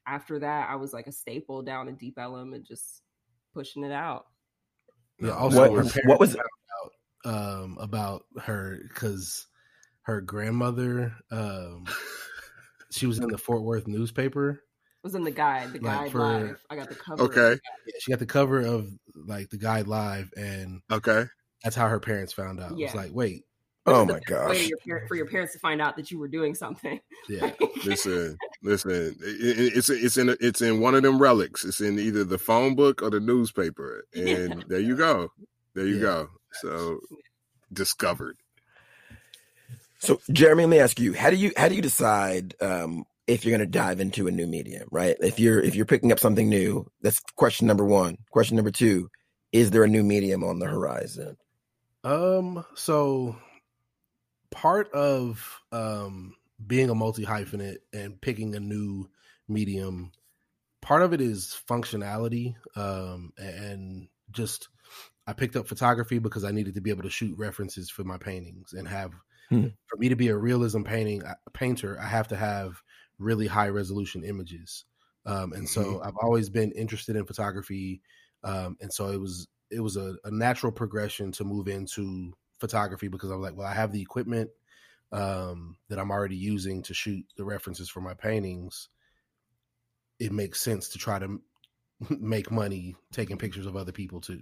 [0.05, 3.01] after that, I was like a staple down in Deep Ellum and just
[3.53, 4.27] pushing it out.
[5.21, 5.31] Yeah.
[5.31, 6.45] Also, what, what was out,
[7.25, 9.45] um, about her because
[10.03, 11.85] her grandmother, um,
[12.91, 14.63] she was in the Fort Worth newspaper.
[15.03, 16.63] Was in the guide, the like guide for, live.
[16.69, 17.23] I got the cover.
[17.23, 21.25] Okay, yeah, she got the cover of like the guide live, and okay,
[21.63, 22.77] that's how her parents found out.
[22.77, 22.85] Yeah.
[22.85, 23.45] It was like, wait,
[23.87, 26.99] oh my gosh, your, for your parents to find out that you were doing something.
[27.27, 27.51] Yeah,
[27.85, 31.65] listen, listen, it's it's in it's in one of them relics.
[31.65, 34.63] It's in either the phone book or the newspaper, and yeah.
[34.67, 35.31] there you go,
[35.73, 36.01] there you yeah.
[36.01, 36.29] go.
[36.61, 36.99] So
[37.71, 38.37] discovered.
[39.99, 43.45] So, Jeremy, let me ask you: How do you how do you decide um, if
[43.45, 45.15] you're going to dive into a new medium, right?
[45.21, 48.17] If you're if you're picking up something new, that's question number 1.
[48.31, 49.09] Question number 2,
[49.51, 51.37] is there a new medium on the horizon?
[52.03, 53.37] Um so
[54.49, 56.35] part of um
[56.65, 59.09] being a multi hyphenate and picking a new
[59.47, 60.11] medium
[60.81, 64.69] part of it is functionality um and just
[65.27, 68.17] I picked up photography because I needed to be able to shoot references for my
[68.17, 69.11] paintings and have
[69.49, 69.67] hmm.
[69.85, 72.81] for me to be a realism painting a painter, I have to have
[73.19, 74.85] really high resolution images.
[75.25, 76.07] Um, and so mm-hmm.
[76.07, 78.01] I've always been interested in photography,
[78.43, 83.07] um, and so it was it was a, a, natural progression to move into photography
[83.07, 84.49] because I was like, well, I have the equipment
[85.11, 88.89] um, that I'm already using to shoot the references for my paintings.
[90.19, 91.39] It makes sense to try to
[92.09, 94.41] make money taking pictures of other people too.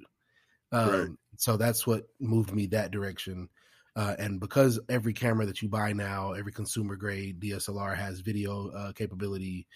[0.72, 1.10] Um, right.
[1.38, 3.50] So that's what moved me that direction.
[3.96, 8.70] Uh, and because every camera that you buy now, every consumer grade DSLR has video
[8.70, 9.68] uh, capability,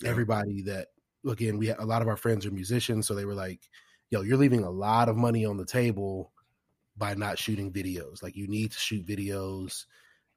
[0.00, 0.08] yeah.
[0.08, 0.88] everybody that
[1.28, 3.60] again, we a lot of our friends are musicians, so they were like,
[4.08, 6.32] "Yo, you're leaving a lot of money on the table
[6.96, 8.22] by not shooting videos.
[8.22, 9.86] Like, you need to shoot videos.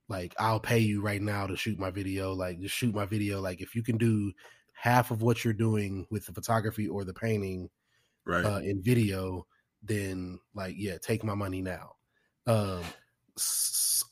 [0.10, 2.34] Like, I'll pay you right now to shoot my video.
[2.34, 3.42] Like, just shoot my video.
[3.42, 4.32] Like, if you can do
[4.74, 7.70] half of what you're doing with the photography or the painting,
[8.26, 9.46] right, uh, in video,
[9.84, 11.92] then like yeah, take my money now.
[12.48, 12.84] Um,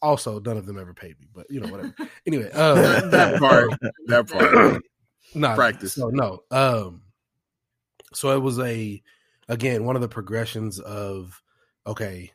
[0.01, 1.93] also, none of them ever paid me, but you know whatever.
[2.27, 3.69] anyway, um, that part,
[4.07, 4.83] that part,
[5.35, 5.93] no practice.
[5.93, 7.01] So no, um,
[8.13, 9.01] so it was a
[9.47, 11.41] again one of the progressions of
[11.85, 12.31] okay,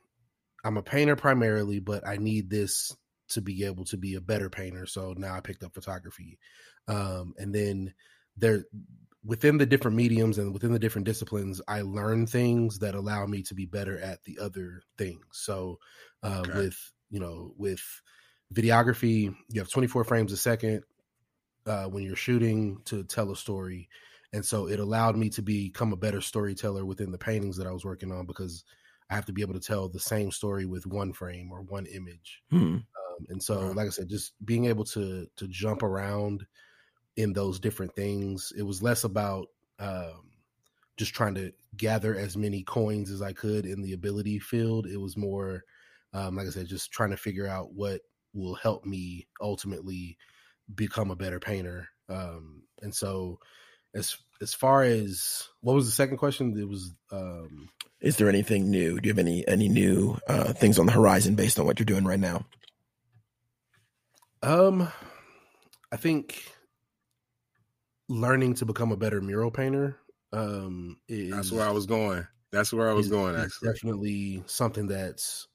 [0.65, 2.95] I'm a painter primarily, but I need this
[3.29, 4.87] to be able to be a better painter.
[4.87, 6.39] So now I picked up photography,
[6.89, 7.95] um, and then
[8.37, 8.65] there
[9.27, 13.43] within the different mediums and within the different disciplines, I learn things that allow me
[13.43, 15.25] to be better at the other things.
[15.33, 15.79] So,
[16.23, 16.59] uh, okay.
[16.59, 17.83] with you know, with
[18.55, 20.83] videography, you have 24 frames a second
[21.67, 23.89] uh, when you're shooting to tell a story,
[24.33, 27.73] and so it allowed me to become a better storyteller within the paintings that I
[27.73, 28.65] was working on because
[29.11, 31.87] I have to be able to tell the same story with one frame or one
[31.87, 32.43] image.
[32.51, 32.79] Hmm.
[33.17, 36.47] Um, and so, like I said, just being able to to jump around
[37.17, 38.53] in those different things.
[38.57, 39.49] It was less about
[39.79, 40.31] um,
[40.97, 44.87] just trying to gather as many coins as I could in the ability field.
[44.87, 45.65] It was more,
[46.13, 48.03] um, like I said, just trying to figure out what
[48.35, 50.19] will help me ultimately
[50.75, 51.89] become a better painter.
[52.09, 53.39] Um, and so,
[53.95, 56.59] as as far as what was the second question?
[56.59, 59.01] It was, um, is there anything new?
[59.01, 61.87] Do you have any any new uh, things on the horizon based on what you're
[61.87, 62.45] doing right now?
[64.43, 64.89] Um,
[65.93, 66.43] I think
[68.09, 69.99] learning to become a better mural painter.
[70.33, 72.27] Um, is, that's where I was going.
[72.53, 73.37] That's where I was is, going.
[73.37, 75.49] Actually, definitely something that's.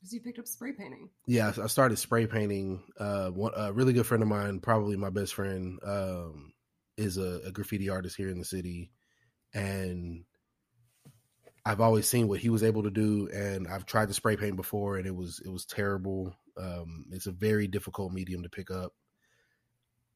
[0.00, 1.08] Because you picked up spray painting.
[1.26, 2.82] Yeah, I started spray painting.
[2.98, 6.52] Uh, one, a really good friend of mine, probably my best friend, um,
[6.96, 8.90] is a, a graffiti artist here in the city,
[9.54, 10.24] and
[11.66, 14.56] I've always seen what he was able to do, and I've tried to spray paint
[14.56, 16.36] before, and it was it was terrible.
[16.60, 18.92] Um, it's a very difficult medium to pick up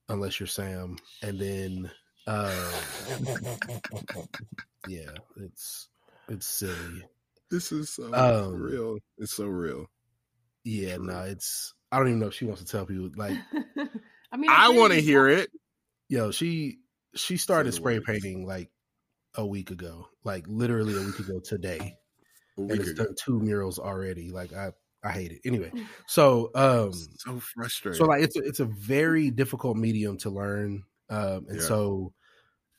[0.08, 1.90] unless you're Sam, and then
[2.26, 2.72] uh,
[4.88, 5.88] yeah, it's
[6.28, 7.04] it's silly.
[7.50, 8.98] This is so um, real.
[9.16, 9.86] It's so real.
[10.64, 11.72] Yeah, no, nah, it's.
[11.90, 13.08] I don't even know if she wants to tell people.
[13.16, 13.38] Like,
[14.32, 15.48] I mean, I want to hear it.
[16.10, 16.80] Yo, she
[17.14, 18.70] she started spray painting like
[19.34, 21.96] a week ago, like literally a week ago today,
[22.56, 23.04] and it's ago.
[23.04, 24.30] done two murals already.
[24.30, 24.72] Like I
[25.02, 25.40] I hate it.
[25.44, 25.86] Anyway, mm.
[26.06, 27.98] so um so frustrating.
[27.98, 30.84] So like it's a, it's a very difficult medium to learn.
[31.10, 31.66] Um and yeah.
[31.66, 32.12] so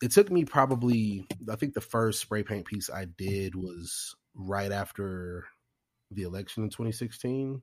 [0.02, 4.72] it took me probably I think the first spray paint piece I did was right
[4.72, 5.46] after
[6.12, 7.62] the election in 2016.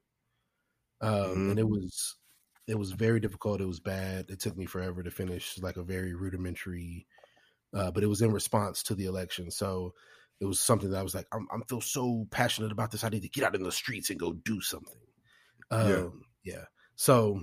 [1.03, 1.51] Um mm-hmm.
[1.51, 2.17] and it was
[2.67, 3.61] it was very difficult.
[3.61, 4.27] It was bad.
[4.29, 7.07] It took me forever to finish like a very rudimentary
[7.75, 9.51] uh, but it was in response to the election.
[9.51, 9.95] So
[10.41, 13.05] it was something that I was like, I'm, I'm feel so passionate about this.
[13.05, 15.01] I need to get out in the streets and go do something.
[15.71, 16.55] Um, yeah.
[16.55, 16.65] yeah.
[16.97, 17.43] So,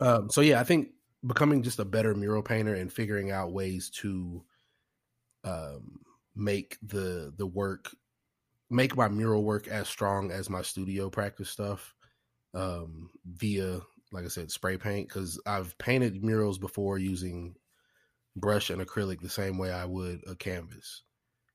[0.00, 0.88] um, so yeah, I think
[1.26, 4.44] becoming just a better mural painter and figuring out ways to,
[5.44, 6.00] um,
[6.36, 7.94] make the the work,
[8.70, 11.94] make my mural work as strong as my studio practice stuff,
[12.54, 13.80] um, via
[14.12, 17.54] like I said, spray paint because I've painted murals before using
[18.36, 21.02] brush and acrylic the same way I would a canvas.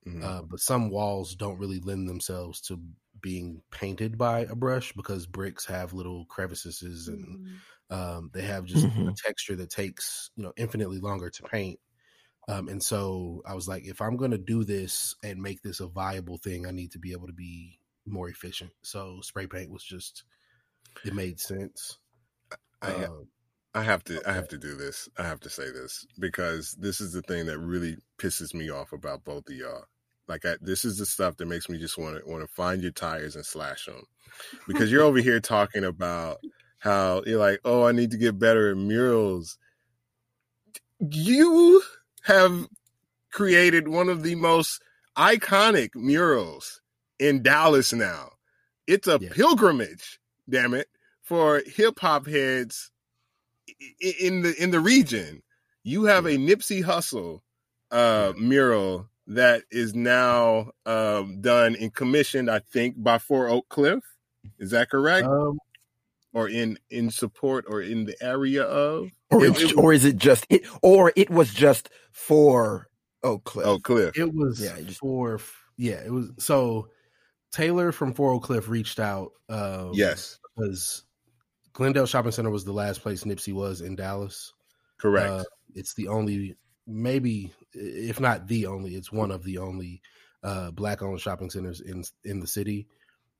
[0.07, 0.23] Mm-hmm.
[0.23, 2.79] Uh, but some walls don't really lend themselves to
[3.21, 7.95] being painted by a brush because bricks have little crevices and mm-hmm.
[7.95, 9.07] um, they have just mm-hmm.
[9.07, 11.79] a texture that takes you know infinitely longer to paint.
[12.47, 15.79] Um, and so I was like, if I'm going to do this and make this
[15.79, 18.69] a viable thing, I need to be able to be more efficient.
[18.83, 20.23] So spray paint was just
[21.03, 21.97] it made sense.
[22.81, 23.27] I, um,
[23.75, 25.09] I have to I have to do this.
[25.17, 28.93] I have to say this because this is the thing that really pisses me off
[28.93, 29.83] about both of y'all.
[30.29, 32.81] Like I, this is the stuff that makes me just want to want to find
[32.81, 34.01] your tires and slash them.
[34.65, 36.37] Because you're over here talking about
[36.79, 39.57] how you're like, "Oh, I need to get better at murals."
[41.01, 41.83] You
[42.23, 42.67] have
[43.33, 44.81] created one of the most
[45.17, 46.81] iconic murals
[47.19, 48.29] in Dallas now.
[48.87, 49.29] It's a yeah.
[49.33, 50.17] pilgrimage,
[50.49, 50.87] damn it,
[51.23, 52.91] for hip hop heads
[53.99, 55.41] in the in the region.
[55.83, 56.35] You have yeah.
[56.35, 57.41] a Nipsey Hussle
[57.91, 64.03] uh, mural that is now um, done and commissioned, I think, by For Oak Cliff.
[64.59, 65.27] Is that correct?
[65.27, 65.59] Um,
[66.33, 70.17] or in in support or in the area of, or it, it, or is it
[70.17, 72.89] just it, or it was just for
[73.23, 73.65] Oak Cliff?
[73.65, 74.17] Oak Cliff.
[74.17, 75.39] It was yeah, just, for
[75.77, 76.01] yeah.
[76.05, 76.89] It was so
[77.51, 79.31] Taylor from For Oak Cliff reached out.
[79.47, 81.04] Um, yes, because
[81.75, 84.53] Glendale Shopping Center was the last place Nipsey was in Dallas.
[84.97, 85.29] Correct.
[85.29, 85.43] Uh,
[85.75, 86.55] it's the only,
[86.87, 90.01] maybe if not the only, it's one of the only
[90.41, 92.87] uh, black owned shopping centers in in the city.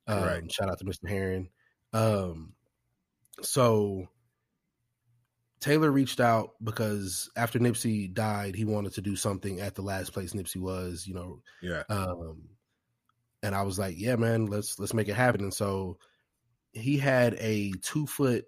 [0.07, 0.51] Um, right.
[0.51, 1.07] Shout out to Mr.
[1.07, 1.49] Heron.
[1.93, 2.53] Um,
[3.41, 4.09] so
[5.61, 10.11] Taylor reached out because after Nipsey died, he wanted to do something at the last
[10.11, 11.07] place Nipsey was.
[11.07, 11.41] You know.
[11.61, 11.83] Yeah.
[11.87, 12.49] Um,
[13.43, 15.41] and I was like, yeah, man, let's let's make it happen.
[15.41, 15.99] And so
[16.75, 18.45] he had a two foot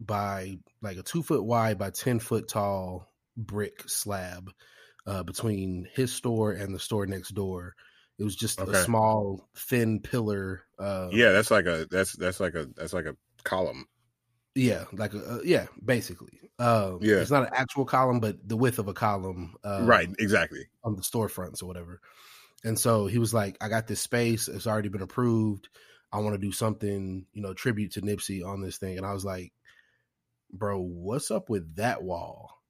[0.00, 4.50] by like a two foot wide by ten foot tall brick slab
[5.06, 7.74] uh, between his store and the store next door.
[8.18, 8.72] It was just okay.
[8.72, 10.64] a small, thin pillar.
[10.78, 13.86] Uh, yeah, that's like a that's that's like a that's like a column.
[14.54, 16.40] Yeah, like a, uh, yeah, basically.
[16.58, 19.54] Uh, yeah, it's not an actual column, but the width of a column.
[19.64, 22.00] Uh, right, exactly on the storefronts or whatever.
[22.62, 24.48] And so he was like, "I got this space.
[24.48, 25.70] It's already been approved.
[26.12, 29.12] I want to do something, you know, tribute to Nipsey on this thing." And I
[29.12, 29.52] was like,
[30.52, 32.62] "Bro, what's up with that wall?"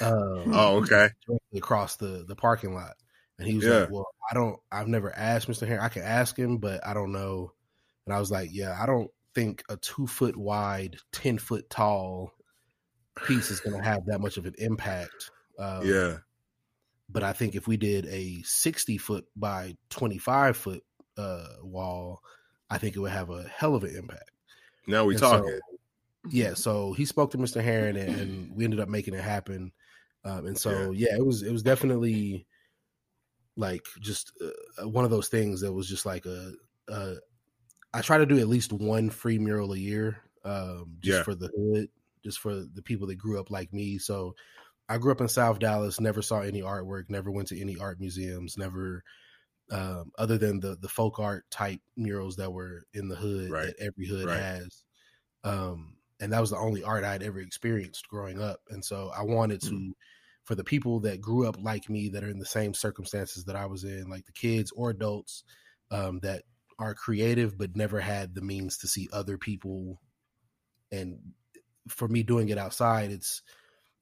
[0.00, 1.10] Um, oh, okay.
[1.54, 2.96] Across the the parking lot,
[3.38, 3.80] and he was yeah.
[3.80, 4.58] like, "Well, I don't.
[4.70, 5.80] I've never asked Mister Harry.
[5.80, 7.52] I can ask him, but I don't know."
[8.06, 12.32] And I was like, "Yeah, I don't think a two foot wide, ten foot tall
[13.26, 16.18] piece is going to have that much of an impact." Um, yeah
[17.08, 20.84] but I think if we did a 60 foot by 25 foot
[21.16, 22.20] uh, wall,
[22.70, 24.30] I think it would have a hell of an impact.
[24.86, 25.48] Now we talking.
[25.48, 25.78] So,
[26.30, 27.62] yeah, so he spoke to Mr.
[27.62, 29.72] Heron and, and we ended up making it happen.
[30.24, 31.08] Um, and so yeah.
[31.10, 31.16] yeah.
[31.16, 32.46] it was it was definitely
[33.56, 36.52] like just uh, one of those things that was just like a,
[36.88, 37.14] a
[37.92, 41.22] I try to do at least one free mural a year, um, just yeah.
[41.22, 41.88] for the hood,
[42.24, 43.98] just for the people that grew up like me.
[43.98, 44.34] So
[44.88, 48.00] I grew up in South Dallas, never saw any artwork, never went to any art
[48.00, 49.02] museums, never
[49.70, 53.66] um, other than the the folk art type murals that were in the hood right.
[53.66, 54.38] that every hood right.
[54.38, 54.84] has.
[55.44, 58.60] Um, and that was the only art I'd ever experienced growing up.
[58.70, 59.90] And so I wanted to, mm.
[60.44, 63.56] for the people that grew up like me, that are in the same circumstances that
[63.56, 65.44] I was in, like the kids or adults
[65.90, 66.42] um, that
[66.78, 70.00] are creative but never had the means to see other people.
[70.90, 71.18] And
[71.88, 73.42] for me doing it outside, it's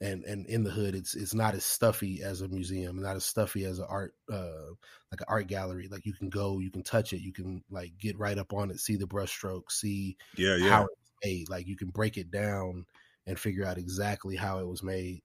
[0.01, 3.25] and and in the hood it's it's not as stuffy as a museum not as
[3.25, 4.69] stuffy as an art uh
[5.11, 7.93] like an art gallery like you can go you can touch it you can like
[7.99, 10.69] get right up on it see the brushstrokes see yeah yeah.
[10.69, 12.85] how it's made like you can break it down
[13.27, 15.23] and figure out exactly how it was made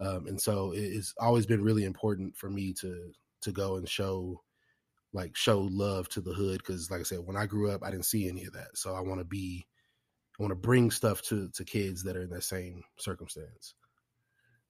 [0.00, 3.12] um and so it's always been really important for me to
[3.42, 4.40] to go and show
[5.12, 7.90] like show love to the hood because like i said when i grew up i
[7.90, 9.66] didn't see any of that so i want to be
[10.38, 13.74] i want to bring stuff to to kids that are in that same circumstance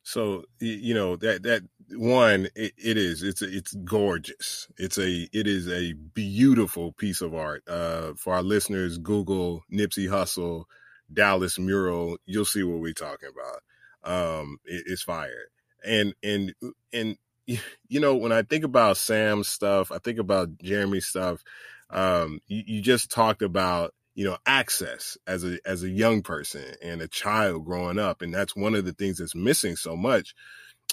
[0.05, 4.69] so you know that that one it, it is it's it's gorgeous.
[4.77, 7.63] It's a it is a beautiful piece of art.
[7.67, 10.65] Uh, for our listeners, Google Nipsey Hussle
[11.13, 12.19] Dallas mural.
[12.27, 13.63] You'll see what we're talking about.
[14.05, 15.49] Um, it, it's fire.
[15.85, 16.53] And and
[16.93, 21.43] and you know when I think about Sam's stuff, I think about Jeremy's stuff.
[21.89, 26.65] Um, you, you just talked about you know access as a as a young person
[26.83, 30.35] and a child growing up and that's one of the things that's missing so much.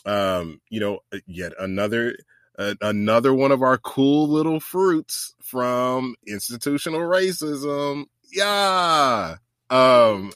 [0.05, 2.15] Um you know uh, yet another
[2.57, 8.05] uh, another one of our cool little fruits from institutional racism.
[8.31, 9.35] Yeah.
[9.69, 10.31] Um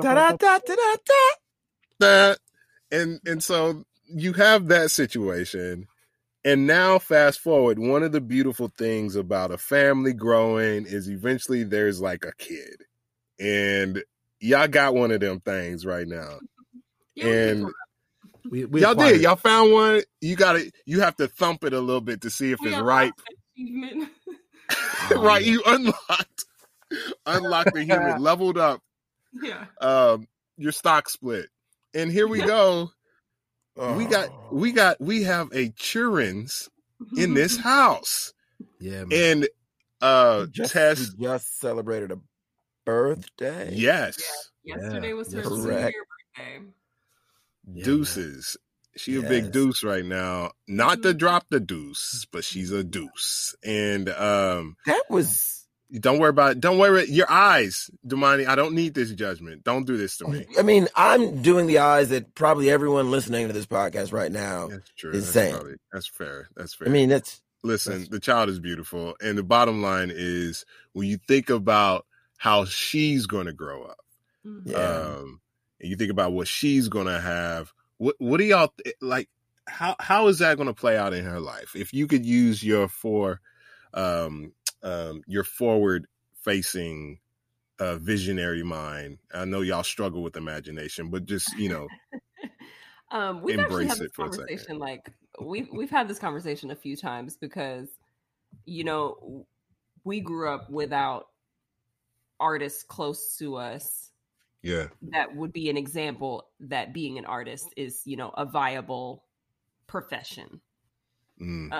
[0.00, 1.14] da, da, da, da, da,
[2.00, 2.38] that
[2.90, 5.86] and and so you have that situation
[6.48, 11.62] and now, fast forward, one of the beautiful things about a family growing is eventually
[11.62, 12.84] there's like a kid.
[13.38, 14.02] And
[14.40, 16.38] y'all got one of them things right now.
[17.22, 17.66] and
[18.50, 19.20] we, we y'all did.
[19.20, 20.00] Y'all found one.
[20.22, 22.70] You got to You have to thump it a little bit to see if we
[22.70, 23.20] it's ripe.
[25.14, 26.46] right, you unlocked,
[27.26, 28.80] unlocked the human, leveled up.
[29.42, 29.66] Yeah.
[29.82, 30.26] Um,
[30.56, 31.50] your stock split.
[31.92, 32.90] And here we go.
[33.96, 34.56] We got Oh.
[34.56, 36.68] we got we have a Churins
[37.16, 38.32] in this house.
[38.80, 39.12] Yeah, man.
[39.12, 39.48] And
[40.00, 42.18] uh We just, Tess, just celebrated a
[42.84, 43.70] birthday.
[43.74, 45.96] yes, Yesterday was her Yes, senior correct.
[46.36, 46.60] birthday.
[47.72, 48.56] Yeah, deuces.
[48.96, 50.52] She a big deuce right now.
[50.66, 53.54] Not to drop the deuce, but she's a deuce.
[53.64, 55.57] And um That was.
[55.92, 56.60] Don't worry about it.
[56.60, 58.46] don't worry your eyes, Damani.
[58.46, 59.64] I don't need this judgment.
[59.64, 60.46] Don't do this to me.
[60.58, 64.68] I mean, I'm doing the eyes that probably everyone listening to this podcast right now.
[64.68, 65.10] That's true.
[65.10, 65.54] It's That's, saying.
[65.54, 66.48] probably- that's fair.
[66.56, 66.88] That's fair.
[66.88, 69.14] I mean, that's listen, that's- the child is beautiful.
[69.22, 72.04] And the bottom line is when you think about
[72.36, 73.98] how she's gonna grow up,
[74.46, 74.70] Mm-hmm.
[74.70, 74.76] Yeah.
[74.78, 75.40] um,
[75.80, 79.28] and you think about what she's gonna have, what what do y'all th- like?
[79.66, 81.74] How how is that gonna play out in her life?
[81.74, 83.40] If you could use your for,
[83.94, 84.52] um,
[84.82, 87.20] um, your forward facing,
[87.78, 89.18] uh, visionary mind.
[89.34, 91.88] I know y'all struggle with imagination, but just you know,
[93.10, 94.48] um, we've actually Embrace had it this for a second.
[94.48, 94.78] conversation.
[94.78, 97.88] Like we've we've had this conversation a few times because,
[98.66, 99.46] you know,
[100.04, 101.28] we grew up without
[102.40, 104.10] artists close to us
[104.62, 109.24] yeah, that would be an example that being an artist is, you know, a viable
[109.86, 110.60] profession.
[111.40, 111.74] mm,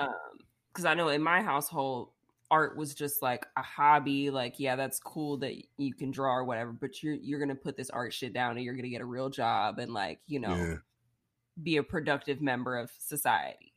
[0.71, 2.11] because I know in my household,
[2.51, 4.29] art was just like a hobby.
[4.29, 7.77] Like, yeah, that's cool that you can draw or whatever, but you're you're gonna put
[7.77, 10.55] this art shit down and you're gonna get a real job and like you know
[10.55, 10.75] yeah,
[11.61, 13.73] be a productive member of society.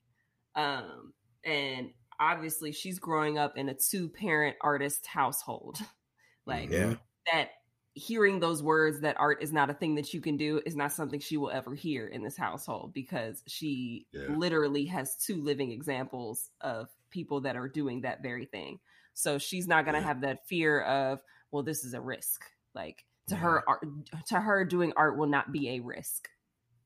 [0.54, 1.12] Um,
[1.44, 5.78] and obviously, she's growing up in a two parent artist household.
[6.46, 6.94] like yeah.
[7.32, 7.50] that
[7.94, 10.92] hearing those words that art is not a thing that you can do is not
[10.92, 14.34] something she will ever hear in this household because she Yeah.
[14.34, 18.80] literally has two living examples of people that are doing that very thing.
[19.14, 20.06] So she's not going to Yeah.
[20.06, 22.50] have that fear of, well, this is a risk.
[22.74, 23.86] Like to her, art,
[24.28, 26.30] to her, doing art will not be a risk.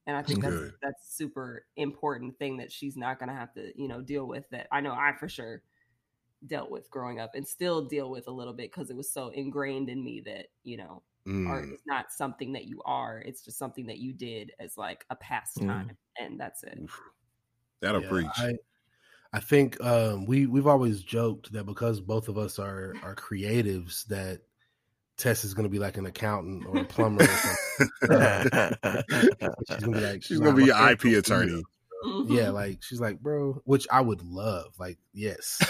[0.07, 0.73] And I think that's Good.
[0.83, 4.49] that's super important thing that she's not going to have to, you know, deal with.
[4.51, 5.63] That I know I for sure
[6.47, 9.29] dealt with growing up and still deal with a little bit because it was so
[9.31, 11.03] ingrained in me that you know
[11.47, 14.77] art mm, is not something that you are it's just something that you did as
[14.77, 16.79] like a pastime and that's it
[17.81, 18.37] that'll Yeah, preach.
[18.37, 18.55] I,
[19.33, 24.07] I think um, we we've always joked that because both of us are are creatives,
[24.07, 24.41] that
[25.19, 27.89] Tess is going to be like an accountant or a plumber or something.
[29.69, 31.63] She's gonna be like, She's gonna be my an IP friend- attorney.
[32.27, 34.67] Yeah, like she's like, bro, which I would love.
[34.79, 35.61] Like, yes,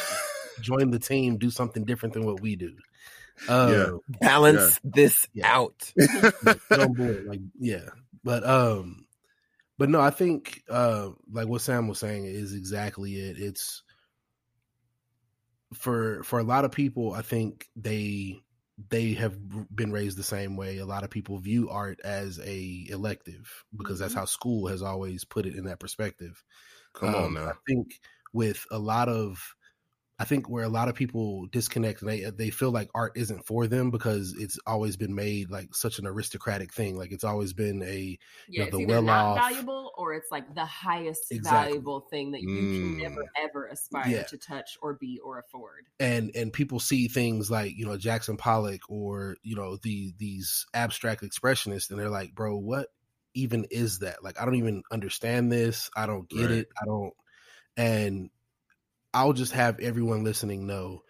[0.61, 2.75] join the team, do something different than what we do.
[3.49, 3.71] Uh,
[4.11, 4.17] Yeah.
[4.21, 5.51] Balance this Yeah.
[5.57, 5.93] out.
[5.97, 6.31] yeah,
[6.69, 7.25] get on board.
[7.27, 7.89] Like, yeah,
[8.23, 9.06] but um,
[9.79, 13.39] but no, I think uh, like what Sam was saying is exactly it.
[13.39, 13.83] It's
[15.75, 17.13] for for a lot of people.
[17.13, 18.41] I think they
[18.91, 19.39] they have
[19.75, 20.79] been raised the same way.
[20.79, 24.15] A lot of people view art as a elective because that's Mhm.
[24.15, 26.45] how school has always put it in that perspective.
[26.95, 27.53] Come on Um, now.
[27.53, 28.01] I think
[28.33, 29.57] with a lot of,
[30.19, 33.67] I think where a lot of people disconnect, they they feel like art isn't for
[33.67, 36.97] them because it's always been made like such an aristocratic thing.
[36.97, 40.55] Like it's always been a yeah the it's either not well-off- valuable or it's like
[40.55, 41.73] the highest Exactly.
[41.73, 43.03] valuable thing that you can Mm.
[43.03, 44.23] never ever aspire Yeah.
[44.23, 48.39] to touch or be or afford and and people see things like you know Jackson
[48.39, 52.89] Pollock or you know the these abstract expressionists and they're like, bro, what
[53.35, 54.25] even is that?
[54.25, 55.91] Like I don't even understand this.
[55.95, 56.51] I don't get Right.
[56.61, 56.69] it.
[56.81, 57.13] I don't.
[57.77, 58.31] And
[59.17, 61.03] I'll just have everyone listening know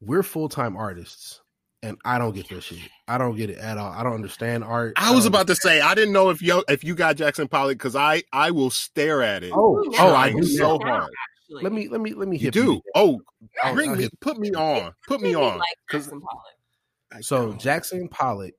[0.00, 1.40] we're full time artists.
[1.84, 2.78] And I don't get this shit.
[3.08, 3.90] I don't get it at all.
[3.92, 4.92] I don't understand art.
[4.96, 7.48] I was don't about to say I didn't know if yo if you got Jackson
[7.48, 9.50] Pollock because I I will stare at it.
[9.52, 10.86] Oh, Ooh, oh, I do so now.
[10.86, 11.02] hard.
[11.02, 11.62] actually.
[11.64, 12.80] Let me let me let me You hit do.
[12.94, 13.20] Oh,
[13.64, 15.58] I'll- bring I'll me, put me on, put me on.
[15.58, 17.24] like 'cause Jackson Pollock.
[17.24, 17.52] So.
[17.54, 18.54] Jackson Pollock,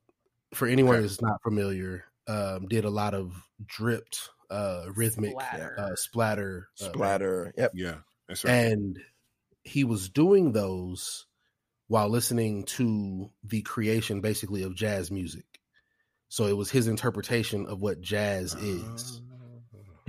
[0.53, 1.03] for anyone Okay.
[1.03, 3.33] that's not familiar, um, did a lot of
[3.65, 4.19] dripped,
[4.51, 5.75] uh, rhythmic Splatter.
[5.79, 7.53] uh, splatter, uh, Splatter.
[7.57, 7.71] Yep.
[7.73, 7.95] yeah,
[8.27, 8.53] that's right.
[8.53, 8.99] and
[9.63, 11.25] he was doing those
[11.87, 15.45] while listening to the creation, basically of jazz music.
[16.29, 19.21] So it was his interpretation of what jazz is.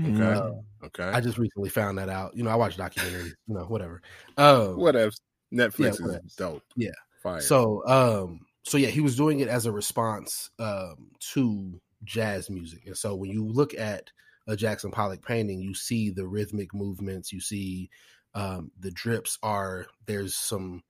[0.00, 0.22] Okay.
[0.22, 0.52] Uh,
[0.86, 1.04] okay.
[1.04, 2.36] I just recently found that out.
[2.36, 3.32] You know, I watch documentaries.
[3.46, 4.00] You know, whatever.
[4.36, 5.12] Um, Whatever.
[5.52, 6.62] Netflix Yeah, is dope.
[6.76, 6.90] Yeah.
[7.22, 7.40] Fire.
[7.40, 12.86] So, um, so yeah, he was doing it as a response um, to jazz music,
[12.86, 14.10] and so when you look at
[14.46, 17.90] a Jackson Pollock painting, you see the rhythmic movements, you see
[18.34, 20.82] um, the drips are there's some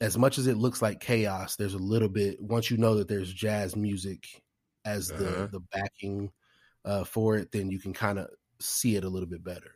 [0.00, 1.56] as much as it looks like chaos.
[1.56, 4.42] There's a little bit once you know that there's jazz music
[4.84, 5.48] as Uh-huh.
[5.48, 6.32] the the backing
[6.84, 8.30] uh, for it, then you can kind of
[8.60, 9.74] see it a little bit better.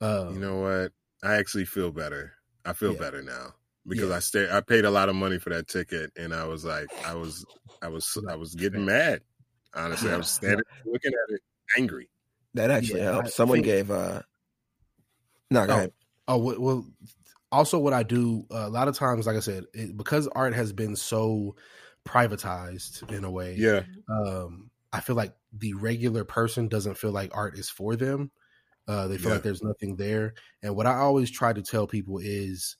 [0.00, 0.92] Um, you know what?
[1.22, 2.34] I actually feel better.
[2.64, 2.98] I feel Yeah.
[3.00, 3.54] better now
[3.86, 4.16] because Yeah.
[4.16, 4.48] I stay.
[4.50, 7.44] I paid a lot of money for that ticket, and I was like, I was,
[7.82, 9.22] I was, I was getting mad.
[9.74, 11.42] Honestly, I was standing looking at it,
[11.76, 12.08] angry.
[12.54, 13.34] That actually yeah, helps.
[13.34, 13.90] Someone think, gave.
[13.90, 14.22] uh
[15.50, 15.92] No, go oh, ahead.
[16.26, 16.86] Oh well.
[17.50, 20.54] Also, what I do uh, a lot of times, like I said, it, because art
[20.54, 21.56] has been so
[22.06, 23.54] privatized in a way.
[23.56, 23.84] Yeah.
[24.10, 28.30] Um, I feel like the regular person doesn't feel like art is for them.
[28.86, 29.34] Uh, they feel yeah.
[29.34, 30.34] like there's nothing there.
[30.62, 32.76] And what I always try to tell people is,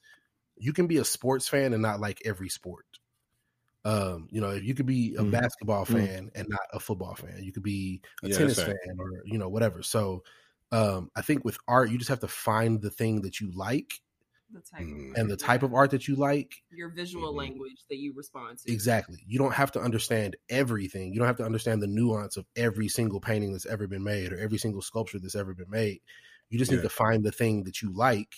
[0.56, 2.84] you can be a sports fan and not like every sport.
[3.84, 5.30] Um, you know, if you could be a mm.
[5.30, 5.94] basketball mm.
[5.94, 6.30] fan mm.
[6.34, 9.48] and not a football fan, you could be a yeah, tennis fan or you know
[9.48, 9.82] whatever.
[9.82, 10.24] So,
[10.72, 14.00] um, I think with art, you just have to find the thing that you like
[14.52, 15.14] the type mm.
[15.16, 17.38] and the type of art that you like your visual mm-hmm.
[17.38, 21.36] language that you respond to exactly you don't have to understand everything you don't have
[21.36, 24.80] to understand the nuance of every single painting that's ever been made or every single
[24.80, 26.00] sculpture that's ever been made
[26.48, 26.78] you just yeah.
[26.78, 28.34] need to find the thing that you like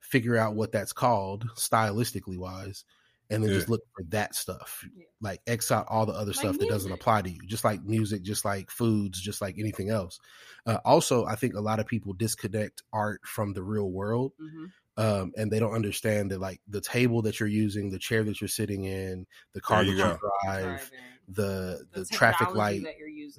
[0.00, 2.84] figure out what that's called stylistically wise
[3.30, 3.56] and then yeah.
[3.56, 5.04] just look for that stuff yeah.
[5.20, 6.60] like x out all the other like stuff music.
[6.60, 10.18] that doesn't apply to you just like music just like foods just like anything else
[10.66, 14.66] uh, also i think a lot of people disconnect art from the real world mm-hmm
[14.96, 18.40] um, and they don't understand that like the table that you're using, the chair that
[18.40, 20.90] you're sitting in, the car you that you drive,
[21.28, 22.82] the the, the traffic light,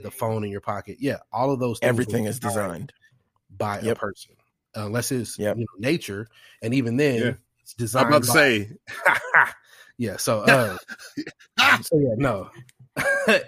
[0.02, 1.80] the phone in your pocket, yeah, all of those.
[1.82, 2.92] Everything is designed
[3.56, 3.96] by yep.
[3.96, 4.36] a person,
[4.74, 5.56] unless it's yep.
[5.56, 6.28] you know, nature,
[6.62, 7.34] and even then, yeah.
[7.62, 8.08] it's designed.
[8.08, 8.72] I'm about to by, say,
[9.98, 10.18] yeah.
[10.18, 10.78] So, uh,
[11.82, 12.50] so yeah, no.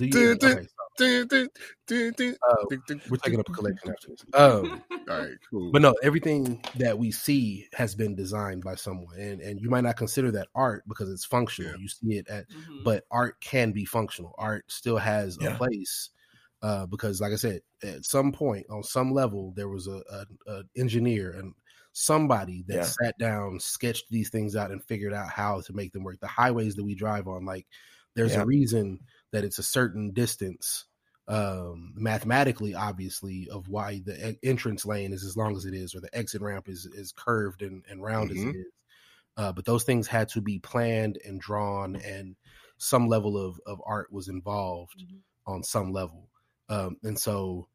[0.00, 0.66] You, okay,
[1.00, 2.64] uh,
[3.08, 4.24] we're taking up a collection after this.
[4.34, 5.72] Um, All right, cool.
[5.72, 9.82] But no, everything that we see has been designed by someone, and and you might
[9.82, 11.72] not consider that art because it's functional.
[11.72, 11.78] Yeah.
[11.78, 12.84] You see it at, mm-hmm.
[12.84, 14.34] but art can be functional.
[14.38, 15.54] Art still has yeah.
[15.54, 16.10] a place.
[16.62, 20.52] Uh, because, like I said, at some point, on some level, there was a, a,
[20.52, 21.54] a engineer and
[21.92, 22.82] somebody that yeah.
[22.82, 26.20] sat down, sketched these things out, and figured out how to make them work.
[26.20, 27.66] The highways that we drive on, like,
[28.14, 28.42] there's yeah.
[28.42, 29.00] a reason
[29.32, 30.86] that it's a certain distance
[31.28, 36.00] um, mathematically, obviously, of why the entrance lane is as long as it is, or
[36.00, 38.48] the exit ramp is is curved and, and round mm-hmm.
[38.48, 38.72] as it is.
[39.36, 42.34] Uh, but those things had to be planned and drawn, and
[42.78, 45.52] some level of of art was involved mm-hmm.
[45.52, 46.28] on some level.
[46.68, 47.68] Um, and so,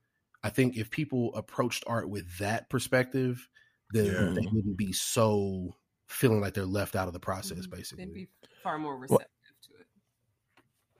[0.44, 3.48] I think if people approached art with that perspective,
[3.92, 4.42] then yeah.
[4.42, 5.76] they wouldn't be so
[6.08, 7.60] feeling like they're left out of the process.
[7.60, 7.76] Mm-hmm.
[7.76, 8.28] Basically, they'd be
[8.64, 9.10] far more receptive.
[9.10, 9.88] Well, to it.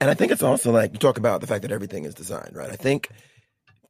[0.00, 2.54] and I think it's also like you talk about the fact that everything is designed,
[2.54, 2.70] right?
[2.70, 3.10] I think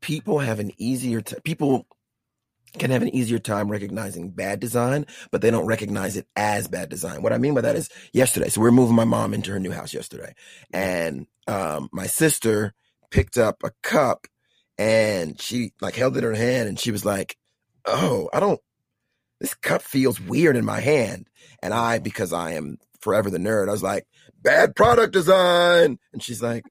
[0.01, 1.87] people have an easier t- people
[2.79, 6.89] can have an easier time recognizing bad design, but they don't recognize it as bad
[6.89, 7.23] design.
[7.23, 8.49] What I mean by that is yesterday.
[8.49, 10.35] So we are moving my mom into her new house yesterday,
[10.73, 12.75] and um, my sister
[13.11, 14.27] picked up a cup
[14.79, 17.37] and she like held it in her hand and she was like,
[17.85, 18.61] "Oh, I don't.
[19.41, 21.29] This cup feels weird in my hand."
[21.63, 24.07] And I, because I am forever the nerd, I was like,
[24.43, 25.99] bad product design.
[26.13, 26.65] And she's like,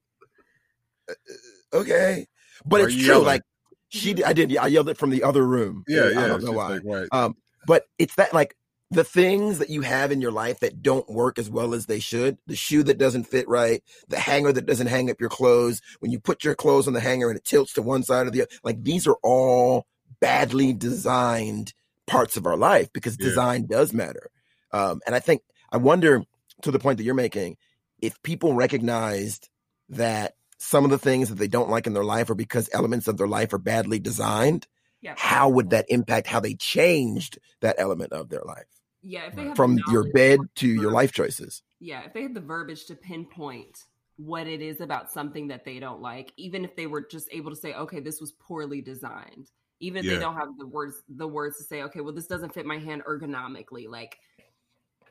[1.08, 2.26] uh, uh, okay.
[2.64, 3.06] But Are it's true.
[3.06, 3.24] Yelling?
[3.26, 3.42] Like
[3.88, 4.56] she, I did.
[4.56, 5.84] I yelled it from the other room.
[5.86, 6.24] Yeah, yeah.
[6.24, 6.68] I don't know why.
[6.74, 7.08] Like, right.
[7.12, 7.36] Um,
[7.66, 8.56] but it's that like
[8.90, 11.98] the things that you have in your life that don't work as well as they
[11.98, 15.82] should the shoe that doesn't fit right the hanger that doesn't hang up your clothes
[15.98, 18.30] when you put your clothes on the hanger and it tilts to one side or
[18.30, 19.86] the other like these are all
[20.20, 21.74] badly designed
[22.06, 23.26] parts of our life because yeah.
[23.26, 24.30] design does matter
[24.72, 25.42] um, and i think
[25.72, 26.22] i wonder
[26.62, 27.56] to the point that you're making
[28.00, 29.48] if people recognized
[29.88, 33.08] that some of the things that they don't like in their life are because elements
[33.08, 34.66] of their life are badly designed,
[35.00, 35.14] yeah.
[35.16, 38.66] how would that impact how they changed that element of their life?
[39.02, 41.62] Yeah, from your bed to your life choices.
[41.78, 43.84] Yeah, if they had the verbiage to pinpoint
[44.16, 47.50] what it is about something that they don't like, even if they were just able
[47.50, 49.50] to say, okay, this was poorly designed,
[49.80, 50.14] even if yeah.
[50.14, 52.78] they don't have the words the words to say, okay, well, this doesn't fit my
[52.78, 53.88] hand ergonomically.
[53.88, 54.18] Like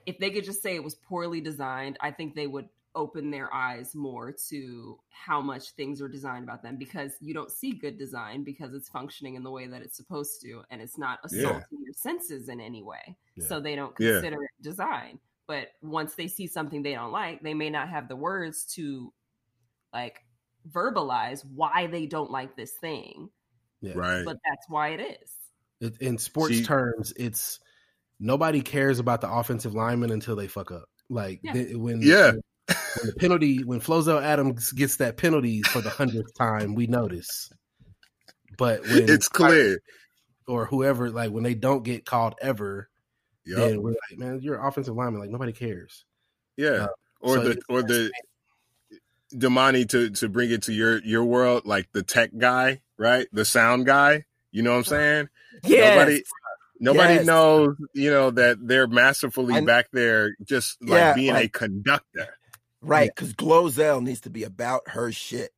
[0.06, 3.54] if they could just say it was poorly designed, I think they would open their
[3.54, 7.98] eyes more to how much things are designed about them because you don't see good
[7.98, 11.62] design because it's functioning in the way that it's supposed to and it's not assaulting
[11.72, 11.80] yeah.
[11.84, 13.18] your senses in any way.
[13.36, 13.48] Yeah.
[13.48, 15.20] So they don't consider it design.
[15.48, 19.14] But once they see something they don't like, they may not have the words to
[19.94, 20.24] like
[20.72, 23.30] verbalize why they don't like this thing.
[23.82, 24.24] Right.
[24.26, 25.32] But that's why it is.
[25.82, 27.60] It, in sports terms, it's
[28.20, 30.86] nobody cares about the offensive lineman until they fuck up.
[31.10, 35.90] Like they, when yeah, when the penalty when Flozell Adams gets that penalty for the
[35.90, 37.52] hundredth time, we notice.
[38.58, 39.80] But when it's clear,
[40.48, 42.90] or whoever, like when they don't get called ever,
[43.46, 43.58] yep.
[43.58, 45.20] then we're like, man, you're offensive lineman.
[45.20, 46.06] Like nobody cares.
[46.58, 46.88] Yeah, uh,
[47.20, 48.12] or so the or the
[49.34, 53.28] Damani to to bring it to your your world, like the tech guy, right?
[53.32, 54.26] The sound guy.
[54.52, 55.02] You know what I'm uh-huh.
[55.02, 55.30] saying?
[55.64, 55.96] Yeah.
[55.96, 56.24] Nobody
[56.80, 57.26] Nobody yes.
[57.26, 61.50] knows, you know, that they're masterfully and, back there just like yeah, being like, a
[61.50, 62.38] conductor.
[62.82, 63.36] Right, because yeah.
[63.36, 65.52] Glozell needs to be about her shit.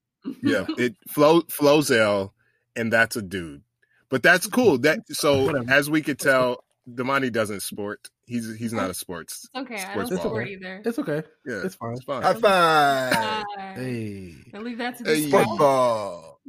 [0.44, 2.32] yeah, it flow Flozell,
[2.76, 3.64] and that's a dude.
[4.10, 4.78] But that's cool.
[4.82, 8.08] That so as we could tell, Damani doesn't sport.
[8.26, 9.50] He's he's not a sports.
[9.56, 9.78] It's okay.
[9.78, 10.82] Sports I don't sport either.
[10.86, 11.24] It's okay.
[11.46, 11.94] Yeah, it's fine.
[11.94, 12.22] It's fine.
[12.22, 13.46] High five.
[13.76, 15.32] Hey, I leave that to the hey.
[15.32, 16.40] football.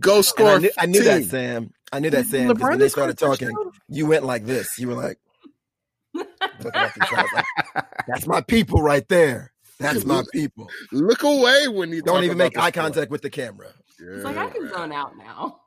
[0.00, 0.48] Go score.
[0.48, 1.70] I knew, I knew, that, Sam.
[1.92, 2.48] I knew that, Sam.
[2.48, 3.54] Because when they started talking,
[3.88, 4.78] you went like this.
[4.78, 5.18] You were like,
[6.14, 7.44] like,
[8.06, 9.52] "That's my people right there.
[9.78, 13.68] That's my people." Look away when you don't even make eye contact with the camera.
[14.00, 15.60] Yeah, it's like I can zone out now.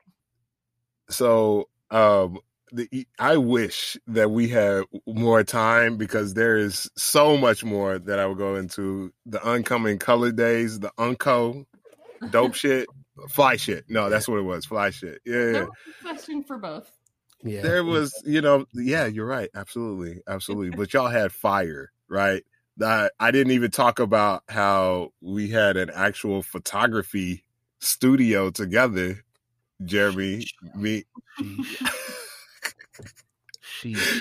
[1.09, 2.39] So, um,
[2.73, 8.19] the, I wish that we had more time because there is so much more that
[8.19, 11.67] I would go into the oncoming color days, the unco,
[12.31, 12.87] dope shit,
[13.29, 13.85] fly shit.
[13.89, 15.21] No, that's what it was, fly shit.
[15.25, 15.65] Yeah, yeah.
[16.01, 16.91] question for both.
[17.43, 20.69] Yeah, there was, you know, yeah, you're right, absolutely, absolutely.
[20.77, 22.43] but y'all had fire, right?
[22.77, 27.43] That I didn't even talk about how we had an actual photography
[27.79, 29.23] studio together,
[29.83, 31.03] Jeremy, me.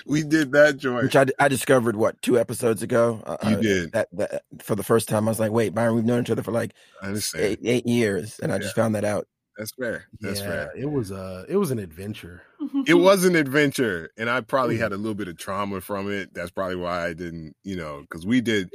[0.06, 1.04] we did that joint.
[1.04, 3.22] Which I, I discovered what two episodes ago.
[3.24, 5.28] Uh, you uh, did that, that, for the first time.
[5.28, 8.52] I was like, wait, Byron, we've known each other for like eight, eight years, and
[8.52, 9.26] I just found that out.
[9.58, 10.06] That's fair.
[10.20, 10.72] That's yeah, fair.
[10.76, 12.42] It was uh it was an adventure.
[12.86, 16.32] it was an adventure, and I probably had a little bit of trauma from it.
[16.32, 18.70] That's probably why I didn't, you know, because we did.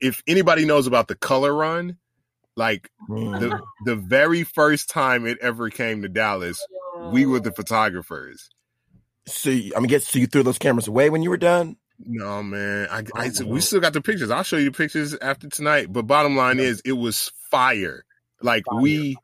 [0.00, 1.98] If anybody knows about the color run,
[2.56, 3.60] like the mm.
[3.84, 6.64] the very first time it ever came to Dallas,
[7.12, 8.50] we were the photographers.
[9.32, 11.76] So I mean, guess so you threw those cameras away when you were done.
[12.00, 12.88] No, man.
[12.90, 14.30] I, I oh, we still got the pictures.
[14.30, 15.92] I'll show you the pictures after tonight.
[15.92, 18.04] But bottom line is, it was fire.
[18.40, 19.22] Like fire, we fire.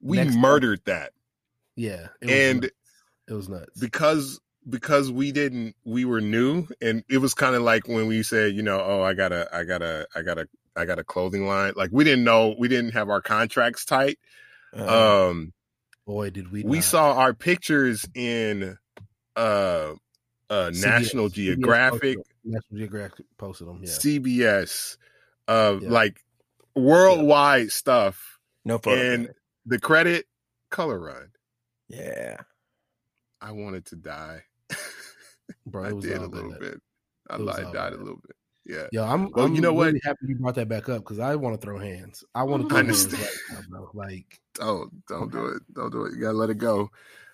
[0.00, 0.94] we Next murdered time.
[0.94, 1.12] that.
[1.76, 2.74] Yeah, it and nuts.
[3.28, 7.62] it was nuts because because we didn't we were new and it was kind of
[7.62, 10.98] like when we said you know oh i gotta I gotta I gotta I got
[10.98, 14.18] a clothing line like we didn't know we didn't have our contracts tight
[14.76, 15.52] uh, um
[16.06, 16.84] boy did we we not.
[16.84, 18.76] saw our pictures in
[19.40, 19.94] uh
[20.50, 22.18] uh CBS, National Geographic.
[22.18, 23.80] CBS National Geographic posted them.
[23.82, 23.90] Yeah.
[23.90, 24.96] CBS,
[25.48, 25.88] uh, yeah.
[25.88, 26.20] like
[26.74, 27.70] worldwide yeah.
[27.70, 28.38] stuff.
[28.64, 29.14] No photo.
[29.14, 29.30] And
[29.66, 30.26] the credit,
[30.70, 31.30] Color Run.
[31.88, 32.36] Yeah.
[33.40, 34.42] I wanted to die.
[35.66, 36.60] Bro, I did a little bit.
[36.60, 36.80] bit.
[37.28, 38.36] I lied, died a little bit.
[38.66, 38.86] Yeah.
[38.92, 39.30] Yo, I'm.
[39.30, 40.02] Well, I'm you know really what?
[40.04, 42.22] Happy you brought that back up because I want to throw hands.
[42.34, 43.90] I want to throw hands right now, bro.
[43.94, 45.62] Like, don't don't do it.
[45.72, 46.14] Don't do it.
[46.14, 46.90] You gotta let it go.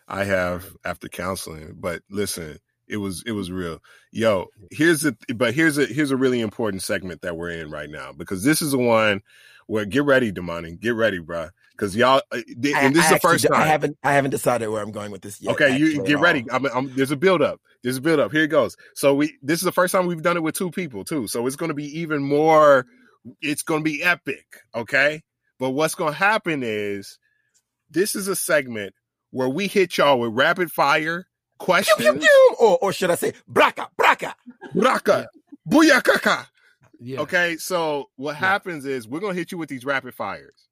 [0.09, 1.75] I have after counseling.
[1.79, 3.81] But listen, it was it was real.
[4.13, 7.91] Yo, here's a but here's a here's a really important segment that we're in right
[7.91, 9.23] now because this is the one
[9.67, 11.49] where get ready, Damani, get ready, bro.
[11.73, 14.69] Because y'all, uh, and this I, is the first time I haven't I haven't decided
[14.69, 15.53] where I'm going with this yet.
[15.53, 16.45] Okay, you get ready.
[16.51, 17.61] I'm, I'm, there's a build up.
[17.83, 18.33] There's a build up.
[18.33, 18.77] Here it goes.
[18.95, 21.27] So we this is the first time we've done it with two people too.
[21.27, 22.87] So it's going to be even more.
[23.43, 24.47] It's going to be epic.
[24.75, 25.23] Okay,
[25.59, 27.19] but what's going to happen is
[27.91, 28.95] this is a segment
[29.31, 31.27] where we hit y'all with rapid fire
[31.59, 31.97] questions.
[31.99, 32.57] Pew, pew, pew.
[32.61, 34.35] Or, or should I say, braca, braca,
[34.75, 35.73] braca, yeah.
[35.73, 36.47] booyakaka.
[36.99, 37.21] Yeah.
[37.21, 38.39] Okay, so what yeah.
[38.39, 40.69] happens is we're gonna hit you with these rapid fires.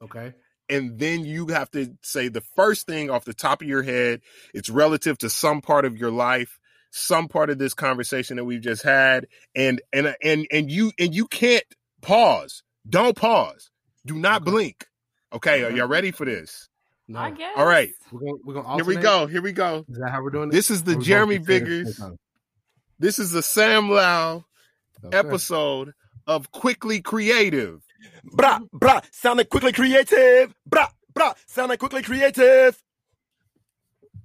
[0.00, 0.34] Oh okay.
[0.68, 4.20] And then you have to say the first thing off the top of your head.
[4.52, 6.58] It's relative to some part of your life,
[6.90, 11.14] some part of this conversation that we've just had, and and and and you and
[11.14, 11.64] you can't
[12.02, 12.62] pause.
[12.88, 13.70] Don't pause.
[14.04, 14.50] Do not okay.
[14.50, 14.86] blink.
[15.32, 15.76] Okay, are uh-huh.
[15.76, 16.68] y'all ready for this?
[17.08, 17.20] No.
[17.20, 17.52] I guess.
[17.56, 17.90] All right.
[18.10, 19.26] We're gonna, we're gonna Here we go.
[19.26, 19.84] Here we go.
[19.88, 20.52] Is that how we're doing it?
[20.52, 22.00] This is the Jeremy Biggers.
[22.98, 24.44] This is the Sam Lao
[25.04, 25.16] okay.
[25.16, 25.92] episode
[26.26, 27.82] of Quickly Creative.
[28.24, 30.54] Bra, bra, sound like quickly creative.
[30.66, 32.76] Bra, bra, sound like quickly creative.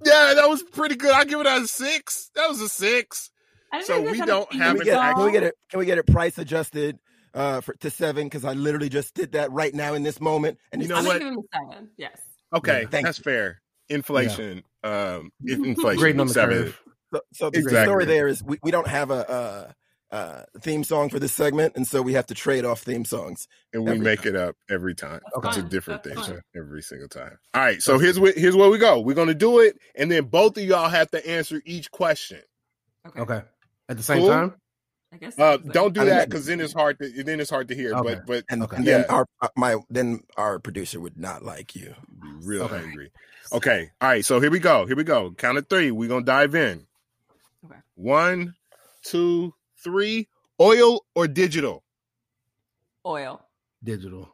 [0.03, 1.12] Yeah, that was pretty good.
[1.12, 2.32] I give it a six.
[2.36, 3.30] That was a six.
[3.82, 4.86] So we don't have it.
[4.86, 5.56] Can we get it?
[5.70, 6.98] Can we get it price adjusted?
[7.34, 10.58] Uh, for, to seven because I literally just did that right now in this moment.
[10.74, 11.22] And you know what?
[11.22, 11.90] Seven.
[11.95, 12.20] Yes.
[12.53, 13.23] Okay, yeah, that's you.
[13.23, 13.61] fair.
[13.90, 15.15] Inflation, yeah.
[15.15, 16.64] um, inflation, great on the seven.
[16.64, 16.82] Curve.
[17.14, 17.86] So, so the exactly.
[17.86, 19.76] story there is we, we don't have a,
[20.11, 23.03] a, a, theme song for this segment, and so we have to trade off theme
[23.03, 24.36] songs, and we make time.
[24.36, 25.19] it up every time.
[25.36, 25.49] Okay.
[25.49, 26.41] It's a different that's thing fun.
[26.56, 27.38] every single time.
[27.53, 28.99] All right, so here's what here's where we go.
[29.02, 32.41] We're gonna do it, and then both of y'all have to answer each question.
[33.07, 33.19] Okay.
[33.19, 33.41] Okay.
[33.90, 34.30] At the same cool?
[34.30, 34.53] time.
[35.14, 35.38] I guess.
[35.38, 37.94] Uh, don't do that because then it's hard to then it's hard to hear.
[37.96, 38.16] Okay.
[38.16, 38.78] But but and, okay.
[38.78, 41.94] and then our uh, my then our producer would not like you.
[42.22, 42.78] Be real okay.
[42.78, 43.12] angry.
[43.52, 43.92] Okay.
[44.00, 44.26] All right.
[44.26, 44.86] So here we go.
[44.86, 45.32] Here we go.
[45.32, 45.92] Count of three.
[45.92, 46.88] We're gonna dive in.
[47.66, 47.80] Okay.
[47.96, 48.56] One,
[49.04, 50.30] two, three.
[50.60, 51.84] Oil or digital?
[53.06, 53.42] Oil.
[53.84, 54.34] Digital.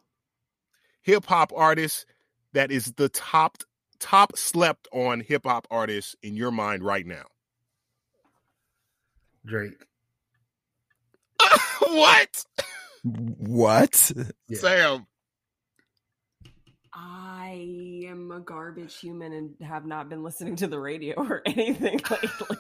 [1.02, 2.06] Hip hop artist
[2.54, 3.58] that is the top
[4.00, 7.24] top slept on hip hop artist in your mind right now.
[9.46, 9.87] Drake.
[11.80, 12.46] what?
[13.04, 14.12] What?
[14.48, 14.60] Yeah.
[14.60, 15.08] Sam.
[16.94, 22.02] I am a garbage human and have not been listening to the radio or anything
[22.10, 22.58] lately.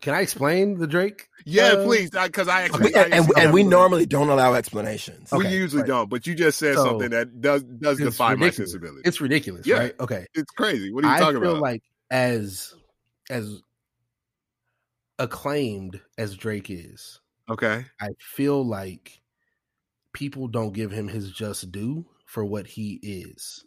[0.00, 1.28] Can I explain the Drake?
[1.44, 3.12] Yeah, uh, please, because I, actually, okay.
[3.12, 5.30] I and, and we normally don't allow explanations.
[5.30, 5.88] Okay, we usually right.
[5.88, 8.58] don't, but you just said so, something that does does defy ridiculous.
[8.58, 9.02] my sensibility.
[9.04, 9.78] It's ridiculous, yeah.
[9.78, 10.00] right?
[10.00, 10.90] Okay, it's crazy.
[10.90, 11.62] What are you I talking feel about?
[11.62, 12.74] Like as
[13.28, 13.62] as
[15.20, 19.20] acclaimed as Drake is, okay, I feel like
[20.12, 23.64] people don't give him his just due for what he is,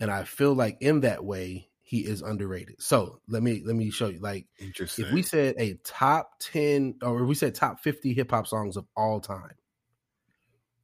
[0.00, 2.80] and I feel like in that way he is underrated.
[2.80, 4.20] So let me let me show you.
[4.20, 5.04] Like, Interesting.
[5.04, 8.78] if we said a top ten, or if we said top fifty hip hop songs
[8.78, 9.56] of all time,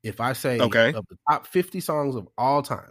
[0.03, 0.93] if I say okay.
[0.93, 2.91] of the top fifty songs of all time,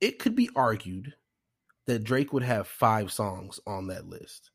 [0.00, 1.14] it could be argued
[1.86, 4.50] that Drake would have five songs on that list.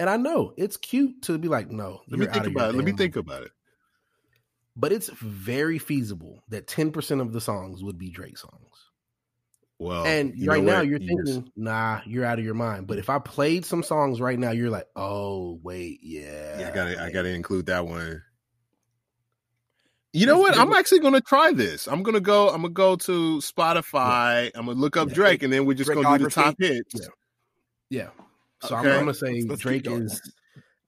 [0.00, 2.02] And I know it's cute to be like, no.
[2.08, 2.76] Let me think about it.
[2.76, 3.50] Let me think about it.
[4.76, 8.68] But it's very feasible that 10% of the songs would be Drake songs.
[9.80, 11.40] Well, and right now you're thinking, just...
[11.56, 12.88] nah, you're out of your mind.
[12.88, 16.74] But if I played some songs right now, you're like, oh wait, yeah, yeah, I
[16.74, 18.22] gotta, I gotta include that one.
[20.12, 20.58] You know what?
[20.58, 21.86] I'm actually gonna try this.
[21.86, 22.48] I'm gonna go.
[22.48, 24.46] I'm gonna go to Spotify.
[24.46, 24.50] Yeah.
[24.56, 25.10] I'm gonna look up.
[25.10, 26.94] Drake, and then we're just gonna do the top hits.
[26.94, 27.08] Yeah.
[27.90, 28.08] yeah.
[28.62, 28.88] So okay.
[28.88, 30.20] I'm, I'm, gonna say let's, let's Drake is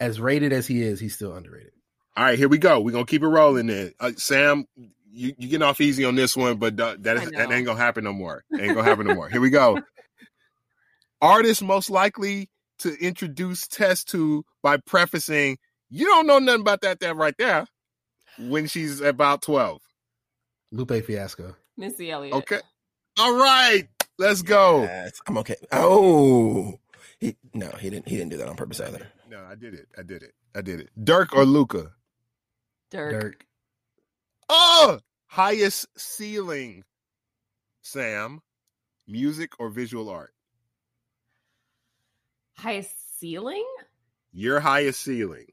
[0.01, 0.99] as rated as he is.
[0.99, 1.73] He's still underrated.
[2.17, 2.81] All right, here we go.
[2.81, 3.67] We're gonna keep it rolling.
[3.67, 4.67] Then uh, Sam,
[5.13, 7.79] you you getting off easy on this one, but that that, is, that ain't gonna
[7.79, 8.45] happen no more.
[8.53, 9.29] Ain't gonna happen no more.
[9.29, 9.81] Here we go.
[11.23, 17.01] Artist most likely to introduce Tess to by prefacing, "You don't know nothing about that
[17.01, 17.67] that right there."
[18.39, 19.81] When she's about twelve,
[20.73, 22.35] Lupe Fiasco, Missy Elliott.
[22.35, 22.61] Okay,
[23.19, 23.87] all right,
[24.19, 24.83] let's go.
[24.83, 25.57] Yes, I'm okay.
[25.71, 26.80] Oh,
[27.21, 28.09] he no, he didn't.
[28.09, 29.07] He didn't do that on purpose either.
[29.29, 29.89] No, I did it.
[29.97, 30.33] I did it.
[30.55, 30.89] I did it.
[31.03, 31.93] Dirk or Luka?
[32.91, 33.15] Dirk.
[33.15, 33.35] Durk.
[34.49, 36.83] Oh, highest ceiling,
[37.83, 38.41] Sam,
[39.07, 40.33] music or visual art?
[42.57, 43.67] Highest ceiling?
[44.33, 45.47] Your highest ceiling.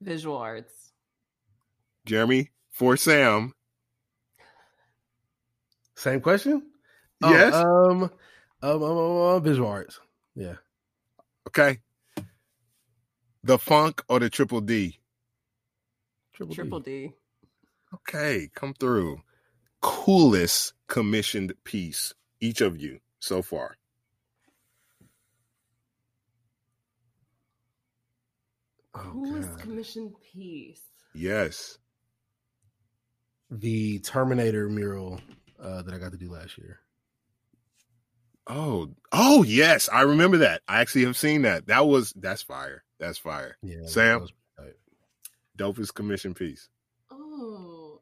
[0.00, 0.92] Visual arts.
[2.04, 3.52] Jeremy, for Sam.
[5.94, 6.62] Same question?
[7.22, 7.54] Yes.
[7.54, 8.02] Oh, um,
[8.62, 10.00] um, um, um, um, visual arts.
[10.36, 10.56] Yeah.
[11.48, 11.80] Okay.
[13.44, 14.98] The funk or the triple D?
[16.34, 16.80] Triple, triple D.
[16.80, 17.14] D.
[17.94, 19.22] Okay, come through.
[19.82, 23.76] Coolest commissioned piece, each of you so far.
[28.94, 29.60] Oh, Coolest God.
[29.60, 30.82] commissioned piece.
[31.14, 31.78] Yes.
[33.50, 35.20] The Terminator mural
[35.62, 36.80] uh, that I got to do last year.
[38.46, 40.62] Oh, oh yes, I remember that.
[40.68, 41.66] I actually have seen that.
[41.66, 42.84] That was that's fire.
[42.98, 43.56] That's fire.
[43.62, 44.26] Yeah, Sam,
[45.56, 46.68] dopest commission piece.
[47.10, 48.00] Oh,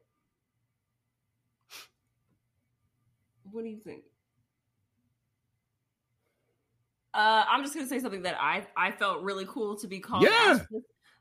[3.51, 4.03] what do you think?
[7.13, 10.23] Uh, I'm just gonna say something that I I felt really cool to be called.
[10.23, 10.59] Yeah.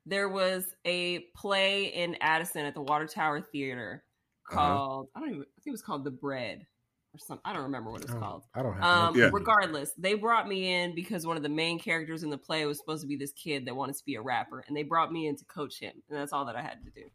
[0.04, 4.02] There was a play in Addison at the Water Tower Theater
[4.50, 4.56] uh-huh.
[4.56, 5.18] called uh-huh.
[5.18, 6.66] I don't even I think it was called The Bread
[7.14, 7.42] or something.
[7.44, 8.44] I don't remember what it's oh, called.
[8.54, 8.84] I don't have.
[8.84, 9.30] Um, yeah.
[9.32, 12.78] Regardless, they brought me in because one of the main characters in the play was
[12.78, 15.26] supposed to be this kid that wanted to be a rapper, and they brought me
[15.26, 17.08] in to coach him, and that's all that I had to do.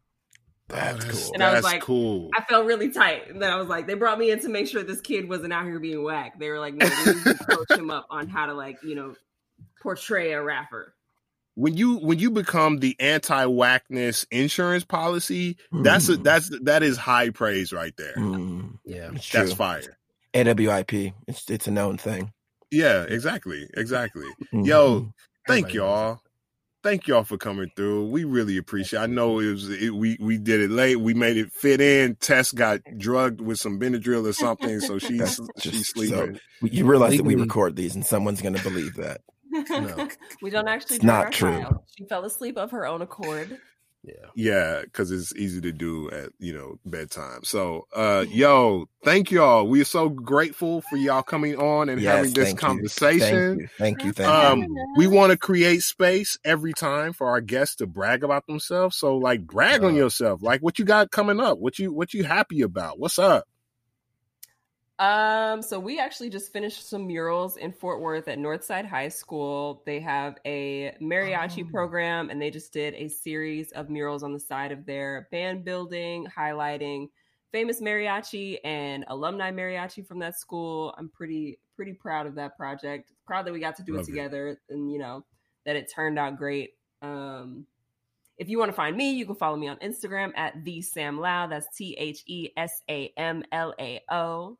[0.68, 1.34] That's cool.
[1.34, 2.28] And I was like, cool.
[2.36, 3.30] I felt really tight.
[3.30, 5.52] And then I was like, they brought me in to make sure this kid wasn't
[5.52, 6.38] out here being whack.
[6.38, 8.94] They were like, no, we need to coach him up on how to like, you
[8.94, 9.14] know,
[9.80, 10.94] portray a rapper.
[11.58, 15.82] When you when you become the anti whackness insurance policy, mm.
[15.82, 18.14] that's a, that's that is high praise right there.
[18.16, 18.78] Mm.
[18.84, 19.46] Yeah, that's true.
[19.54, 19.98] fire.
[20.34, 22.32] AWIP, it's it's a known thing.
[22.70, 24.26] Yeah, exactly, exactly.
[24.52, 24.66] Mm-hmm.
[24.66, 25.12] Yo,
[25.48, 26.20] thank y'all
[26.82, 28.06] thank y'all for coming through.
[28.06, 29.00] We really appreciate.
[29.00, 29.02] It.
[29.02, 30.96] I know it was it, we we did it late.
[30.96, 32.16] We made it fit in.
[32.16, 36.38] Tess got drugged with some Benadryl or something, so she's she's sleeping.
[36.60, 39.20] So, you realize that we record these, and someone's going to believe that.
[39.50, 40.08] No.
[40.42, 40.96] we don't actually.
[40.96, 41.60] It's not true.
[41.60, 41.78] Child.
[41.96, 43.58] She fell asleep of her own accord.
[44.04, 44.12] Yeah.
[44.34, 47.42] Yeah, because it's easy to do at, you know, bedtime.
[47.42, 49.66] So uh yo, thank y'all.
[49.66, 53.60] We are so grateful for y'all coming on and yes, having this conversation.
[53.60, 53.68] You.
[53.78, 54.12] Thank you.
[54.12, 54.30] Thank you.
[54.30, 54.66] Thank um,
[54.96, 58.96] we want to create space every time for our guests to brag about themselves.
[58.96, 60.42] So like brag uh, on yourself.
[60.42, 62.98] Like what you got coming up, what you what you happy about?
[62.98, 63.46] What's up?
[64.98, 69.82] Um, so we actually just finished some murals in Fort Worth at Northside High School.
[69.86, 71.70] They have a mariachi oh.
[71.70, 75.64] program and they just did a series of murals on the side of their band
[75.64, 77.08] building, highlighting
[77.52, 80.94] famous mariachi and alumni mariachi from that school.
[80.98, 83.12] I'm pretty pretty proud of that project.
[83.24, 84.58] Proud that we got to do Love it together it.
[84.68, 85.24] and you know
[85.64, 86.72] that it turned out great.
[87.02, 87.66] Um
[88.36, 91.20] If you want to find me, you can follow me on Instagram at the Sam
[91.20, 91.46] Lao.
[91.46, 94.58] That's T H E S A M L A O.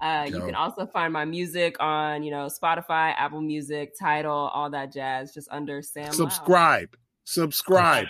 [0.00, 4.70] Uh, you can also find my music on, you know, Spotify, Apple Music, Tidal, all
[4.70, 6.12] that jazz, just under Sam.
[6.12, 6.90] Subscribe.
[6.92, 7.00] Lao.
[7.24, 8.08] Subscribe.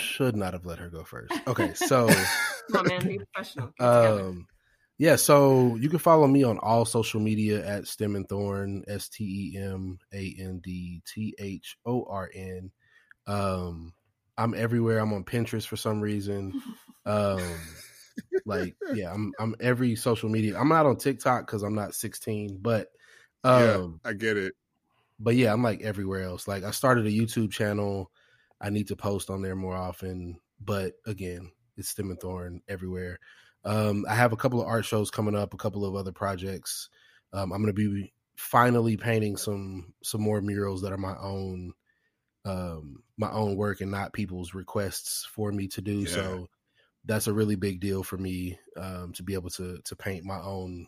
[0.00, 1.32] Should not have let her go first.
[1.46, 2.08] Okay, so
[2.72, 3.72] Come on, man, be professional.
[3.78, 4.46] um,
[4.98, 9.08] yeah, so you can follow me on all social media at Stem and Thorn, S
[9.08, 12.72] T E M A N D T H O R N.
[13.26, 13.92] Um,
[14.38, 14.98] I'm everywhere.
[14.98, 16.60] I'm on Pinterest for some reason.
[17.08, 17.40] Um,
[18.46, 20.58] like yeah, I'm I'm every social media.
[20.58, 22.88] I'm not on TikTok because I'm not 16, but
[23.44, 24.54] um, yeah, I get it.
[25.18, 26.46] But yeah, I'm like everywhere else.
[26.46, 28.10] Like I started a YouTube channel.
[28.60, 30.38] I need to post on there more often.
[30.60, 33.18] But again, it's Stem and Thorn everywhere.
[33.64, 36.88] Um, I have a couple of art shows coming up, a couple of other projects.
[37.32, 41.72] Um, I'm going to be finally painting some some more murals that are my own
[42.44, 46.00] um, my own work and not people's requests for me to do.
[46.00, 46.08] Yeah.
[46.08, 46.48] So
[47.06, 50.40] that's a really big deal for me um, to be able to to paint my
[50.40, 50.86] own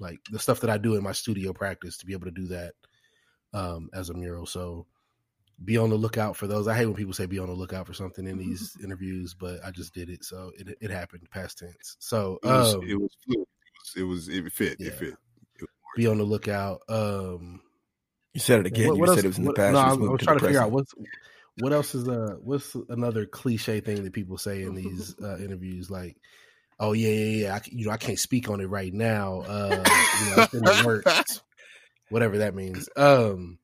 [0.00, 2.46] like the stuff that I do in my studio practice to be able to do
[2.48, 2.74] that
[3.52, 4.46] um, as a mural.
[4.46, 4.86] So
[5.64, 6.68] be on the lookout for those.
[6.68, 9.58] I hate when people say be on the lookout for something in these interviews, but
[9.64, 11.96] I just did it, so it it happened past tense.
[11.98, 14.88] So it was um, it was it was, it, was, it fit yeah.
[14.88, 15.14] it fit.
[15.96, 16.82] be on the lookout.
[16.88, 17.60] Um,
[18.34, 18.88] you said it again.
[18.88, 19.72] What, what you else, said it was in the past.
[19.72, 20.94] no, I was, I was trying to figure out what's
[21.60, 25.90] what else is uh what's another cliche thing that people say in these uh, interviews
[25.90, 26.16] like.
[26.80, 27.54] Oh yeah, yeah, yeah.
[27.56, 29.40] I, you know, I can't speak on it right now.
[29.40, 29.84] Uh,
[30.20, 31.42] you know, in the works,
[32.08, 32.88] whatever that means.
[32.96, 33.58] Um,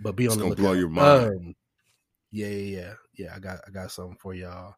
[0.00, 0.62] but be on it's the lookout.
[0.62, 1.24] blow your mind.
[1.24, 1.54] Um,
[2.30, 3.32] yeah, yeah, yeah, yeah.
[3.34, 4.76] I got I got something for y'all.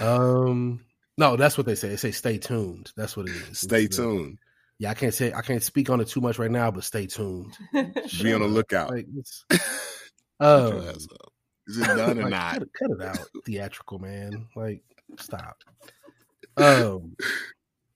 [0.00, 0.84] Um,
[1.18, 1.88] no, that's what they say.
[1.88, 2.92] They say stay tuned.
[2.96, 3.60] That's what it is.
[3.60, 4.34] Stay it's tuned.
[4.34, 6.84] The, yeah, I can't say I can't speak on it too much right now, but
[6.84, 7.56] stay tuned.
[7.72, 8.90] be on the lookout.
[8.90, 9.06] Like,
[10.40, 10.74] um,
[11.66, 12.58] is it done or like, not?
[12.58, 14.46] Cut, cut, it out, theatrical man.
[14.56, 14.82] Like,
[15.18, 15.56] stop.
[16.56, 17.16] Um,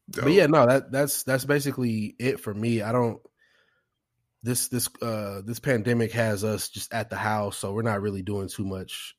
[0.09, 2.83] but yeah, no that that's that's basically it for me.
[2.83, 3.21] I don't
[4.43, 8.23] this this uh this pandemic has us just at the house, so we're not really
[8.23, 9.15] doing too much,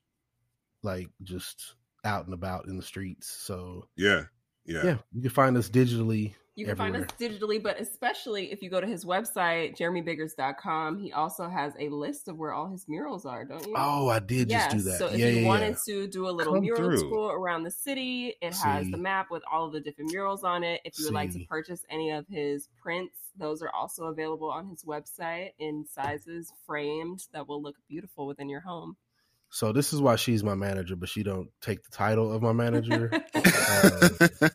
[0.84, 3.30] like just out and about in the streets.
[3.30, 4.24] So yeah,
[4.66, 4.98] yeah, yeah.
[5.14, 6.34] You can find us digitally.
[6.60, 7.06] You can everywhere.
[7.06, 11.72] find us digitally, but especially if you go to his website, jeremybiggers.com, he also has
[11.80, 13.74] a list of where all his murals are, don't you?
[13.78, 15.00] Oh, I did just do that.
[15.00, 15.94] So if yeah, you yeah, wanted yeah.
[15.94, 17.10] to do a little Come mural through.
[17.10, 18.68] tour around the city, it See.
[18.68, 20.82] has the map with all of the different murals on it.
[20.84, 21.16] If you would See.
[21.16, 25.86] like to purchase any of his prints, those are also available on his website in
[25.90, 28.98] sizes framed that will look beautiful within your home.
[29.52, 32.54] So this is why she's my manager, but she don't take the title of my
[32.54, 33.12] manager.
[33.34, 34.50] um,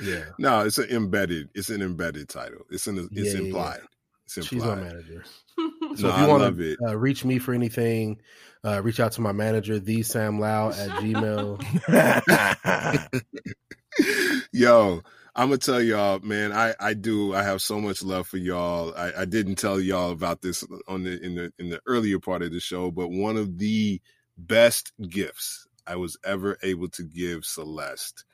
[0.00, 0.24] yeah.
[0.38, 1.50] No, it's an embedded.
[1.54, 2.64] It's an embedded title.
[2.70, 3.08] It's an.
[3.12, 3.80] It's yeah, implied.
[3.80, 3.86] Yeah.
[4.26, 4.48] It's implied.
[4.48, 5.24] She's my manager.
[5.96, 8.20] so no, if you want to uh, reach me for anything,
[8.64, 11.62] uh, reach out to my manager, the Sam Lao at Gmail.
[14.52, 15.02] Yo,
[15.34, 16.52] I'm gonna tell y'all, man.
[16.52, 17.34] I I do.
[17.34, 18.94] I have so much love for y'all.
[18.96, 22.42] I, I didn't tell y'all about this on the in the in the earlier part
[22.42, 24.00] of the show, but one of the
[24.36, 28.24] best gifts I was ever able to give Celeste,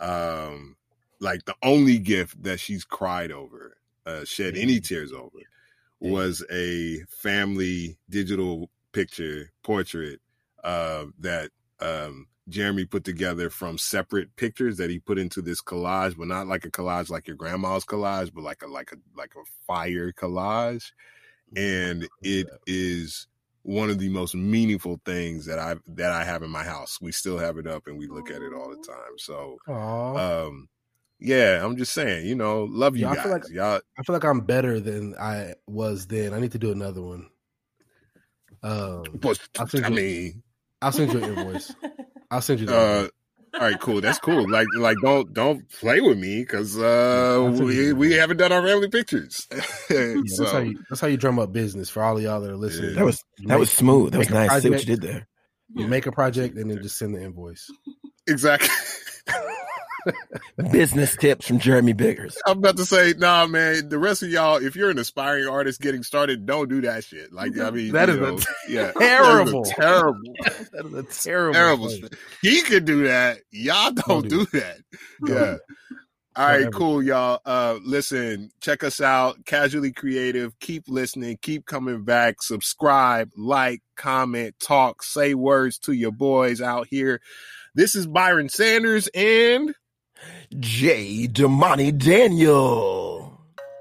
[0.00, 0.76] um,
[1.22, 5.38] like the only gift that she's cried over, uh, shed any tears over,
[6.00, 10.20] was a family digital picture portrait
[10.64, 11.50] uh, that
[11.80, 16.48] um, Jeremy put together from separate pictures that he put into this collage, but not
[16.48, 20.12] like a collage like your grandma's collage, but like a like a like a fire
[20.12, 20.90] collage.
[21.56, 23.28] And it is
[23.62, 26.98] one of the most meaningful things that I that I have in my house.
[27.00, 29.18] We still have it up and we look at it all the time.
[29.18, 30.18] So Aww.
[30.18, 30.68] um
[31.22, 33.18] yeah, I'm just saying, you know, love you yeah, guys.
[33.18, 36.34] I feel like, Y'all I feel like I'm better than I was then.
[36.34, 37.28] I need to do another one.
[38.62, 40.42] Um but, i'll send mean
[40.82, 41.74] I'll send you an invoice.
[42.30, 42.68] I'll send you.
[42.68, 43.08] Uh,
[43.54, 44.00] all right, cool.
[44.00, 44.50] That's cool.
[44.50, 48.88] Like, like don't don't play with me because uh, we we haven't done our family
[48.88, 49.46] pictures.
[49.90, 50.42] yeah, so.
[50.42, 52.56] that's, how you, that's how you drum up business for all of y'all that are
[52.56, 52.90] listening.
[52.90, 52.96] Yeah.
[52.96, 54.12] That was that make, was smooth.
[54.12, 54.48] That was nice.
[54.48, 55.28] Project, See what you did there.
[55.74, 57.70] You make a project and then just send the invoice.
[58.26, 58.68] Exactly.
[60.72, 62.36] business tips from Jeremy Biggers.
[62.46, 63.88] I'm about to say, nah, man.
[63.88, 67.32] The rest of y'all, if you're an aspiring artist getting started, don't do that shit.
[67.32, 70.34] Like, I mean, that is know, a yeah, terrible, terrible,
[70.72, 72.08] that is a terrible, terrible.
[72.40, 73.38] He could do that.
[73.50, 74.78] Y'all don't, don't do, do that.
[75.26, 75.56] Yeah.
[76.34, 77.40] All right, cool, y'all.
[77.44, 79.44] Uh, listen, check us out.
[79.44, 80.58] Casually creative.
[80.60, 81.38] Keep listening.
[81.42, 82.40] Keep coming back.
[82.40, 87.20] Subscribe, like, comment, talk, say words to your boys out here.
[87.74, 89.74] This is Byron Sanders and
[90.58, 91.28] J.
[91.28, 93.40] Damani Daniel.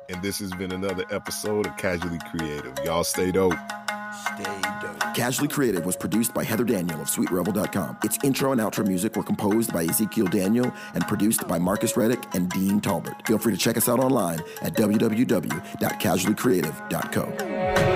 [0.09, 2.71] And this has been another episode of Casually Creative.
[2.85, 3.55] Y'all stay dope.
[4.13, 4.43] Stay
[4.81, 5.13] dope.
[5.13, 7.97] Casually Creative was produced by Heather Daniel of SweetRebel.com.
[8.03, 12.23] Its intro and outro music were composed by Ezekiel Daniel and produced by Marcus Reddick
[12.35, 13.27] and Dean Talbert.
[13.27, 17.23] Feel free to check us out online at www.casuallycreative.co.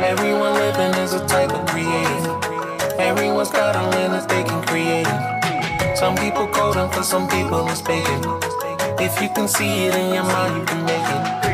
[0.04, 2.26] Everyone living is a type of creative.
[3.00, 5.08] Everyone's got a lane that they can create.
[5.96, 8.22] Some people coding for some people it's baking.
[8.98, 11.45] If you can see it in your mind, you can make it.